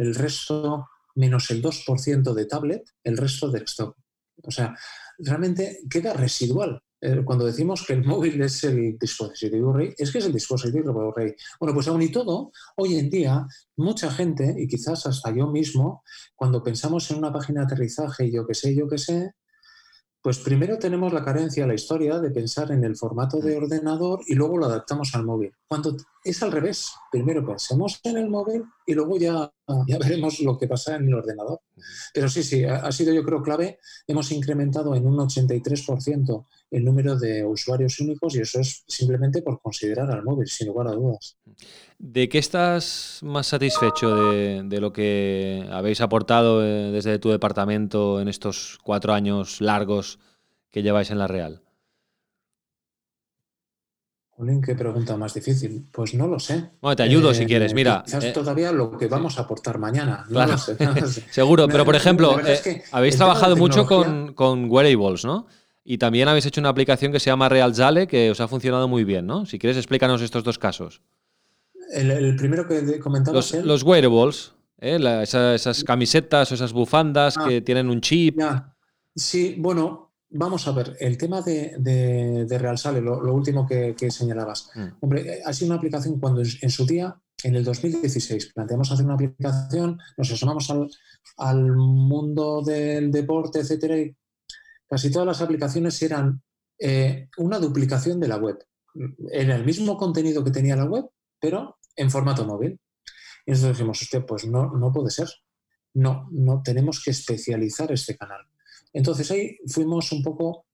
el 0.00 0.16
resto 0.16 0.88
menos 1.14 1.48
el 1.52 1.62
2% 1.62 2.34
de 2.34 2.46
tablet, 2.46 2.90
el 3.04 3.16
resto 3.16 3.52
de 3.52 3.60
desktop. 3.60 3.94
O 4.42 4.50
sea, 4.50 4.74
realmente 5.18 5.80
queda 5.90 6.12
residual 6.14 6.82
cuando 7.24 7.46
decimos 7.46 7.84
que 7.86 7.92
el 7.92 8.04
móvil 8.04 8.40
es 8.42 8.64
el 8.64 8.98
dispositivo 8.98 9.72
rey, 9.72 9.94
es 9.96 10.10
que 10.10 10.18
es 10.18 10.26
el 10.26 10.32
dispositivo 10.32 11.12
rey. 11.12 11.32
Bueno, 11.60 11.72
pues 11.72 11.86
aún 11.86 12.02
y 12.02 12.10
todo, 12.10 12.50
hoy 12.76 12.96
en 12.96 13.08
día, 13.08 13.46
mucha 13.76 14.10
gente, 14.10 14.54
y 14.58 14.66
quizás 14.66 15.06
hasta 15.06 15.32
yo 15.32 15.46
mismo, 15.46 16.02
cuando 16.34 16.62
pensamos 16.62 17.08
en 17.10 17.18
una 17.18 17.32
página 17.32 17.60
de 17.60 17.66
aterrizaje 17.66 18.32
yo 18.32 18.44
qué 18.46 18.54
sé, 18.54 18.74
yo 18.74 18.88
qué 18.88 18.98
sé, 18.98 19.32
Pues 20.20 20.38
primero 20.38 20.78
tenemos 20.78 21.12
la 21.12 21.24
carencia, 21.24 21.66
la 21.66 21.74
historia 21.74 22.18
de 22.18 22.30
pensar 22.30 22.72
en 22.72 22.82
el 22.82 22.96
formato 22.96 23.38
de 23.38 23.56
ordenador 23.56 24.20
y 24.26 24.34
luego 24.34 24.58
lo 24.58 24.66
adaptamos 24.66 25.14
al 25.14 25.24
móvil. 25.24 25.52
Cuando 25.66 25.96
es 26.24 26.42
al 26.42 26.50
revés, 26.50 26.90
primero 27.10 27.46
pensemos 27.46 28.00
en 28.02 28.16
el 28.16 28.28
móvil 28.28 28.64
y 28.84 28.94
luego 28.94 29.16
ya, 29.16 29.50
ya 29.86 29.98
veremos 29.98 30.40
lo 30.40 30.58
que 30.58 30.66
pasa 30.66 30.96
en 30.96 31.06
el 31.06 31.14
ordenador. 31.14 31.60
Pero 32.12 32.28
sí, 32.28 32.42
sí, 32.42 32.64
ha, 32.64 32.78
ha 32.78 32.90
sido 32.90 33.14
yo 33.14 33.22
creo 33.22 33.42
clave. 33.42 33.78
Hemos 34.08 34.32
incrementado 34.32 34.94
en 34.96 35.06
un 35.06 35.16
83% 35.18 36.46
el 36.70 36.84
número 36.84 37.16
de 37.16 37.44
usuarios 37.44 37.98
únicos 38.00 38.36
y 38.36 38.40
eso 38.40 38.60
es 38.60 38.84
simplemente 38.86 39.42
por 39.42 39.60
considerar 39.60 40.10
al 40.10 40.22
móvil, 40.22 40.46
sin 40.46 40.68
lugar 40.68 40.88
a 40.88 40.92
dudas. 40.92 41.36
¿De 41.98 42.28
qué 42.28 42.38
estás 42.38 43.20
más 43.22 43.46
satisfecho 43.46 44.14
de, 44.14 44.62
de 44.64 44.80
lo 44.80 44.92
que 44.92 45.66
habéis 45.70 46.00
aportado 46.00 46.64
eh, 46.64 46.90
desde 46.90 47.18
tu 47.18 47.30
departamento 47.30 48.20
en 48.20 48.28
estos 48.28 48.78
cuatro 48.82 49.12
años 49.14 49.60
largos 49.60 50.18
que 50.70 50.82
lleváis 50.82 51.10
en 51.10 51.18
la 51.18 51.26
Real? 51.26 51.62
Qué 54.64 54.76
pregunta 54.76 55.16
más 55.16 55.34
difícil. 55.34 55.88
Pues 55.90 56.14
no 56.14 56.28
lo 56.28 56.38
sé. 56.38 56.70
Bueno, 56.80 56.94
te 56.94 57.02
ayudo 57.02 57.34
si 57.34 57.44
quieres, 57.44 57.74
mira. 57.74 58.02
Quizás 58.04 58.22
eh, 58.24 58.30
todavía 58.32 58.70
lo 58.70 58.96
que 58.96 59.08
vamos 59.08 59.36
a 59.36 59.42
aportar 59.42 59.78
mañana. 59.78 60.24
No 60.28 60.34
Claro. 60.34 60.52
lo 60.52 60.58
sé, 60.58 60.76
no 60.78 60.92
lo 60.94 61.06
sé. 61.08 61.24
Seguro, 61.30 61.66
pero 61.66 61.84
por 61.84 61.96
ejemplo, 61.96 62.36
verdad 62.36 62.52
es 62.52 62.66
eh, 62.66 62.74
que 62.76 62.82
habéis 62.92 63.16
trabajado 63.16 63.56
mucho 63.56 63.84
con, 63.84 64.34
con 64.34 64.70
wearables, 64.70 65.24
¿no? 65.24 65.48
Y 65.90 65.96
también 65.96 66.28
habéis 66.28 66.44
hecho 66.44 66.60
una 66.60 66.68
aplicación 66.68 67.12
que 67.12 67.18
se 67.18 67.30
llama 67.30 67.48
Realzale 67.48 68.06
que 68.06 68.30
os 68.30 68.40
ha 68.42 68.46
funcionado 68.46 68.88
muy 68.88 69.04
bien, 69.04 69.26
¿no? 69.26 69.46
Si 69.46 69.58
quieres, 69.58 69.78
explícanos 69.78 70.20
estos 70.20 70.44
dos 70.44 70.58
casos. 70.58 71.00
El, 71.94 72.10
el 72.10 72.36
primero 72.36 72.68
que 72.68 72.98
comentabas 73.00 73.54
Los, 73.64 73.82
wearables, 73.84 74.52
¿eh? 74.80 74.98
La- 74.98 75.22
esa- 75.22 75.54
esas 75.54 75.82
camisetas 75.84 76.52
o 76.52 76.54
esas 76.56 76.74
bufandas 76.74 77.36
Ah. 77.38 77.46
que 77.48 77.62
tienen 77.62 77.88
un 77.88 78.02
chip. 78.02 78.38
Ya. 78.38 78.76
Sí, 79.16 79.54
bueno, 79.58 80.12
vamos 80.28 80.68
a 80.68 80.72
ver, 80.72 80.94
el 81.00 81.16
tema 81.16 81.40
de, 81.40 81.76
de, 81.78 82.44
de 82.44 82.58
Realsale, 82.58 83.00
lo, 83.00 83.22
lo 83.22 83.32
último 83.32 83.66
que, 83.66 83.94
que 83.98 84.10
señalabas. 84.10 84.70
Mm. 84.74 84.84
Hombre, 85.00 85.20
eh, 85.22 85.40
ha 85.42 85.54
sido 85.54 85.68
una 85.68 85.76
aplicación 85.76 86.20
cuando 86.20 86.42
en, 86.42 86.48
en 86.60 86.68
su 86.70 86.84
día, 86.84 87.16
en 87.42 87.56
el 87.56 87.64
2016, 87.64 88.52
planteamos 88.54 88.92
hacer 88.92 89.06
una 89.06 89.14
aplicación, 89.14 89.98
nos 90.18 90.30
asomamos 90.30 90.68
al, 90.68 90.90
al 91.38 91.64
mundo 91.74 92.60
del 92.62 93.10
deporte, 93.10 93.60
etcétera, 93.60 93.96
y 93.96 94.14
casi 94.88 95.10
todas 95.10 95.26
las 95.26 95.40
aplicaciones 95.40 96.00
eran 96.02 96.42
eh, 96.78 97.28
una 97.36 97.58
duplicación 97.58 98.20
de 98.20 98.28
la 98.28 98.36
web. 98.36 98.58
Era 99.30 99.56
el 99.56 99.64
mismo 99.64 99.96
contenido 99.96 100.42
que 100.42 100.50
tenía 100.50 100.76
la 100.76 100.84
web, 100.84 101.06
pero 101.40 101.78
en 101.96 102.10
formato 102.10 102.44
móvil. 102.44 102.80
Y 103.46 103.52
nosotros 103.52 103.76
dijimos, 103.76 104.02
hostia, 104.02 104.26
pues 104.26 104.46
no, 104.46 104.72
no 104.72 104.92
puede 104.92 105.10
ser. 105.10 105.28
No, 105.94 106.28
no 106.30 106.62
tenemos 106.62 107.02
que 107.02 107.10
especializar 107.10 107.90
este 107.92 108.16
canal. 108.16 108.40
Entonces 108.92 109.30
ahí 109.30 109.58
fuimos 109.66 110.12
un 110.12 110.22
poco 110.22 110.66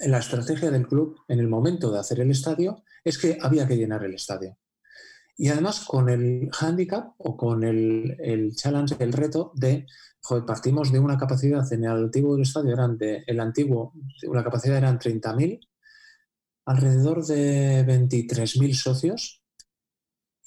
la 0.00 0.18
estrategia 0.18 0.70
del 0.70 0.86
club 0.86 1.20
en 1.28 1.40
el 1.40 1.48
momento 1.48 1.90
de 1.90 1.98
hacer 1.98 2.20
el 2.20 2.30
estadio, 2.30 2.82
es 3.02 3.18
que 3.18 3.38
había 3.40 3.66
que 3.66 3.76
llenar 3.76 4.04
el 4.04 4.14
estadio. 4.14 4.58
Y 5.38 5.48
además 5.48 5.84
con 5.86 6.08
el 6.08 6.50
handicap 6.58 7.12
o 7.18 7.36
con 7.36 7.62
el, 7.64 8.16
el 8.20 8.54
challenge, 8.54 8.96
el 8.98 9.12
reto 9.12 9.52
de, 9.54 9.86
partimos 10.46 10.92
de 10.92 10.98
una 10.98 11.16
capacidad 11.16 11.70
en 11.72 11.84
el 11.84 12.04
antiguo 12.04 12.40
estadio, 12.40 12.72
eran 12.72 12.98
el 13.00 13.40
antiguo, 13.40 13.92
la 14.32 14.44
capacidad 14.44 14.76
eran 14.76 14.98
30.000, 14.98 15.60
alrededor 16.66 17.24
de 17.24 17.86
23.000 17.86 18.74
socios. 18.74 19.42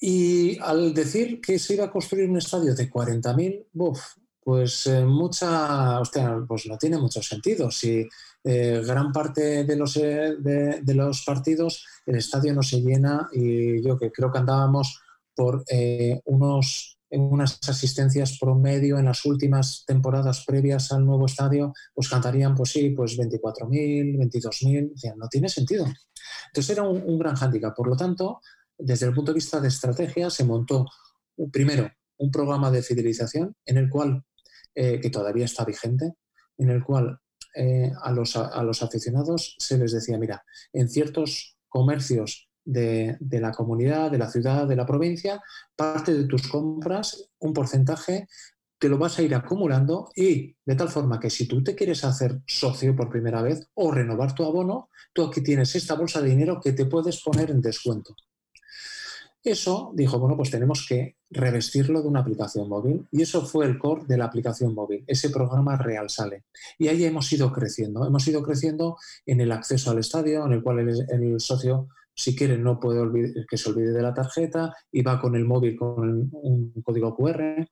Y 0.02 0.58
al 0.60 0.94
decir 0.94 1.42
que 1.42 1.60
se 1.60 1.74
iba 1.74 1.86
a 1.86 1.92
construir 1.92 2.30
un 2.30 2.38
estadio 2.38 2.74
de 2.74 2.90
40.000, 2.90 3.68
buf, 3.74 4.00
pues 4.42 4.88
eh, 4.88 5.06
mucha, 5.06 6.00
hostia, 6.00 6.44
pues 6.48 6.66
no 6.68 6.78
tiene 6.78 6.98
mucho 6.98 7.22
sentido. 7.22 7.70
Si 7.70 8.08
eh, 8.44 8.82
gran 8.86 9.12
parte 9.12 9.64
de 9.64 9.76
los, 9.76 9.98
eh, 9.98 10.36
de, 10.40 10.94
los 10.96 11.24
partidos 11.24 11.86
el 12.06 12.16
estadio 12.16 12.54
no 12.54 12.64
se 12.64 12.82
llena 12.82 13.28
y 13.34 13.82
yo 13.84 13.98
que 13.98 14.12
creo 14.12 14.32
que 14.32 14.40
andábamos 14.40 15.02
por 15.36 15.64
unos 16.26 16.99
unas 17.12 17.60
asistencias 17.68 18.38
promedio 18.40 19.00
en 19.00 19.06
las 19.06 19.26
últimas 19.26 19.84
temporadas 19.86 20.44
previas 20.46 20.92
al 20.92 21.06
nuevo 21.06 21.26
estadio, 21.26 21.74
pues 21.94 22.10
cantarían, 22.10 22.56
pues 22.56 22.72
sí, 22.72 22.92
pues 22.92 23.18
24.000, 23.18 24.18
22.000, 24.18 24.94
o 24.94 24.98
sea, 24.98 25.16
no 25.16 25.28
tiene 25.28 25.50
sentido. 25.50 25.86
Entonces 26.48 26.70
era 26.70 26.84
un, 26.84 27.02
un 27.04 27.18
gran 27.18 27.36
hándicap. 27.36 27.76
Por 27.76 27.88
lo 27.88 27.96
tanto, 27.96 28.42
desde 28.78 29.08
el 29.08 29.14
punto 29.14 29.32
de 29.32 29.36
vista 29.36 29.60
de 29.60 29.68
estrategia, 29.68 30.30
se 30.30 30.44
montó 30.44 30.86
primero 31.52 31.90
un 32.18 32.32
programa 32.32 32.70
de 32.70 32.84
fidelización 32.84 33.56
en 33.66 33.78
el 33.78 33.90
cual, 33.90 34.24
eh, 34.76 35.00
que 35.00 35.10
todavía 35.10 35.46
está 35.46 35.66
vigente, 35.66 36.14
en 36.58 36.70
el 36.70 36.84
cual 36.84 37.20
eh, 37.56 37.92
a, 38.02 38.12
los, 38.12 38.36
a 38.36 38.62
los 38.64 38.84
aficionados 38.84 39.56
se 39.58 39.78
les 39.78 39.92
decía, 39.92 40.18
mira, 40.18 40.44
en 40.74 40.90
ciertos 40.90 41.58
comercios 41.68 42.49
de, 42.72 43.18
la 43.40 43.52
comunidad, 43.52 44.12
de 44.12 44.18
la 44.18 44.30
ciudad, 44.30 44.68
de 44.68 44.76
la 44.76 44.86
provincia, 44.86 45.42
parte 45.76 46.14
de 46.14 46.26
tus 46.26 46.48
compras, 46.48 47.30
un 47.40 47.54
porcentaje, 47.54 48.28
te 48.78 48.88
lo 48.88 48.98
vas 48.98 49.20
a 49.20 49.24
ir 49.24 49.36
acumulando 49.36 50.10
y 50.16 50.56
de 50.66 50.76
tal 50.76 50.90
forma 50.90 51.20
que 51.20 51.30
si 51.30 51.48
tú 51.48 51.62
te 51.64 51.76
quieres 51.76 52.04
hacer 52.06 52.40
socio 52.48 52.96
por 52.96 53.10
primera 53.10 53.42
vez 53.42 53.68
o 53.74 53.92
renovar 53.92 54.34
tu 54.34 54.46
abono, 54.46 54.90
tú 55.12 55.26
aquí 55.26 55.42
tienes 55.42 55.76
esta 55.76 55.96
bolsa 55.96 56.22
de 56.22 56.30
dinero 56.30 56.62
que 56.62 56.72
te 56.72 56.86
puedes 56.86 57.22
poner 57.22 57.52
en 57.52 57.62
descuento. 57.62 58.16
Eso 59.44 59.92
dijo, 59.96 60.20
bueno, 60.20 60.36
pues 60.36 60.52
tenemos 60.52 60.86
que 60.88 61.16
revestirlo 61.30 62.02
de 62.02 62.08
una 62.08 62.20
aplicación 62.20 62.68
móvil 62.68 63.08
y 63.12 63.22
eso 63.22 63.46
fue 63.46 63.66
el 63.66 63.80
core 63.80 64.04
de 64.06 64.18
la 64.18 64.26
aplicación 64.26 64.74
móvil, 64.74 65.04
ese 65.08 65.30
programa 65.30 65.78
Real 65.78 66.10
Sale. 66.10 66.44
Y 66.78 66.90
ahí 66.90 67.06
hemos 67.06 67.32
ido 67.32 67.52
creciendo, 67.52 68.06
hemos 68.06 68.28
ido 68.28 68.44
creciendo 68.44 68.98
en 69.26 69.40
el 69.40 69.52
acceso 69.54 69.92
al 69.92 70.00
estadio, 70.00 70.46
en 70.46 70.54
el 70.54 70.64
cual 70.64 70.80
el 70.80 71.40
socio, 71.40 71.88
si 72.20 72.36
quiere, 72.36 72.58
no 72.58 72.80
puede 72.82 73.00
olvidar, 73.00 73.46
que 73.50 73.58
se 73.58 73.70
olvide 73.70 73.94
de 73.94 74.02
la 74.02 74.14
tarjeta 74.14 74.76
y 74.92 75.02
va 75.02 75.22
con 75.22 75.36
el 75.38 75.46
móvil 75.46 75.78
con 75.78 76.30
un 76.34 76.74
código 76.84 77.16
QR, 77.16 77.66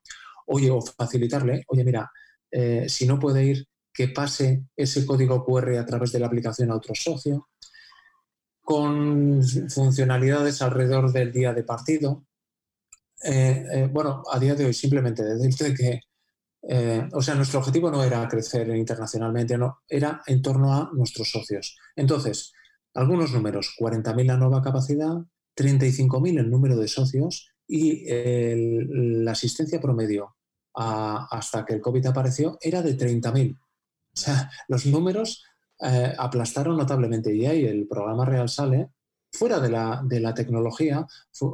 oye, 0.45 0.71
o 0.71 0.81
facilitarle, 0.81 1.65
oye, 1.67 1.83
mira, 1.83 2.09
eh, 2.49 2.85
si 2.87 3.05
no 3.05 3.19
puede 3.19 3.43
ir, 3.43 3.67
que 3.93 4.07
pase 4.07 4.63
ese 4.73 5.05
código 5.05 5.43
QR 5.43 5.77
a 5.77 5.85
través 5.85 6.13
de 6.13 6.19
la 6.19 6.27
aplicación 6.27 6.71
a 6.71 6.77
otro 6.77 6.95
socio 6.95 7.49
con 8.61 9.41
funcionalidades 9.69 10.61
alrededor 10.61 11.11
del 11.11 11.33
día 11.33 11.53
de 11.53 11.63
partido. 11.63 12.25
Eh, 13.23 13.65
eh, 13.73 13.89
bueno, 13.91 14.23
a 14.31 14.39
día 14.39 14.55
de 14.55 14.65
hoy 14.65 14.73
simplemente 14.73 15.23
decirte 15.23 15.73
que, 15.73 15.99
o 17.11 17.21
sea, 17.21 17.35
nuestro 17.35 17.59
objetivo 17.59 17.91
no 17.91 18.01
era 18.01 18.27
crecer 18.29 18.69
internacionalmente, 18.69 19.57
no, 19.57 19.81
era 19.89 20.21
en 20.25 20.41
torno 20.41 20.73
a 20.73 20.89
nuestros 20.93 21.31
socios. 21.31 21.77
Entonces, 21.95 22.53
algunos 22.97 23.31
números, 23.33 23.73
40.000 23.79 24.25
la 24.25 24.37
nueva 24.37 24.61
capacidad, 24.61 25.15
35.000 25.55 26.39
el 26.39 26.49
número 26.49 26.75
de 26.77 26.87
socios 26.87 27.49
y 27.67 28.07
el, 28.11 29.23
la 29.23 29.31
asistencia 29.31 29.79
promedio 29.81 30.35
a, 30.75 31.27
hasta 31.31 31.65
que 31.65 31.73
el 31.75 31.81
COVID 31.81 32.05
apareció 32.07 32.57
era 32.61 32.81
de 32.81 32.97
30.000. 32.97 33.57
O 33.57 34.19
sea, 34.19 34.49
los 34.67 34.85
números 34.85 35.43
eh, 35.79 36.13
aplastaron 36.17 36.77
notablemente 36.77 37.33
y 37.35 37.45
ahí 37.45 37.65
el 37.65 37.87
programa 37.87 38.25
Real 38.25 38.49
Sale, 38.49 38.89
fuera 39.31 39.59
de 39.59 39.69
la, 39.69 40.01
de 40.03 40.19
la 40.19 40.33
tecnología, 40.33 41.05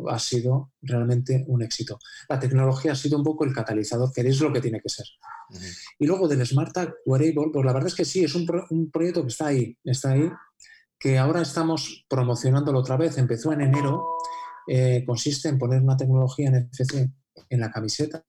ha 0.09 0.19
sido 0.19 0.71
realmente 0.81 1.43
un 1.47 1.61
éxito. 1.63 1.99
La 2.29 2.39
tecnología 2.39 2.91
ha 2.93 2.95
sido 2.95 3.17
un 3.17 3.23
poco 3.23 3.43
el 3.43 3.53
catalizador, 3.53 4.13
que 4.13 4.21
es 4.21 4.39
lo 4.39 4.53
que 4.53 4.61
tiene 4.61 4.79
que 4.79 4.89
ser. 4.89 5.07
Y 5.99 6.05
luego 6.05 6.27
del 6.27 6.45
Smart 6.45 6.71
Tag 6.71 6.93
Wearable, 7.05 7.49
pues 7.51 7.65
la 7.65 7.73
verdad 7.73 7.87
es 7.87 7.95
que 7.95 8.05
sí, 8.05 8.23
es 8.23 8.35
un, 8.35 8.45
pro- 8.45 8.65
un 8.69 8.89
proyecto 8.91 9.23
que 9.23 9.27
está 9.29 9.47
ahí, 9.47 9.75
está 9.83 10.11
ahí, 10.11 10.29
que 11.03 11.19
ahora 11.19 11.41
estamos 11.41 12.05
promocionándolo 12.07 12.79
otra 12.79 12.95
vez, 12.95 13.17
empezó 13.17 13.51
en 13.51 13.59
enero, 13.59 14.05
eh, 14.65 15.03
consiste 15.05 15.49
en 15.49 15.59
poner 15.59 15.81
una 15.81 15.97
tecnología 15.97 16.49
NFC 16.49 17.11
en 17.49 17.59
la 17.59 17.69
camiseta 17.69 18.23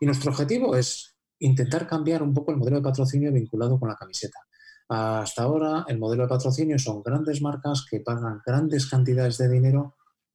y 0.00 0.06
nuestro 0.06 0.32
objetivo 0.32 0.74
es 0.74 1.14
intentar 1.38 1.86
cambiar 1.86 2.24
un 2.24 2.34
poco 2.34 2.50
el 2.50 2.56
modelo 2.56 2.78
de 2.78 2.82
patrocinio 2.82 3.32
vinculado 3.32 3.78
con 3.78 3.88
la 3.88 3.94
camiseta. 3.94 4.40
Hasta 4.88 5.44
ahora 5.44 5.84
el 5.86 6.00
modelo 6.00 6.24
de 6.24 6.30
patrocinio 6.30 6.80
son 6.80 7.00
grandes 7.00 7.40
marcas 7.42 7.86
que 7.88 8.00
pagan 8.00 8.42
grandes 8.44 8.88
cantidades 8.88 9.38
de 9.38 9.48
dinero 9.48 9.94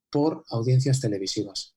por 0.09 0.45
audiencias 0.51 1.01
televisivas. 1.01 1.75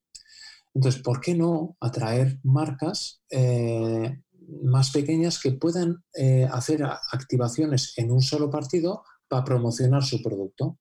Entonces, 0.74 1.02
¿por 1.02 1.20
qué 1.20 1.34
no 1.34 1.76
atraer 1.80 2.38
marcas 2.44 3.20
eh, 3.30 4.22
más 4.62 4.92
pequeñas 4.92 5.40
que 5.40 5.50
puedan 5.50 6.04
eh, 6.14 6.48
hacer 6.52 6.84
activaciones 6.84 7.94
en 7.96 8.12
un 8.12 8.22
solo 8.22 8.48
partido 8.48 9.02
para 9.28 9.44
promocionar 9.44 10.02
su 10.02 10.22
producto? 10.22 10.78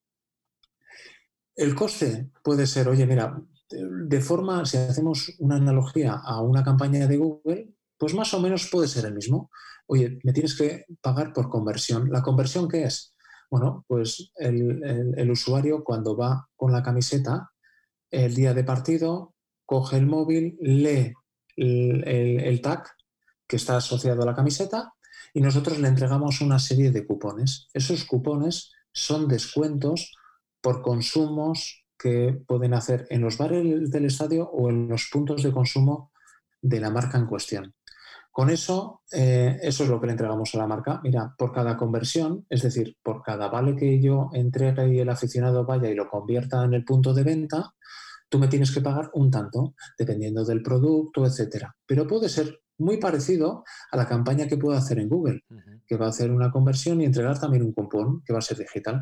El 1.56 1.76
coste 1.76 2.30
puede 2.44 2.68
ser, 2.68 2.88
oye, 2.88 3.06
mira, 3.06 3.42
de 3.70 4.22
forma, 4.22 4.66
si 4.66 4.78
hacemos 4.78 5.34
una 5.40 5.56
analogía 5.56 6.14
a 6.14 6.42
una 6.42 6.64
campaña 6.64 7.08
de 7.08 7.18
Google, 7.18 7.74
pues 7.98 8.14
más 8.14 8.34
o 8.34 8.40
menos 8.40 8.70
puede 8.72 8.88
ser 8.88 9.06
el 9.06 9.16
mismo. 9.16 9.50
Oye, 9.88 10.20
me 10.24 10.34
tienes 10.34 10.56
que 10.56 10.86
pagar 11.02 11.34
por 11.34 11.50
conversión. 11.50 12.10
¿La 12.12 12.22
conversión 12.22 12.68
qué 12.68 12.84
es? 12.84 13.16
Bueno, 13.50 13.86
pues 13.88 14.32
el, 14.36 15.32
usuario 15.32 15.84
cuando 15.84 16.16
va 16.16 16.48
con 16.56 16.72
la 16.72 16.84
camiseta 16.84 17.52
el 18.12 18.36
día 18.36 18.54
de 18.54 18.64
partido, 18.64 19.34
coge 19.66 19.98
el 19.98 20.06
móvil, 20.06 20.58
lee 20.62 21.14
el, 21.56 22.08
el- 22.08 22.40
el 22.42 22.62
tag 22.62 22.86
que 23.48 23.56
está 23.56 23.78
asociado 23.78 24.22
a 24.22 24.26
la 24.26 24.36
camiseta 24.36 24.94
y 25.38 25.40
nosotros 25.40 25.78
le 25.78 25.88
entregamos 25.88 26.42
una 26.42 26.58
serie 26.58 26.90
de 26.90 27.06
cupones. 27.06 27.68
Esos 27.72 28.06
cupones 28.06 28.72
son 28.92 29.28
descuentos 29.28 30.18
por 30.62 30.82
consumos 30.82 31.86
que 31.96 32.42
pueden 32.48 32.74
hacer 32.74 33.06
en 33.12 33.22
los 33.22 33.38
bares 33.38 33.92
del 33.92 34.06
estadio 34.06 34.50
o 34.50 34.72
en 34.72 34.88
los 34.88 35.10
puntos 35.12 35.44
de 35.44 35.52
consumo 35.52 36.12
de 36.60 36.80
la 36.80 36.90
marca 36.90 37.20
en 37.20 37.28
cuestión. 37.28 37.76
Con 38.32 38.50
eso, 38.50 39.04
eh, 39.12 39.60
eso 39.62 39.84
es 39.84 39.90
lo 39.92 40.02
que 40.02 40.08
le 40.08 40.14
entregamos 40.14 40.56
a 40.56 40.58
la 40.58 40.66
marca. 40.66 41.02
Mira, 41.04 41.36
por 41.38 41.52
cada 41.52 41.78
conversión, 41.78 42.48
es 42.50 42.64
decir, 42.64 42.98
por 43.04 43.22
cada 43.22 43.48
vale 43.48 43.76
que 43.76 44.02
yo 44.02 44.32
entregue 44.34 44.92
y 44.92 45.00
el 45.02 45.10
aficionado 45.10 45.66
vaya 45.66 45.88
y 45.88 45.94
lo 45.94 46.10
convierta 46.10 46.66
en 46.66 46.74
el 46.74 46.84
punto 46.84 47.14
de 47.14 47.22
venta, 47.22 47.76
tú 48.28 48.40
me 48.40 48.48
tienes 48.48 48.72
que 48.72 48.82
pagar 48.82 49.12
un 49.14 49.30
tanto, 49.30 49.76
dependiendo 50.00 50.44
del 50.44 50.64
producto, 50.64 51.28
etcétera. 51.28 51.76
Pero 51.86 52.08
puede 52.08 52.28
ser 52.28 52.60
muy 52.78 52.98
parecido 52.98 53.64
a 53.92 53.98
la 53.98 54.08
campaña 54.08 54.48
que 54.48 54.58
puedo 54.58 54.78
hacer 54.78 55.00
en 55.00 55.10
Google, 55.10 55.44
que 55.86 55.98
va 55.98 56.08
a 56.08 56.10
hacer 56.10 56.32
una 56.32 56.52
conversión 56.52 57.02
y 57.02 57.06
entregar 57.06 57.40
también 57.40 57.64
un 57.64 57.74
cupón 57.74 58.24
que 58.26 58.34
va 58.34 58.40
a 58.40 58.44
ser 58.44 58.58
digital. 58.58 59.02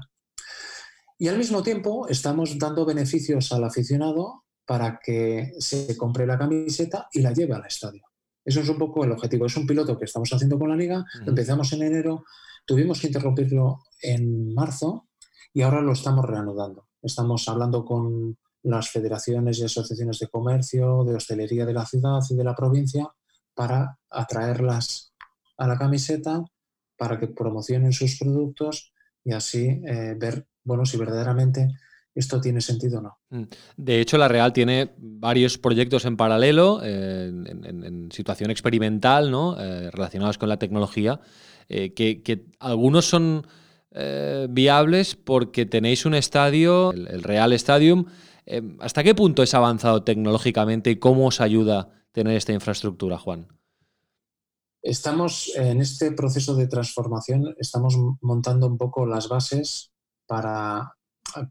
Y 1.18 1.28
al 1.28 1.38
mismo 1.38 1.64
tiempo 1.64 2.08
estamos 2.08 2.58
dando 2.58 2.86
beneficios 2.86 3.52
al 3.52 3.64
aficionado 3.64 4.44
para 4.66 5.00
que 5.02 5.54
se 5.60 5.96
compre 5.96 6.26
la 6.26 6.38
camiseta 6.38 7.08
y 7.12 7.22
la 7.22 7.32
lleve 7.32 7.54
al 7.54 7.66
estadio. 7.66 8.04
Eso 8.44 8.60
es 8.60 8.70
un 8.70 8.78
poco 8.78 9.04
el 9.04 9.12
objetivo. 9.12 9.46
Es 9.46 9.58
un 9.58 9.66
piloto 9.66 9.98
que 9.98 10.06
estamos 10.06 10.32
haciendo 10.32 10.60
con 10.60 10.70
la 10.70 10.76
liga. 10.76 11.06
Empezamos 11.26 11.72
en 11.74 11.84
enero, 11.84 12.26
tuvimos 12.66 13.00
que 13.00 13.08
interrumpirlo 13.08 13.84
en 14.02 14.54
marzo 14.54 15.08
y 15.54 15.62
ahora 15.62 15.82
lo 15.82 15.94
estamos 15.94 16.26
reanudando. 16.26 16.90
Estamos 17.02 17.48
hablando 17.48 17.86
con 17.86 18.38
las 18.64 18.90
federaciones 18.90 19.60
y 19.60 19.64
asociaciones 19.64 20.20
de 20.20 20.28
comercio, 20.28 21.04
de 21.04 21.16
hostelería 21.16 21.66
de 21.66 21.74
la 21.74 21.86
ciudad 21.86 22.20
y 22.30 22.36
de 22.36 22.44
la 22.44 22.56
provincia 22.56 23.08
para 23.56 23.98
atraerlas 24.10 25.14
a 25.58 25.68
la 25.68 25.78
camiseta, 25.78 26.44
para 26.98 27.20
que 27.20 27.28
promocionen 27.28 27.94
sus 27.94 28.18
productos 28.20 28.94
y 29.24 29.34
así 29.34 29.82
eh, 29.86 30.16
ver, 30.18 30.46
bueno, 30.64 30.86
si 30.86 30.98
verdaderamente 30.98 31.70
esto 32.14 32.40
tiene 32.40 32.62
sentido 32.62 33.00
o 33.00 33.02
no. 33.02 33.18
Mm. 33.30 33.44
De 33.76 34.00
hecho, 34.00 34.18
la 34.18 34.28
Real 34.28 34.54
tiene 34.54 34.92
varios 34.98 35.58
proyectos 35.58 36.06
en 36.06 36.16
paralelo, 36.16 36.82
en, 36.84 38.10
situación 38.12 38.52
experimental, 38.52 39.32
¿no? 39.32 39.60
Eh, 39.60 39.90
relacionados 39.92 40.38
con 40.38 40.48
la 40.48 40.58
tecnología, 40.58 41.20
eh, 41.68 41.94
que, 41.94 42.46
algunos 42.60 43.06
son 43.06 43.48
viables 44.50 45.16
porque 45.16 45.66
tenéis 45.66 46.06
un 46.06 46.16
estadio, 46.16 46.92
el, 46.92 47.24
Real 47.24 47.54
Stadium. 47.54 48.06
¿Hasta 48.82 49.04
qué 49.04 49.16
punto 49.16 49.42
es 49.42 49.54
avanzado 49.54 50.04
tecnológicamente 50.04 50.92
y 50.92 50.98
cómo 50.98 51.28
os 51.28 51.40
ayuda 51.40 51.88
tener 52.16 52.36
esta 52.36 52.54
infraestructura, 52.54 53.20
Juan? 53.20 53.48
Estamos 54.82 55.52
en 55.56 55.82
este 55.82 56.12
proceso 56.12 56.56
de 56.56 56.68
transformación, 56.68 57.56
estamos 57.60 57.96
montando 58.22 58.66
un 58.68 58.78
poco 58.78 59.06
las 59.06 59.28
bases 59.28 59.92
para 60.26 60.96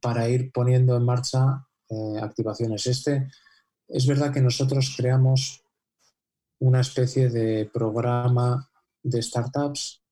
para 0.00 0.28
ir 0.28 0.52
poniendo 0.52 0.96
en 0.96 1.04
marcha 1.04 1.66
eh, 1.88 2.18
activaciones. 2.20 2.86
Este 2.86 3.28
es 3.88 4.06
verdad 4.06 4.32
que 4.32 4.40
nosotros 4.40 4.94
creamos 4.96 5.62
una 6.60 6.80
especie 6.80 7.28
de 7.28 7.68
programa 7.72 8.70
de 9.02 9.22
startups 9.22 10.02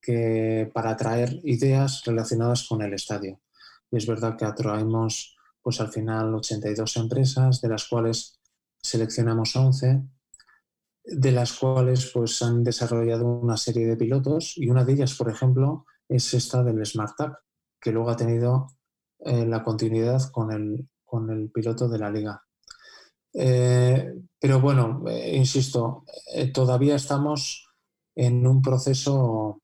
que 0.00 0.70
para 0.72 0.90
atraer 0.90 1.40
ideas 1.44 2.02
relacionadas 2.04 2.66
con 2.66 2.82
el 2.82 2.94
estadio. 2.94 3.40
Y 3.90 3.98
es 3.98 4.06
verdad 4.06 4.36
que 4.36 4.44
atraemos 4.44 5.36
pues 5.60 5.80
al 5.80 5.92
final 5.92 6.34
82 6.34 6.96
empresas, 6.96 7.60
de 7.60 7.68
las 7.68 7.86
cuales 7.86 8.40
seleccionamos 8.82 9.54
11, 9.54 10.02
de 11.04 11.32
las 11.32 11.52
cuales 11.52 12.10
pues 12.12 12.42
han 12.42 12.62
desarrollado 12.62 13.26
una 13.26 13.56
serie 13.56 13.86
de 13.86 13.96
pilotos 13.96 14.54
y 14.56 14.68
una 14.68 14.84
de 14.84 14.94
ellas, 14.94 15.14
por 15.14 15.30
ejemplo, 15.30 15.86
es 16.08 16.34
esta 16.34 16.62
del 16.62 16.84
Smart 16.84 17.16
Tag, 17.16 17.38
que 17.80 17.92
luego 17.92 18.10
ha 18.10 18.16
tenido 18.16 18.68
eh, 19.20 19.46
la 19.46 19.62
continuidad 19.62 20.22
con 20.30 20.52
el, 20.52 20.88
con 21.04 21.30
el, 21.30 21.50
piloto 21.50 21.88
de 21.88 21.98
la 21.98 22.10
liga. 22.10 22.42
Eh, 23.34 24.14
pero 24.38 24.60
bueno, 24.60 25.04
eh, 25.08 25.36
insisto, 25.36 26.04
todavía 26.52 26.96
estamos 26.96 27.68
en 28.14 28.46
un 28.46 28.60
proceso 28.60 29.60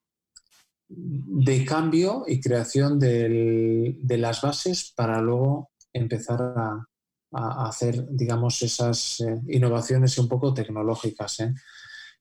de 0.88 1.64
cambio 1.66 2.24
y 2.26 2.40
creación 2.40 2.98
de 2.98 4.16
las 4.18 4.40
bases 4.40 4.92
para 4.96 5.20
luego 5.20 5.70
empezar 5.92 6.40
a, 6.40 6.88
hacer, 7.32 8.06
digamos, 8.10 8.62
esas 8.62 9.22
innovaciones 9.48 10.18
un 10.18 10.28
poco 10.28 10.54
tecnológicas, 10.54 11.38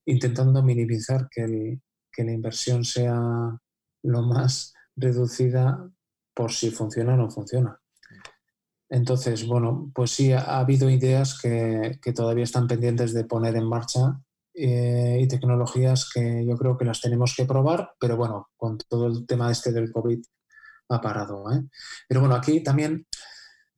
intentando 0.06 0.62
minimizar 0.64 1.28
que, 1.30 1.80
que 2.12 2.24
la 2.24 2.32
inversión 2.32 2.84
sea 2.84 3.20
lo 4.04 4.22
más 4.24 4.74
reducida 4.96 5.90
por 6.34 6.52
si 6.52 6.72
funciona 6.72 7.14
o 7.14 7.18
no 7.18 7.30
funciona. 7.30 7.80
Entonces, 8.90 9.46
bueno, 9.46 9.92
pues 9.94 10.12
sí, 10.12 10.32
ha, 10.32 10.60
habido 10.60 10.90
ideas 10.90 11.40
que, 11.42 12.00
todavía 12.16 12.44
están 12.44 12.68
pendientes 12.68 13.14
de 13.14 13.26
poner 13.26 13.56
en 13.56 13.68
marcha 13.68 14.20
eh, 14.54 15.20
y 15.22 15.28
tecnologías 15.28 16.10
que 16.14 16.46
yo 16.46 16.56
creo 16.58 16.78
que 16.78 16.86
las 16.86 17.02
tenemos 17.02 17.36
que 17.36 17.46
probar, 17.46 17.92
pero 18.00 18.16
bueno, 18.16 18.50
con 18.56 18.78
todo 18.78 19.08
el 19.08 19.26
tema 19.26 19.52
este 19.52 19.72
del 19.72 19.92
COVID 19.92 20.20
ha 20.90 21.02
parado. 21.02 21.52
¿eh? 21.52 21.64
Pero 22.08 22.22
bueno, 22.22 22.36
aquí 22.36 22.64
también 22.64 23.06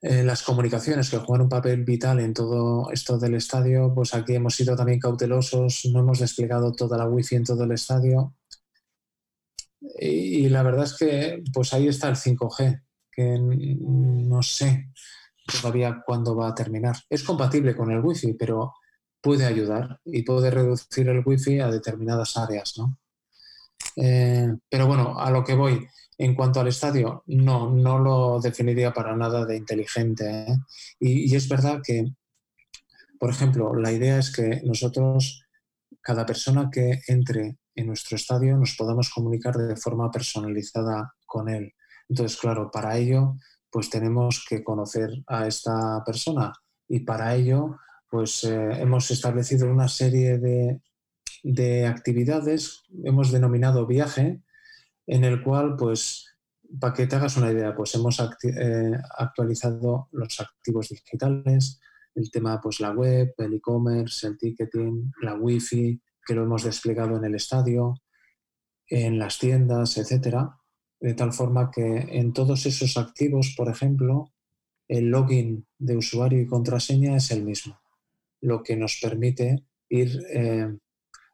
eh, 0.01 0.23
las 0.23 0.43
comunicaciones 0.43 1.09
que 1.09 1.17
juegan 1.17 1.43
un 1.43 1.49
papel 1.49 1.83
vital 1.83 2.19
en 2.19 2.33
todo 2.33 2.89
esto 2.91 3.17
del 3.17 3.35
estadio, 3.35 3.93
pues 3.93 4.13
aquí 4.13 4.35
hemos 4.35 4.55
sido 4.55 4.75
también 4.75 4.99
cautelosos, 4.99 5.81
no 5.91 5.99
hemos 5.99 6.19
desplegado 6.19 6.71
toda 6.71 6.97
la 6.97 7.07
wifi 7.07 7.35
en 7.35 7.43
todo 7.43 7.63
el 7.63 7.71
estadio 7.73 8.33
y, 9.81 10.49
la 10.49 10.63
verdad 10.63 10.85
es 10.85 10.95
que 10.97 11.43
pues 11.53 11.73
ahí 11.73 11.87
está 11.87 12.09
el 12.09 12.15
5G, 12.15 12.83
que 13.11 13.37
no 13.39 14.41
sé 14.41 14.91
todavía 15.61 16.03
cuándo 16.05 16.35
va 16.35 16.49
a 16.49 16.55
terminar. 16.55 16.95
Es 17.09 17.23
compatible 17.23 17.75
con 17.75 17.91
el 17.91 17.99
Wi-Fi, 17.99 18.33
pero 18.33 18.73
puede 19.21 19.45
ayudar 19.45 19.99
y 20.05 20.23
puede 20.23 20.51
reducir 20.51 21.07
el 21.09 21.23
Wi-Fi 21.25 21.61
a 21.61 21.71
determinadas 21.71 22.37
áreas, 22.37 22.73
¿no? 22.77 22.97
Eh, 23.95 24.47
pero 24.69 24.87
bueno, 24.87 25.19
a 25.19 25.31
lo 25.31 25.43
que 25.43 25.55
voy, 25.55 25.87
en 26.19 26.35
cuanto 26.35 26.59
al 26.59 26.67
estadio, 26.67 27.23
no, 27.27 27.69
no 27.71 27.97
lo 27.97 28.41
definiría 28.41 28.93
para 28.93 29.15
nada 29.15 29.45
de 29.45 29.55
inteligente. 29.55 30.29
¿eh? 30.29 30.57
Y, 30.99 31.33
es 31.33 31.47
verdad 31.47 31.81
que, 31.81 32.11
por 33.17 33.29
ejemplo, 33.29 33.73
la 33.73 33.93
idea 33.93 34.19
es 34.19 34.29
que 34.29 34.61
nosotros, 34.65 35.45
cada 36.01 36.25
persona 36.25 36.69
que 36.69 36.99
entre 37.07 37.57
en 37.73 37.87
nuestro 37.87 38.17
estadio 38.17 38.57
nos 38.57 38.75
podamos 38.75 39.09
comunicar 39.09 39.55
de 39.55 39.77
forma 39.77 40.11
personalizada 40.11 41.15
con 41.25 41.47
él. 41.47 41.73
Entonces, 42.09 42.37
claro, 42.37 42.69
para 42.69 42.97
ello, 42.97 43.37
pues 43.71 43.89
tenemos 43.89 44.45
que 44.47 44.61
conocer 44.61 45.09
a 45.25 45.47
esta 45.47 46.03
persona 46.05 46.51
y 46.89 46.99
para 46.99 47.33
ello, 47.33 47.77
pues 48.09 48.43
eh, 48.43 48.81
hemos 48.81 49.09
establecido 49.09 49.71
una 49.71 49.87
serie 49.87 50.37
de, 50.37 50.81
de, 51.43 51.87
actividades, 51.87 52.83
hemos 53.05 53.31
denominado 53.31 53.85
viaje, 53.85 54.41
en 55.09 55.23
el 55.23 55.41
cual, 55.41 55.75
pues, 55.75 56.37
para 56.79 56.93
que 56.93 57.07
te 57.07 57.15
hagas 57.15 57.35
una 57.35 57.51
idea, 57.51 57.75
pues 57.75 57.95
hemos 57.95 58.19
eh, 58.19 58.91
actualizado 59.17 60.07
los 60.11 60.39
activos 60.39 60.89
digitales, 60.89 61.79
el 62.13 62.29
tema, 62.29 62.61
pues 62.61 62.79
la 62.79 62.91
web, 62.91 63.33
el 63.37 63.55
e-commerce, 63.55 64.27
el 64.27 64.37
ticketing, 64.37 65.11
la 65.21 65.33
wifi, 65.33 65.99
que 66.23 66.35
lo 66.35 66.43
hemos 66.43 66.63
desplegado 66.63 67.17
en 67.17 67.25
el 67.25 67.33
estadio, 67.33 67.95
en 68.87 69.17
las 69.17 69.39
tiendas, 69.39 69.97
etcétera, 69.97 70.57
de 70.99 71.15
tal 71.15 71.33
forma 71.33 71.71
que 71.71 71.81
en 71.81 72.31
todos 72.31 72.67
esos 72.67 72.95
activos, 72.97 73.55
por 73.57 73.67
ejemplo, 73.67 74.31
el 74.87 75.05
login 75.05 75.65
de 75.79 75.97
usuario 75.97 76.39
y 76.39 76.45
contraseña 76.45 77.15
es 77.15 77.31
el 77.31 77.43
mismo, 77.43 77.79
lo 78.41 78.61
que 78.61 78.75
nos 78.75 78.99
permite 79.01 79.65
ir 79.89 80.21
eh, 80.31 80.77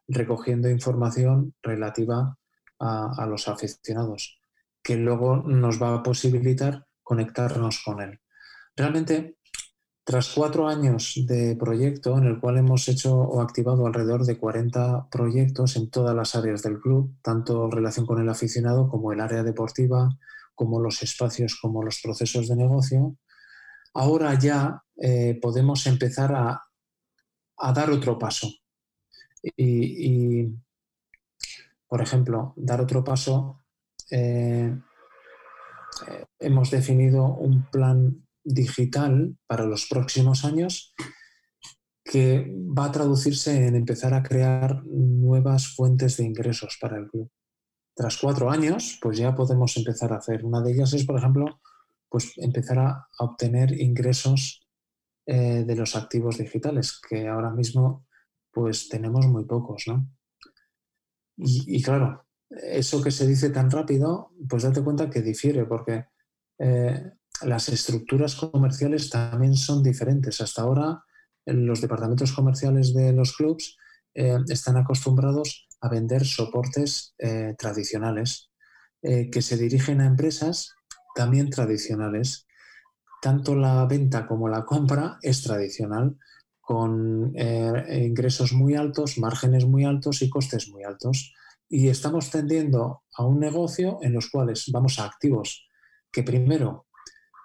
recogiendo 0.08 0.70
información 0.70 1.54
relativa 1.62 2.38
a, 2.78 3.12
a, 3.22 3.26
los 3.26 3.48
aficionados, 3.48 4.38
que 4.82 4.96
luego 4.96 5.36
nos 5.36 5.82
va 5.82 5.94
a 5.94 6.02
posibilitar 6.02 6.86
conectarnos 7.02 7.82
con 7.84 8.00
él. 8.00 8.20
Realmente 8.74 9.36
tras 10.06 10.32
cuatro 10.32 10.68
años 10.68 11.14
de 11.26 11.56
proyecto, 11.56 12.16
en 12.16 12.26
el 12.26 12.38
cual 12.38 12.58
hemos 12.58 12.88
hecho 12.88 13.12
o 13.12 13.40
activado 13.40 13.88
alrededor 13.88 14.24
de 14.24 14.38
40 14.38 15.08
proyectos 15.10 15.74
en 15.74 15.90
todas 15.90 16.14
las 16.14 16.36
áreas 16.36 16.62
del 16.62 16.78
club, 16.78 17.16
tanto 17.22 17.64
en 17.64 17.72
relación 17.72 18.06
con 18.06 18.20
el 18.20 18.28
aficionado 18.28 18.88
como 18.88 19.12
el 19.12 19.20
área 19.20 19.42
deportiva, 19.42 20.08
como 20.54 20.80
los 20.80 21.02
espacios, 21.02 21.58
como 21.60 21.82
los 21.82 22.00
procesos 22.00 22.46
de 22.46 22.54
negocio, 22.54 23.16
ahora 23.94 24.38
ya 24.38 24.80
eh, 24.96 25.40
podemos 25.42 25.84
empezar 25.88 26.32
a, 26.32 26.62
dar 27.74 27.90
otro 27.90 28.16
paso. 28.16 28.48
Y, 29.56 30.54
por 31.96 32.02
ejemplo, 32.02 32.52
dar 32.56 32.82
otro 32.82 33.02
paso, 33.02 33.64
eh, 34.10 34.78
hemos 36.38 36.70
definido 36.70 37.24
un 37.24 37.70
plan 37.70 38.28
digital 38.44 39.34
para 39.46 39.64
los 39.64 39.86
próximos 39.86 40.44
años 40.44 40.94
que 42.04 42.54
va 42.54 42.84
a 42.84 42.92
traducirse 42.92 43.66
en 43.66 43.76
empezar 43.76 44.12
a 44.12 44.22
crear 44.22 44.84
nuevas 44.84 45.68
fuentes 45.74 46.18
de 46.18 46.24
ingresos 46.24 46.76
para 46.78 46.98
el 46.98 47.08
club. 47.08 47.30
Tras 47.94 48.18
cuatro 48.18 48.50
años, 48.50 48.98
pues 49.00 49.16
ya 49.16 49.34
podemos 49.34 49.74
empezar 49.78 50.12
a 50.12 50.18
hacer. 50.18 50.44
Una 50.44 50.60
de 50.60 50.72
ellas 50.72 50.92
es, 50.92 51.06
por 51.06 51.16
ejemplo, 51.16 51.62
pues 52.10 52.34
empezar 52.36 52.78
a, 52.78 53.08
obtener 53.20 53.72
ingresos 53.80 54.68
eh, 55.24 55.64
de 55.66 55.74
los 55.74 55.96
activos 55.96 56.36
digitales, 56.36 57.00
que 57.08 57.26
ahora 57.26 57.48
mismo 57.52 58.04
pues 58.52 58.90
tenemos 58.90 59.26
muy 59.28 59.46
pocos, 59.46 59.84
¿no? 59.86 60.06
Y, 61.36 61.82
claro, 61.82 62.26
eso 62.50 63.02
que 63.02 63.10
se 63.10 63.26
dice 63.26 63.50
tan 63.50 63.70
rápido, 63.70 64.32
pues 64.48 64.62
date 64.62 64.82
cuenta 64.82 65.10
que 65.10 65.20
difiere, 65.20 65.64
porque 65.66 66.06
eh, 66.58 67.12
las 67.42 67.68
estructuras 67.68 68.34
comerciales 68.34 69.10
también 69.10 69.54
son 69.54 69.82
diferentes. 69.82 70.40
Hasta 70.40 70.62
ahora, 70.62 71.04
los 71.44 71.80
departamentos 71.80 72.32
comerciales 72.32 72.94
de 72.94 73.12
los 73.12 73.36
clubs 73.36 73.76
eh, 74.14 74.38
están 74.48 74.76
acostumbrados 74.76 75.68
a 75.80 75.88
vender 75.88 76.24
soportes 76.24 77.14
eh, 77.18 77.54
tradicionales 77.58 78.50
que 79.02 79.40
se 79.40 79.56
dirigen 79.56 80.00
a 80.00 80.06
empresas 80.06 80.74
también 81.14 81.48
tradicionales. 81.50 82.48
Tanto 83.22 83.54
la 83.54 83.84
venta 83.86 84.26
como 84.26 84.48
la 84.48 84.64
compra 84.64 85.18
es 85.22 85.42
tradicional, 85.42 86.16
con 86.66 87.32
ingresos 87.36 88.52
muy 88.52 88.74
altos, 88.74 89.18
márgenes 89.18 89.64
muy 89.64 89.84
altos 89.84 90.20
y 90.22 90.28
costes 90.28 90.68
muy 90.68 90.82
altos. 90.82 91.32
Y 91.68 91.88
estamos 91.88 92.30
tendiendo 92.30 93.04
a 93.14 93.24
un 93.24 93.38
negocio 93.38 93.98
en 94.02 94.12
los 94.12 94.28
cuales 94.30 94.64
vamos 94.72 94.98
a 94.98 95.04
activos 95.04 95.66
que 96.16 96.22
primero, 96.22 96.86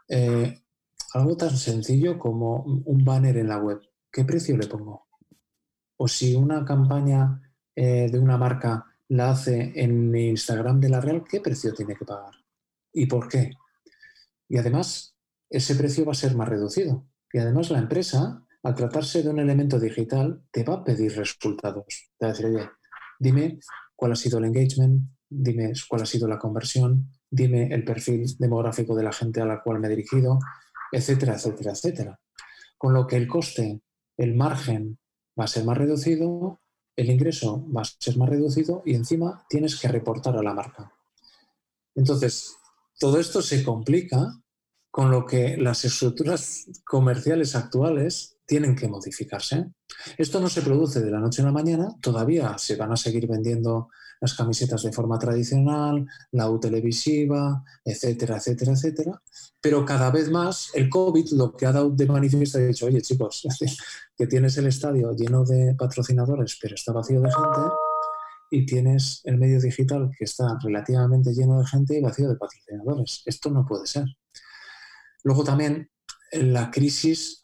eh, 0.07 0.63
algo 1.13 1.36
tan 1.36 1.57
sencillo 1.57 2.17
como 2.17 2.63
un 2.63 3.03
banner 3.03 3.36
en 3.36 3.49
la 3.49 3.57
web, 3.57 3.82
¿qué 4.09 4.24
precio 4.24 4.55
le 4.55 4.65
pongo? 4.65 5.07
O 5.97 6.07
si 6.07 6.36
una 6.36 6.63
campaña 6.63 7.41
eh, 7.76 8.09
de 8.09 8.17
una 8.17 8.38
marca 8.38 8.86
la 9.09 9.32
hace 9.32 9.74
en 9.76 10.15
Instagram 10.15 10.80
de 10.80 10.88
la 10.88 11.01
Real, 11.01 11.26
¿qué 11.30 11.41
precio 11.41 11.74
tiene 11.74 11.95
que 11.95 12.05
pagar? 12.05 12.34
¿Y 12.93 13.07
por 13.07 13.28
qué? 13.28 13.51
Y 14.47 14.57
además, 14.57 15.17
ese 15.49 15.76
precio 15.76 16.05
va 16.05 16.13
a 16.13 16.15
ser 16.15 16.34
más 16.36 16.47
reducido. 16.47 17.05
Y 17.34 17.39
además 17.39 17.72
la 17.72 17.80
empresa, 17.80 18.47
al 18.64 18.76
tratarse 18.76 19.24
de 19.24 19.30
un 19.30 19.39
elemento 19.39 19.80
digital, 19.80 20.43
te 20.51 20.64
va 20.64 20.76
a 20.76 20.84
pedir 20.84 21.16
resultados. 21.16 22.12
Te 22.18 22.26
va 22.26 22.32
a 22.32 22.34
decir, 22.34 22.45
oye, 22.45 22.70
dime 23.20 23.59
cuál 23.95 24.12
ha 24.12 24.16
sido 24.16 24.39
el 24.39 24.45
engagement, 24.45 25.09
dime 25.30 25.74
cuál 25.88 26.03
ha 26.03 26.05
sido 26.05 26.28
la 26.28 26.38
conversión, 26.38 27.09
dime 27.30 27.74
el 27.74 27.84
perfil 27.84 28.26
demográfico 28.38 28.95
de 28.95 29.03
la 29.03 29.14
gente 29.14 29.41
a 29.41 29.45
la 29.45 29.62
cual 29.62 29.80
me 29.80 29.88
he 29.88 29.91
dirigido, 29.91 30.39
etcétera, 30.91 31.36
etcétera, 31.36 31.72
etcétera. 31.72 32.20
Con 32.78 32.93
lo 32.93 33.07
que 33.07 33.16
el 33.16 33.28
coste, 33.28 33.82
el 34.18 34.36
margen 34.36 34.99
va 35.39 35.45
a 35.45 35.47
ser 35.47 35.64
más 35.64 35.78
reducido, 35.78 36.59
el 36.95 37.09
ingreso 37.09 37.66
va 37.72 37.82
a 37.82 37.86
ser 37.86 38.18
más 38.18 38.30
reducido 38.30 38.84
y 38.86 38.95
encima 38.95 39.45
tienes 39.49 39.80
que 39.80 39.88
reportar 39.88 40.36
a 40.36 40.43
la 40.43 40.53
marca. 40.53 40.91
Entonces, 41.95 42.57
todo 42.99 43.20
esto 43.20 43.41
se 43.41 43.64
complica 43.64 44.41
con 44.91 45.09
lo 45.09 45.26
que 45.26 45.57
las 45.57 45.86
estructuras 45.86 46.68
comerciales 46.86 47.55
actuales 47.55 48.38
tienen 48.51 48.75
que 48.75 48.89
modificarse. 48.89 49.71
Esto 50.17 50.41
no 50.41 50.49
se 50.49 50.61
produce 50.61 50.99
de 50.99 51.09
la 51.09 51.21
noche 51.21 51.41
a 51.41 51.45
la 51.45 51.53
mañana, 51.53 51.95
todavía 52.01 52.57
se 52.57 52.75
van 52.75 52.91
a 52.91 52.97
seguir 52.97 53.25
vendiendo 53.25 53.87
las 54.19 54.33
camisetas 54.33 54.83
de 54.83 54.91
forma 54.91 55.17
tradicional, 55.17 56.05
la 56.33 56.49
U 56.49 56.59
televisiva, 56.59 57.63
etcétera, 57.85 58.35
etcétera, 58.35 58.73
etcétera. 58.73 59.21
Pero 59.61 59.85
cada 59.85 60.11
vez 60.11 60.29
más 60.29 60.71
el 60.73 60.89
COVID 60.89 61.31
lo 61.31 61.55
que 61.55 61.65
ha 61.65 61.71
dado 61.71 61.91
de 61.91 62.05
manifiesto 62.05 62.57
ha 62.57 62.61
dicho, 62.61 62.87
oye 62.87 63.01
chicos, 63.01 63.47
que 64.17 64.27
tienes 64.27 64.57
el 64.57 64.67
estadio 64.67 65.13
lleno 65.13 65.45
de 65.45 65.73
patrocinadores, 65.75 66.57
pero 66.61 66.75
está 66.75 66.91
vacío 66.91 67.21
de 67.21 67.31
gente, 67.31 67.73
y 68.49 68.65
tienes 68.65 69.21
el 69.23 69.37
medio 69.37 69.61
digital 69.61 70.11
que 70.17 70.25
está 70.25 70.59
relativamente 70.61 71.33
lleno 71.33 71.57
de 71.57 71.67
gente 71.67 71.97
y 71.97 72.01
vacío 72.01 72.27
de 72.27 72.35
patrocinadores. 72.35 73.21
Esto 73.25 73.49
no 73.49 73.65
puede 73.65 73.87
ser. 73.87 74.07
Luego 75.23 75.45
también 75.45 75.89
la 76.33 76.69
crisis 76.69 77.40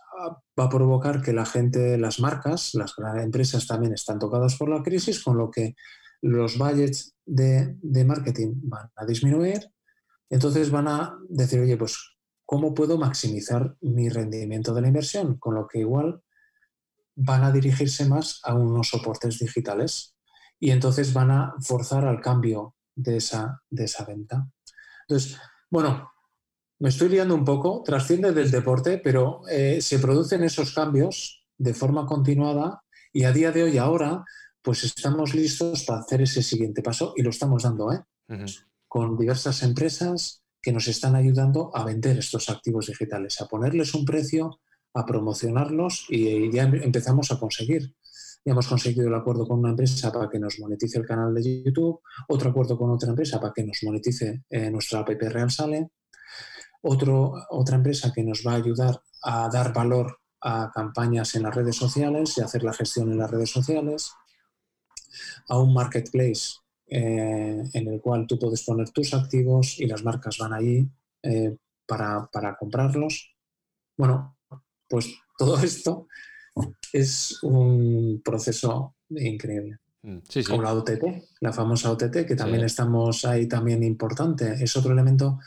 va 0.59 0.63
a 0.63 0.69
provocar 0.69 1.21
que 1.21 1.33
la 1.33 1.45
gente, 1.45 1.97
las 1.97 2.19
marcas, 2.19 2.73
las 2.73 2.93
empresas 3.17 3.67
también 3.67 3.93
están 3.93 4.19
tocadas 4.19 4.55
por 4.55 4.69
la 4.69 4.83
crisis, 4.83 5.23
con 5.23 5.37
lo 5.37 5.49
que 5.51 5.75
los 6.21 6.57
budgets 6.57 7.15
de, 7.25 7.77
marketing 8.05 8.53
van 8.63 8.89
a 8.95 9.05
disminuir. 9.05 9.71
Entonces 10.29 10.71
van 10.71 10.87
a 10.87 11.17
decir, 11.29 11.59
oye, 11.61 11.77
pues, 11.77 11.97
¿cómo 12.45 12.73
puedo 12.73 12.97
maximizar 12.97 13.75
mi 13.81 14.09
rendimiento 14.09 14.73
de 14.73 14.81
la 14.81 14.87
inversión? 14.87 15.37
Con 15.37 15.55
lo 15.55 15.67
que 15.67 15.79
igual 15.79 16.21
van 17.15 17.43
a 17.43 17.51
dirigirse 17.51 18.07
más 18.07 18.41
a 18.43 18.53
unos 18.53 18.89
soportes 18.89 19.39
digitales 19.39 20.15
y 20.59 20.71
entonces 20.71 21.13
van 21.13 21.31
a 21.31 21.53
forzar 21.59 22.05
al 22.05 22.21
cambio 22.21 22.75
de 22.95 23.17
esa, 23.17 23.61
de 23.69 23.85
esa 23.85 24.05
venta. 24.05 24.47
Entonces, 25.07 25.39
bueno, 25.69 26.11
me 26.79 26.89
estoy 26.89 27.09
liando 27.09 27.33
un 27.33 27.43
poco, 27.43 27.81
trasciende 27.83 28.31
del 28.33 28.51
deporte, 28.51 28.99
pero 28.99 29.41
eh, 29.49 29.81
se 29.81 29.99
producen 29.99 30.43
esos 30.43 30.73
cambios 30.73 31.43
de 31.57 31.73
forma 31.73 32.05
continuada 32.05 32.83
y 33.11 33.23
a 33.23 33.31
día 33.31 33.51
de 33.51 33.63
hoy, 33.63 33.77
ahora, 33.77 34.23
pues 34.61 34.83
estamos 34.83 35.33
listos 35.33 35.85
para 35.85 36.01
hacer 36.01 36.21
ese 36.21 36.43
siguiente 36.43 36.83
paso 36.83 37.13
y 37.15 37.23
lo 37.23 37.31
estamos 37.31 37.63
dando, 37.63 37.91
¿eh? 37.91 38.03
Con 38.87 39.17
diversas 39.17 39.63
empresas 39.63 40.43
que 40.61 40.71
nos 40.71 40.87
están 40.87 41.15
ayudando 41.15 41.71
a 41.73 41.83
vender 41.83 42.17
estos 42.17 42.49
activos 42.49 42.87
digitales, 42.87 43.39
a 43.41 43.47
ponerles 43.47 43.93
un 43.93 44.05
precio, 44.05 44.59
a 44.93 45.05
promocionarlos 45.05 46.05
y 46.09 46.51
ya 46.51 46.63
empezamos 46.63 47.31
a 47.31 47.39
conseguir. 47.39 47.95
Ya 48.45 48.51
hemos 48.51 48.67
conseguido 48.67 49.07
el 49.07 49.15
acuerdo 49.15 49.47
con 49.47 49.59
una 49.59 49.69
empresa 49.69 50.11
para 50.11 50.29
que 50.29 50.39
nos 50.39 50.59
monetice 50.59 50.99
el 50.99 51.05
canal 51.05 51.33
de 51.33 51.63
YouTube, 51.63 52.01
otro 52.27 52.49
acuerdo 52.49 52.77
con 52.77 52.91
otra 52.91 53.09
empresa 53.09 53.39
para 53.39 53.53
que 53.53 53.63
nos 53.63 53.79
monetice 53.83 54.43
eh, 54.49 54.69
nuestra 54.69 54.99
app 54.99 55.09
Real 55.09 55.49
Sale 55.49 55.89
otra 56.87 57.75
empresa 57.75 58.13
que 58.13 58.23
nos 58.23 58.43
va 58.45 58.53
a 58.53 58.55
ayudar 58.55 59.01
a 59.23 59.49
dar 59.49 59.73
valor 59.73 60.19
a 60.41 60.71
campañas 60.73 61.35
en 61.35 61.43
las 61.43 61.55
redes 61.55 61.75
sociales 61.75 62.37
y 62.37 62.41
hacer 62.41 62.63
la 62.63 62.73
gestión 62.73 63.11
en 63.11 63.17
las 63.17 63.29
redes 63.29 63.49
sociales, 63.49 64.11
a 65.47 65.59
un 65.59 65.73
marketplace 65.73 66.57
eh, 66.87 67.63
en 67.73 67.87
el 67.87 67.99
cual 67.99 68.27
tú 68.27 68.39
puedes 68.39 68.63
poner 68.63 68.89
tus 68.91 69.13
activos 69.13 69.79
y 69.79 69.87
las 69.87 70.03
marcas 70.03 70.37
van 70.37 70.53
ahí 70.53 70.87
eh, 71.23 71.57
para, 71.85 72.29
comprarlos. 72.59 73.35
Bueno, 73.97 74.37
pues 74.87 75.13
todo 75.37 75.57
esto 75.63 76.07
es 76.93 77.41
un 77.43 78.21
proceso 78.23 78.95
increíble. 79.09 79.79
Mm, 80.03 80.19
sí, 80.29 80.43
Con 80.43 80.63
la 80.63 80.73
OTT, 80.73 81.03
la 81.41 81.51
famosa 81.51 81.91
OTT, 81.91 82.25
que 82.25 82.35
también 82.35 82.63
estamos 82.63 83.25
ahí 83.25 83.47
también 83.47 83.83
importante. 83.83 84.63
Es 84.63 84.75
otro 84.77 84.93
elemento 84.93 85.39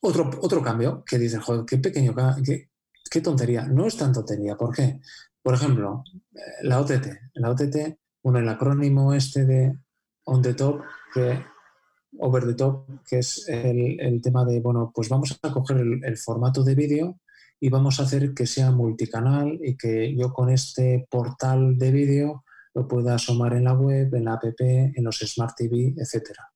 otro, 0.00 0.30
otro 0.40 0.62
cambio 0.62 1.04
que 1.04 1.18
dices, 1.18 1.42
joder, 1.42 1.64
qué 1.66 1.78
pequeño, 1.78 2.14
qué, 2.44 2.70
qué 3.10 3.20
tontería. 3.20 3.66
No 3.66 3.86
es 3.86 3.96
tan 3.96 4.12
tontería. 4.12 4.56
¿Por 4.56 4.74
qué? 4.74 5.00
Por 5.42 5.54
ejemplo, 5.54 6.02
eh, 6.34 6.40
la 6.62 6.80
OTT. 6.80 7.06
La 7.34 7.50
OTT, 7.50 7.98
bueno, 8.22 8.38
el 8.40 8.48
acrónimo 8.48 9.14
este 9.14 9.44
de 9.44 9.78
on 10.24 10.42
the 10.42 10.54
top, 10.54 10.82
que 11.14 11.44
over 12.18 12.44
the 12.44 12.54
top, 12.54 13.04
que 13.04 13.18
es 13.18 13.48
el, 13.48 14.20
tema 14.22 14.44
de, 14.44 14.60
bueno, 14.60 14.90
pues 14.94 15.08
vamos 15.08 15.38
a 15.42 15.52
coger 15.52 15.78
el, 15.78 16.16
formato 16.16 16.64
de 16.64 16.74
vídeo 16.74 17.20
y 17.60 17.68
vamos 17.68 18.00
a 18.00 18.04
hacer 18.04 18.34
que 18.34 18.46
sea 18.46 18.70
multicanal 18.70 19.58
y 19.62 19.76
que 19.76 20.14
yo 20.16 20.32
con 20.32 20.50
este 20.50 21.06
portal 21.10 21.78
de 21.78 21.92
vídeo 21.92 22.44
lo 22.74 22.88
pueda 22.88 23.14
asomar 23.14 23.54
en 23.54 23.64
la 23.64 23.74
web, 23.74 24.14
en 24.14 24.24
la 24.24 24.34
app, 24.34 24.44
en 24.60 25.04
los 25.04 25.18
Smart 25.18 25.54
TV, 25.56 25.94
etcétera. 25.96 26.50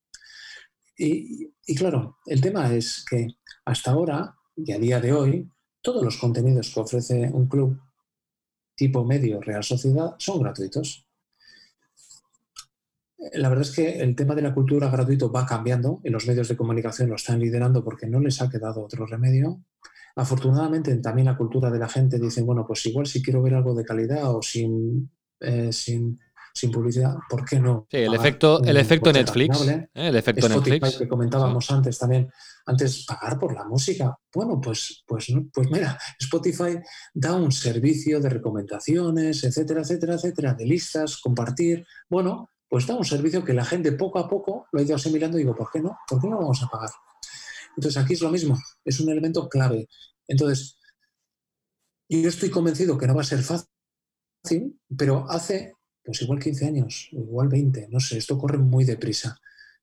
Y, 1.02 1.74
claro, 1.76 2.18
el 2.26 2.42
tema 2.42 2.74
es 2.74 3.06
que 3.08 3.28
hasta 3.64 3.92
ahora 3.92 4.36
y 4.54 4.70
a 4.72 4.78
día 4.78 5.00
de 5.00 5.14
hoy, 5.14 5.50
todos 5.80 6.04
los 6.04 6.18
contenidos 6.18 6.74
que 6.74 6.80
ofrece 6.80 7.30
un 7.32 7.48
club 7.48 7.80
tipo 8.74 9.02
medio 9.02 9.40
Real 9.40 9.64
Sociedad 9.64 10.14
son 10.18 10.42
gratuitos. 10.42 11.06
La 13.32 13.48
verdad 13.48 13.66
es 13.66 13.74
que 13.74 14.00
el 14.00 14.14
tema 14.14 14.34
de 14.34 14.42
la 14.42 14.52
cultura 14.52 14.90
gratuito 14.90 15.32
va 15.32 15.46
cambiando 15.46 16.02
y 16.04 16.10
los 16.10 16.26
medios 16.26 16.48
de 16.48 16.56
comunicación 16.56 17.08
lo 17.08 17.16
están 17.16 17.40
liderando 17.40 17.82
porque 17.82 18.06
no 18.06 18.20
les 18.20 18.42
ha 18.42 18.50
quedado 18.50 18.84
otro 18.84 19.06
remedio. 19.06 19.64
Afortunadamente 20.16 20.94
también 20.96 21.26
la 21.26 21.36
cultura 21.38 21.70
de 21.70 21.78
la 21.78 21.88
gente 21.88 22.18
dice, 22.18 22.42
bueno, 22.42 22.66
pues 22.66 22.84
igual 22.84 23.06
si 23.06 23.22
quiero 23.22 23.40
ver 23.40 23.54
algo 23.54 23.74
de 23.74 23.86
calidad 23.86 24.34
o 24.36 24.42
sin, 24.42 25.10
eh, 25.40 25.72
sin 25.72 26.20
sin 26.52 26.70
publicidad, 26.70 27.14
¿por 27.28 27.44
qué 27.44 27.58
no? 27.58 27.86
Sí, 27.90 27.98
el 27.98 28.14
efecto, 28.14 28.62
el 28.62 28.76
efecto 28.76 29.12
Netflix. 29.12 29.66
¿eh? 29.68 29.88
El 29.94 30.16
efecto 30.16 30.48
Netflix. 30.48 30.98
que 30.98 31.08
comentábamos 31.08 31.70
antes 31.70 31.98
también. 31.98 32.30
Antes, 32.66 33.04
pagar 33.06 33.38
por 33.38 33.54
la 33.54 33.64
música. 33.64 34.16
Bueno, 34.32 34.60
pues, 34.60 35.02
pues, 35.06 35.32
pues 35.52 35.70
mira, 35.70 35.98
Spotify 36.18 36.78
da 37.14 37.34
un 37.34 37.50
servicio 37.50 38.20
de 38.20 38.28
recomendaciones, 38.28 39.44
etcétera, 39.44 39.80
etcétera, 39.80 40.14
etcétera, 40.14 40.54
de 40.54 40.66
listas, 40.66 41.18
compartir. 41.20 41.86
Bueno, 42.08 42.50
pues 42.68 42.86
da 42.86 42.94
un 42.94 43.04
servicio 43.04 43.44
que 43.44 43.52
la 43.52 43.64
gente 43.64 43.92
poco 43.92 44.18
a 44.20 44.28
poco 44.28 44.66
lo 44.70 44.80
ha 44.80 44.82
ido 44.82 44.94
asimilando 44.94 45.38
y 45.38 45.42
digo, 45.42 45.56
¿por 45.56 45.70
qué 45.72 45.80
no? 45.80 45.98
¿Por 46.08 46.20
qué 46.20 46.28
no 46.28 46.38
vamos 46.38 46.62
a 46.62 46.68
pagar? 46.68 46.90
Entonces 47.76 48.02
aquí 48.02 48.14
es 48.14 48.20
lo 48.20 48.30
mismo, 48.30 48.56
es 48.84 49.00
un 49.00 49.10
elemento 49.10 49.48
clave. 49.48 49.88
Entonces, 50.28 50.78
yo 52.08 52.28
estoy 52.28 52.50
convencido 52.50 52.96
que 52.98 53.06
no 53.06 53.14
va 53.14 53.22
a 53.22 53.24
ser 53.24 53.42
fácil, 53.42 54.80
pero 54.96 55.28
hace 55.28 55.74
pues 56.10 56.22
igual 56.22 56.40
15 56.40 56.66
años, 56.66 57.08
igual 57.12 57.46
20, 57.48 57.86
no 57.88 58.00
sé, 58.00 58.18
esto 58.18 58.36
corre 58.36 58.58
muy 58.58 58.84
deprisa. 58.84 59.38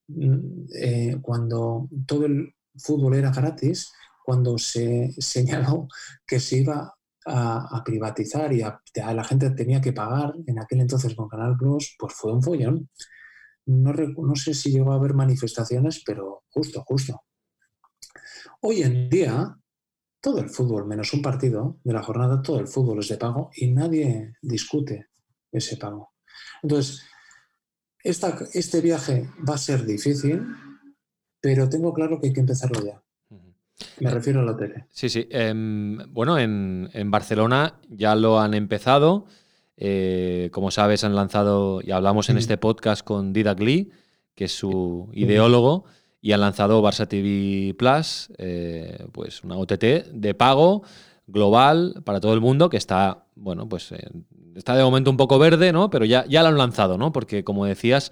Mm, 0.09 0.65
eh, 0.75 1.17
cuando 1.21 1.87
todo 2.05 2.25
el 2.25 2.53
fútbol 2.75 3.15
era 3.15 3.31
gratis, 3.31 3.93
cuando 4.25 4.57
se 4.57 5.13
señaló 5.19 5.87
que 6.25 6.41
se 6.41 6.57
iba 6.57 6.93
a, 7.25 7.81
privatizar 7.85 8.51
y 8.51 8.59
la 8.59 9.23
gente 9.23 9.51
tenía 9.51 9.79
que 9.79 9.93
pagar 9.93 10.33
en 10.45 10.59
aquel 10.59 10.81
entonces 10.81 11.15
con 11.15 11.29
Canal 11.29 11.55
Plus, 11.57 11.95
pues 11.97 12.13
fue 12.13 12.33
un 12.33 12.43
follón. 12.43 12.89
No, 13.67 13.93
no 13.93 14.35
sé 14.35 14.53
si 14.53 14.71
llegó 14.71 14.91
a 14.91 14.95
haber 14.95 15.13
manifestaciones, 15.13 16.03
pero 16.05 16.43
justo, 16.49 16.83
justo. 16.83 17.23
Hoy 18.61 18.81
en 18.81 19.09
día, 19.09 19.57
todo 20.19 20.39
el 20.39 20.49
fútbol, 20.49 20.87
menos 20.87 21.13
un 21.13 21.21
partido 21.21 21.79
de 21.85 21.93
la 21.93 22.03
jornada, 22.03 22.41
todo 22.41 22.59
el 22.59 22.67
fútbol 22.67 22.99
es 22.99 23.07
de 23.07 23.17
pago 23.17 23.49
y 23.55 23.71
nadie 23.71 24.33
discute 24.41 25.07
ese 25.53 25.77
pago. 25.77 26.16
Entonces, 26.63 27.03
este 28.03 28.81
viaje 28.81 29.29
va 29.47 29.55
a 29.55 29.57
ser 29.57 29.85
difícil, 29.85 30.43
pero 31.41 31.69
tengo 31.69 31.93
claro 31.93 32.19
que 32.19 32.27
hay 32.27 32.33
que 32.33 32.39
empezarlo 32.39 32.85
ya. 32.85 33.01
Me 33.99 34.09
refiero 34.09 34.39
a 34.39 34.43
la 34.43 34.57
tele. 34.57 34.85
Sí, 34.89 35.09
sí. 35.09 35.27
Em, 35.29 35.97
bueno, 36.11 36.39
en, 36.39 37.11
Barcelona 37.11 37.79
ya 37.89 38.15
lo 38.15 38.39
han 38.39 38.53
empezado. 38.53 39.27
Eh, 39.75 40.49
como 40.51 40.71
sabes, 40.71 41.03
han 41.03 41.15
lanzado, 41.15 41.81
y 41.83 41.91
hablamos 41.91 42.29
en 42.29 42.37
este 42.37 42.57
podcast 42.57 43.03
con 43.03 43.33
Didac 43.33 43.59
Lee, 43.59 43.91
que 44.33 44.45
es 44.45 44.51
su 44.51 45.09
ideólogo, 45.13 45.85
y 46.21 46.31
han 46.31 46.41
lanzado 46.41 46.81
Barça 46.81 47.07
TV 47.07 47.75
Plus, 47.75 48.31
eh, 48.39 49.05
pues 49.11 49.43
una 49.43 49.57
OTT 49.57 50.11
de 50.11 50.33
pago 50.33 50.83
global 51.27 52.01
para 52.05 52.19
todo 52.19 52.33
el 52.33 52.41
mundo 52.41 52.69
que 52.69 52.77
está, 52.77 53.25
bueno, 53.35 53.67
pues 53.69 53.93
está 54.55 54.75
de 54.75 54.83
momento 54.83 55.11
un 55.11 55.17
poco 55.17 55.37
verde, 55.37 55.71
¿no? 55.71 55.89
Pero 55.89 56.05
ya, 56.05 56.25
ya 56.25 56.41
lo 56.41 56.49
han 56.49 56.57
lanzado, 56.57 56.97
¿no? 56.97 57.11
Porque 57.11 57.43
como 57.43 57.65
decías, 57.65 58.11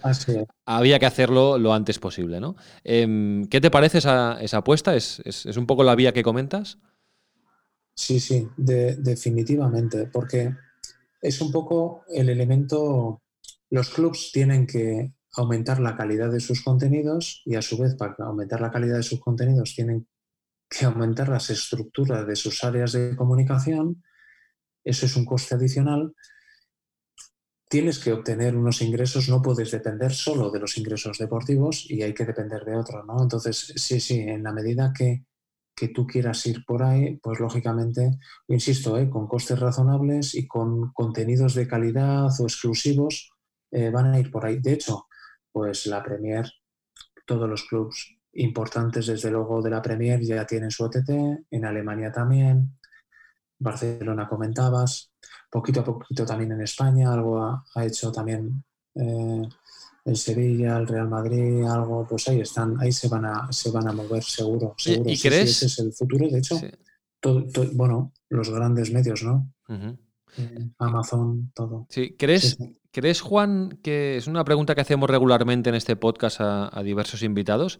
había 0.66 1.00
que 1.00 1.06
hacerlo 1.06 1.58
lo 1.58 1.74
antes 1.74 1.98
posible, 1.98 2.40
¿no? 2.40 2.56
Em, 2.84 3.46
¿Qué 3.48 3.60
te 3.62 3.72
parece 3.72 3.98
esa, 3.98 4.38
apuesta? 4.58 4.96
¿Es, 4.96 5.46
un 5.58 5.66
poco 5.66 5.84
la 5.84 5.96
vía 5.96 6.14
que 6.14 6.24
comentas? 6.24 6.78
Sí, 7.96 8.20
sí, 8.20 8.48
definitivamente, 8.58 10.08
porque 10.08 10.54
es 11.22 11.42
un 11.42 11.52
poco 11.52 12.04
el 12.10 12.30
elemento, 12.30 13.22
los 13.70 13.90
clubs 13.90 14.32
tienen 14.34 14.68
que 14.68 15.14
aumentar 15.38 15.80
la 15.80 15.96
calidad 15.96 16.32
de 16.32 16.40
sus 16.40 16.64
contenidos 16.64 17.42
y 17.46 17.56
a 17.56 17.62
su 17.62 17.78
vez 17.78 17.96
para 17.96 18.16
aumentar 18.20 18.62
la 18.62 18.72
calidad 18.72 18.98
de 18.98 19.04
sus 19.04 19.20
contenidos 19.20 19.74
tienen 19.76 20.08
que 20.78 20.86
aumentar 20.86 21.30
las 21.30 21.50
estructuras 21.50 22.28
de 22.28 22.36
sus 22.36 22.64
áreas 22.64 22.92
de 22.92 23.16
comunicación, 23.16 24.04
eso 24.84 25.06
es 25.06 25.16
un 25.16 25.26
coste 25.26 25.56
adicional. 25.56 26.14
Tienes 27.68 28.00
que 28.00 28.12
obtener 28.12 28.56
unos 28.56 28.82
ingresos, 28.82 29.30
no 29.30 29.42
puedes 29.42 29.72
depender 29.72 30.14
solo 30.14 30.52
de 30.52 30.60
los 30.60 30.78
ingresos 30.78 31.18
deportivos 31.18 31.90
y 31.90 32.04
hay 32.04 32.14
que 32.14 32.26
depender 32.26 32.64
de 32.66 32.76
otros, 32.76 33.06
¿no? 33.06 33.22
Entonces, 33.22 33.74
sí, 33.76 34.00
sí, 34.00 34.20
en 34.20 34.44
la 34.44 34.52
medida 34.52 34.94
que, 34.94 35.26
tú 35.94 36.08
quieras 36.08 36.46
ir 36.46 36.64
por 36.66 36.84
ahí, 36.84 37.18
pues 37.18 37.40
lógicamente, 37.40 38.12
insisto, 38.48 38.98
¿eh? 38.98 39.10
con 39.10 39.28
costes 39.28 39.60
razonables 39.60 40.34
y 40.34 40.48
con 40.48 40.94
contenidos 40.94 41.54
de 41.54 41.68
calidad 41.68 42.30
o 42.40 42.44
exclusivos, 42.44 43.34
eh, 43.72 43.90
van 43.90 44.14
a 44.14 44.20
ir 44.20 44.32
por 44.32 44.46
ahí. 44.46 44.60
De 44.60 44.74
hecho, 44.74 45.08
pues 45.52 45.86
la 45.88 46.02
Premier, 46.02 46.50
todos 47.26 47.50
los 47.50 47.66
clubes 47.66 48.16
importantes 48.36 49.08
desde 49.08 49.32
luego 49.32 49.62
de 49.62 49.70
la 49.70 49.82
Premier 49.82 50.22
ya 50.22 50.46
tienen 50.46 50.72
su 50.72 50.84
OTT, 50.84 51.10
en 51.50 51.66
Alemania 51.66 52.12
también, 52.12 52.78
Barcelona 53.58 54.28
comentabas, 54.28 55.12
poquito 55.50 55.82
a 55.82 55.84
poquito 55.84 56.26
también 56.26 56.52
en 56.52 56.62
España, 56.62 57.14
algo 57.14 57.42
ha, 57.42 57.86
hecho 57.86 58.12
también 58.12 58.64
eh, 58.96 59.42
el 60.04 60.18
Sevilla, 60.18 60.78
el 60.78 60.88
Real 60.88 61.08
Madrid, 61.08 61.64
algo, 61.64 62.06
pues 62.08 62.28
ahí 62.28 62.42
están, 62.42 62.80
ahí 62.82 62.92
se 62.92 63.08
van 63.08 63.26
a, 63.26 63.52
se 63.52 63.72
van 63.72 63.88
a 63.88 63.94
mover 63.94 64.24
seguro, 64.24 64.76
seguro. 64.78 65.10
¿Y, 65.10 65.18
crees? 65.18 65.50
ese 65.50 65.66
es 65.68 65.80
el 65.80 65.94
futuro, 65.94 66.28
de 66.28 66.40
hecho, 66.40 66.60
bueno, 67.74 68.12
los 68.30 68.50
grandes 68.50 68.92
medios, 68.92 69.24
¿no? 69.24 69.52
Eh, 70.38 70.70
Amazon, 70.80 71.52
todo. 71.56 71.88
Sí, 71.90 72.16
¿crees, 72.20 72.58
¿crees, 72.92 73.22
Juan, 73.22 73.80
que 73.82 74.18
es 74.18 74.28
una 74.28 74.44
pregunta 74.44 74.76
que 74.76 74.82
hacemos 74.82 75.10
regularmente 75.10 75.70
en 75.70 75.76
este 75.76 75.96
podcast 75.96 76.42
a 76.42 76.82
diversos 76.84 77.24
invitados? 77.24 77.80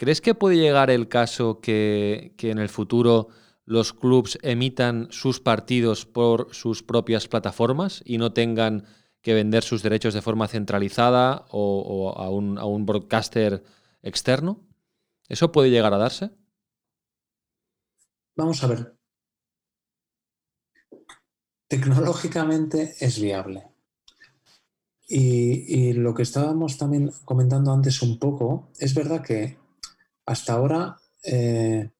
¿Crees 0.00 0.22
que 0.22 0.34
puede 0.34 0.56
llegar 0.56 0.88
el 0.88 1.08
caso 1.08 1.60
que, 1.60 2.34
en 2.38 2.58
el 2.58 2.70
futuro 2.70 3.28
los 3.66 3.92
clubes 3.92 4.38
emitan 4.40 5.08
sus 5.10 5.40
partidos 5.40 6.06
por 6.06 6.54
sus 6.54 6.82
propias 6.82 7.28
plataformas 7.28 8.00
y 8.06 8.16
no 8.16 8.32
tengan 8.32 8.86
que 9.20 9.34
vender 9.34 9.62
sus 9.62 9.82
derechos 9.82 10.14
de 10.14 10.22
forma 10.22 10.48
centralizada 10.48 11.44
o, 11.50 12.14
a, 12.16 12.30
un, 12.30 12.86
broadcaster 12.86 13.62
externo? 14.00 14.66
¿Eso 15.28 15.52
puede 15.52 15.68
llegar 15.68 15.92
a 15.92 15.98
darse? 15.98 16.30
Vamos 18.36 18.64
a 18.64 18.68
ver. 18.68 18.96
Tecnológicamente 21.68 22.94
es 23.00 23.20
viable. 23.20 23.68
Y, 25.06 25.90
y, 25.90 25.92
lo 25.92 26.14
que 26.14 26.22
estábamos 26.22 26.78
también 26.78 27.12
comentando 27.26 27.70
antes 27.70 28.00
un 28.00 28.18
poco, 28.18 28.70
es 28.78 28.94
verdad 28.94 29.22
que 29.22 29.59
hasta 30.30 30.52
ahora, 30.52 30.96
eh, 31.24 31.90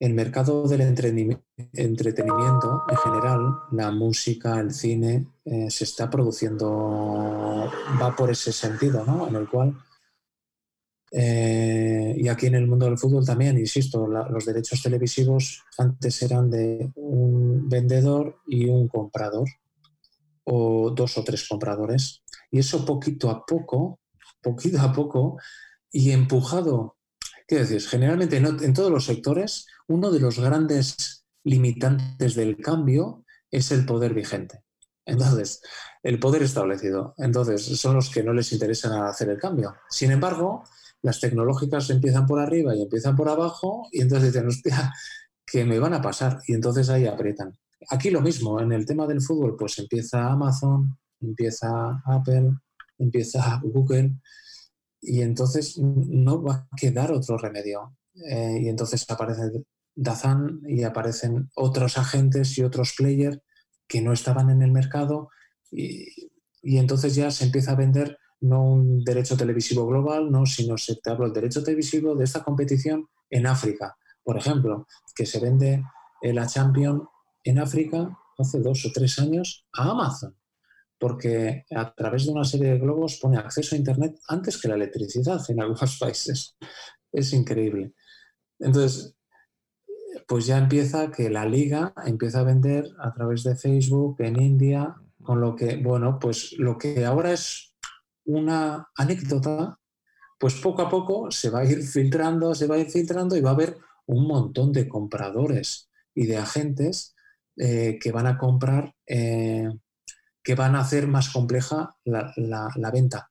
el 0.00 0.14
mercado 0.14 0.66
del 0.66 0.80
entretenimiento 0.80 2.82
en 2.88 2.96
general, 2.96 3.60
la 3.70 3.92
música, 3.92 4.58
el 4.58 4.72
cine, 4.72 5.28
eh, 5.44 5.70
se 5.70 5.84
está 5.84 6.10
produciendo, 6.10 7.70
va 8.02 8.16
por 8.16 8.32
ese 8.32 8.52
sentido, 8.52 9.04
¿no? 9.04 9.28
En 9.28 9.36
el 9.36 9.48
cual, 9.48 9.78
eh, 11.12 12.16
y 12.16 12.28
aquí 12.28 12.46
en 12.46 12.56
el 12.56 12.66
mundo 12.66 12.86
del 12.86 12.98
fútbol 12.98 13.24
también, 13.24 13.56
insisto, 13.56 14.08
los 14.08 14.44
derechos 14.44 14.82
televisivos 14.82 15.62
antes 15.78 16.20
eran 16.22 16.50
de 16.50 16.90
un 16.96 17.68
vendedor 17.68 18.40
y 18.48 18.68
un 18.68 18.88
comprador, 18.88 19.48
o 20.42 20.90
dos 20.90 21.16
o 21.16 21.22
tres 21.22 21.46
compradores, 21.48 22.24
y 22.50 22.58
eso 22.58 22.84
poquito 22.84 23.30
a 23.30 23.46
poco, 23.46 24.00
poquito 24.42 24.80
a 24.80 24.92
poco, 24.92 25.38
y 25.90 26.12
empujado, 26.12 26.96
¿qué 27.46 27.56
decir? 27.56 27.80
Generalmente 27.82 28.36
en 28.36 28.74
todos 28.74 28.90
los 28.90 29.06
sectores, 29.06 29.66
uno 29.86 30.10
de 30.10 30.20
los 30.20 30.38
grandes 30.38 31.26
limitantes 31.44 32.34
del 32.34 32.56
cambio 32.56 33.24
es 33.50 33.70
el 33.72 33.86
poder 33.86 34.14
vigente. 34.14 34.62
Entonces, 35.06 35.62
el 36.02 36.20
poder 36.20 36.42
establecido. 36.42 37.14
Entonces, 37.16 37.64
son 37.64 37.94
los 37.94 38.10
que 38.10 38.22
no 38.22 38.34
les 38.34 38.52
interesa 38.52 39.08
hacer 39.08 39.30
el 39.30 39.38
cambio. 39.38 39.74
Sin 39.88 40.10
embargo, 40.10 40.64
las 41.00 41.20
tecnológicas 41.20 41.88
empiezan 41.88 42.26
por 42.26 42.40
arriba 42.40 42.76
y 42.76 42.82
empiezan 42.82 43.16
por 43.16 43.28
abajo 43.30 43.88
y 43.90 44.02
entonces 44.02 44.32
dicen, 44.32 44.48
hostia, 44.48 44.92
que 45.46 45.64
me 45.64 45.78
van 45.78 45.94
a 45.94 46.02
pasar. 46.02 46.40
Y 46.46 46.52
entonces 46.52 46.90
ahí 46.90 47.06
aprietan. 47.06 47.56
Aquí 47.90 48.10
lo 48.10 48.20
mismo, 48.20 48.60
en 48.60 48.72
el 48.72 48.84
tema 48.84 49.06
del 49.06 49.22
fútbol, 49.22 49.56
pues 49.56 49.78
empieza 49.78 50.30
Amazon, 50.30 50.98
empieza 51.20 52.02
Apple, 52.04 52.52
empieza 52.98 53.60
Google 53.62 54.16
y 55.00 55.22
entonces 55.22 55.78
no 55.78 56.42
va 56.42 56.54
a 56.54 56.68
quedar 56.76 57.12
otro 57.12 57.38
remedio. 57.38 57.96
Eh, 58.14 58.58
y 58.62 58.68
entonces 58.68 59.04
aparece 59.08 59.64
Dazan 59.94 60.60
y 60.66 60.82
aparecen 60.82 61.50
otros 61.54 61.98
agentes 61.98 62.56
y 62.58 62.62
otros 62.62 62.94
players 62.96 63.38
que 63.86 64.00
no 64.00 64.12
estaban 64.12 64.50
en 64.50 64.62
el 64.62 64.72
mercado 64.72 65.30
y, 65.70 66.28
entonces 66.62 67.14
ya 67.14 67.30
se 67.30 67.44
empieza 67.44 67.72
a 67.72 67.76
vender 67.76 68.18
no 68.40 68.62
un 68.62 69.02
derecho 69.04 69.36
televisivo 69.36 69.86
global, 69.86 70.30
no, 70.30 70.44
sino 70.44 70.76
se 70.76 70.96
te 70.96 71.10
habla 71.10 71.26
el 71.26 71.32
derecho 71.32 71.62
televisivo 71.62 72.14
de 72.14 72.24
esta 72.24 72.44
competición 72.44 73.08
en 73.30 73.46
África. 73.46 73.96
Por 74.22 74.36
ejemplo, 74.36 74.86
que 75.14 75.24
se 75.24 75.40
vende 75.40 75.82
la 76.22 76.46
Champion 76.46 77.08
en 77.44 77.58
África 77.58 78.16
hace 78.36 78.60
dos 78.60 78.84
o 78.84 78.92
tres 78.92 79.18
años 79.18 79.66
a 79.72 79.90
Amazon 79.90 80.37
porque 80.98 81.64
a 81.74 81.94
través 81.94 82.26
de 82.26 82.32
una 82.32 82.44
serie 82.44 82.72
de 82.72 82.78
globos 82.78 83.18
pone 83.20 83.38
acceso 83.38 83.74
a 83.74 83.78
Internet 83.78 84.18
antes 84.28 84.60
que 84.60 84.68
la 84.68 84.74
electricidad 84.74 85.40
en 85.48 85.60
algunos 85.60 85.98
países. 86.00 86.56
Es 87.12 87.32
increíble. 87.32 87.94
Entonces, 88.58 89.14
pues 90.26 90.46
ya 90.46 90.58
empieza 90.58 91.10
que 91.10 91.30
la 91.30 91.46
liga 91.46 91.94
empieza 92.04 92.40
a 92.40 92.44
vender 92.44 92.86
a 92.98 93.12
través 93.12 93.44
de 93.44 93.56
Facebook 93.56 94.16
en 94.18 94.40
India, 94.40 94.94
con 95.22 95.40
lo 95.40 95.54
que, 95.54 95.76
bueno, 95.76 96.18
pues 96.18 96.52
lo 96.58 96.76
que 96.76 97.04
ahora 97.04 97.32
es 97.32 97.74
una 98.24 98.88
anécdota, 98.96 99.78
pues 100.38 100.54
poco 100.56 100.82
a 100.82 100.88
poco 100.88 101.30
se 101.30 101.50
va 101.50 101.60
a 101.60 101.64
ir 101.64 101.82
filtrando, 101.82 102.54
se 102.54 102.66
va 102.66 102.76
a 102.76 102.78
ir 102.78 102.90
filtrando 102.90 103.36
y 103.36 103.40
va 103.40 103.50
a 103.50 103.54
haber 103.54 103.78
un 104.06 104.26
montón 104.26 104.72
de 104.72 104.88
compradores 104.88 105.90
y 106.14 106.26
de 106.26 106.36
agentes 106.36 107.14
eh, 107.56 107.98
que 108.00 108.12
van 108.12 108.26
a 108.26 108.38
comprar 108.38 108.94
eh, 109.06 109.68
que 110.48 110.54
van 110.54 110.76
a 110.76 110.80
hacer 110.80 111.06
más 111.08 111.28
compleja 111.28 111.94
la, 112.06 112.90
venta. 112.90 113.30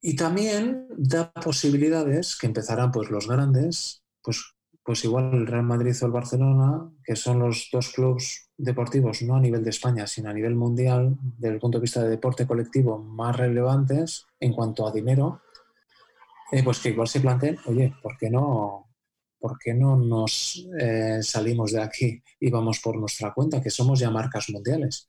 Y 0.00 0.16
también 0.16 0.88
da 0.96 1.32
posibilidades 1.32 2.36
que 2.36 2.48
empezarán 2.48 2.90
pues 2.90 3.12
los 3.12 3.28
grandes, 3.28 4.02
pues 4.24 4.56
pues 4.82 5.04
igual 5.04 5.32
el 5.32 5.46
Real 5.46 5.62
Madrid 5.62 5.94
o 6.02 6.06
el 6.06 6.10
Barcelona, 6.10 6.90
que 7.04 7.14
son 7.14 7.38
los 7.38 7.68
dos 7.72 7.92
clubes 7.92 8.50
deportivos, 8.56 9.22
no 9.22 9.36
a 9.36 9.40
nivel 9.40 9.62
de 9.62 9.70
España, 9.70 10.08
sino 10.08 10.30
a 10.30 10.34
nivel 10.34 10.56
mundial, 10.56 11.16
desde 11.20 11.54
el 11.54 11.60
punto 11.60 11.78
de 11.78 11.82
vista 11.82 12.02
de 12.02 12.10
deporte 12.10 12.44
colectivo, 12.44 12.98
más 12.98 13.36
relevantes 13.36 14.26
en 14.40 14.52
cuanto 14.52 14.84
a 14.84 14.90
dinero, 14.90 15.42
eh, 16.50 16.64
pues 16.64 16.80
que 16.80 16.88
igual 16.88 17.06
se 17.06 17.20
planteen, 17.20 17.56
oye, 17.66 17.94
¿por 18.02 18.16
qué 18.18 18.30
no, 18.30 18.85
por 19.46 19.60
qué 19.60 19.72
no 19.74 19.96
nos 19.96 20.66
eh, 20.76 21.20
salimos 21.22 21.70
de 21.70 21.80
aquí 21.80 22.20
y 22.40 22.50
vamos 22.50 22.80
por 22.80 22.96
nuestra 22.96 23.32
cuenta, 23.32 23.62
que 23.62 23.70
somos 23.70 24.00
ya 24.00 24.10
marcas 24.10 24.50
mundiales? 24.50 25.06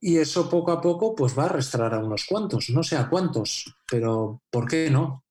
Y 0.00 0.16
eso 0.16 0.50
poco 0.50 0.72
a 0.72 0.80
poco 0.80 1.14
pues 1.14 1.38
va 1.38 1.44
a 1.44 1.46
arrastrar 1.46 1.94
a 1.94 2.00
unos 2.00 2.26
cuantos, 2.28 2.70
no 2.70 2.82
sé 2.82 2.96
a 2.96 3.08
cuántos, 3.08 3.72
pero 3.88 4.42
¿por 4.50 4.66
qué 4.66 4.90
no? 4.90 5.24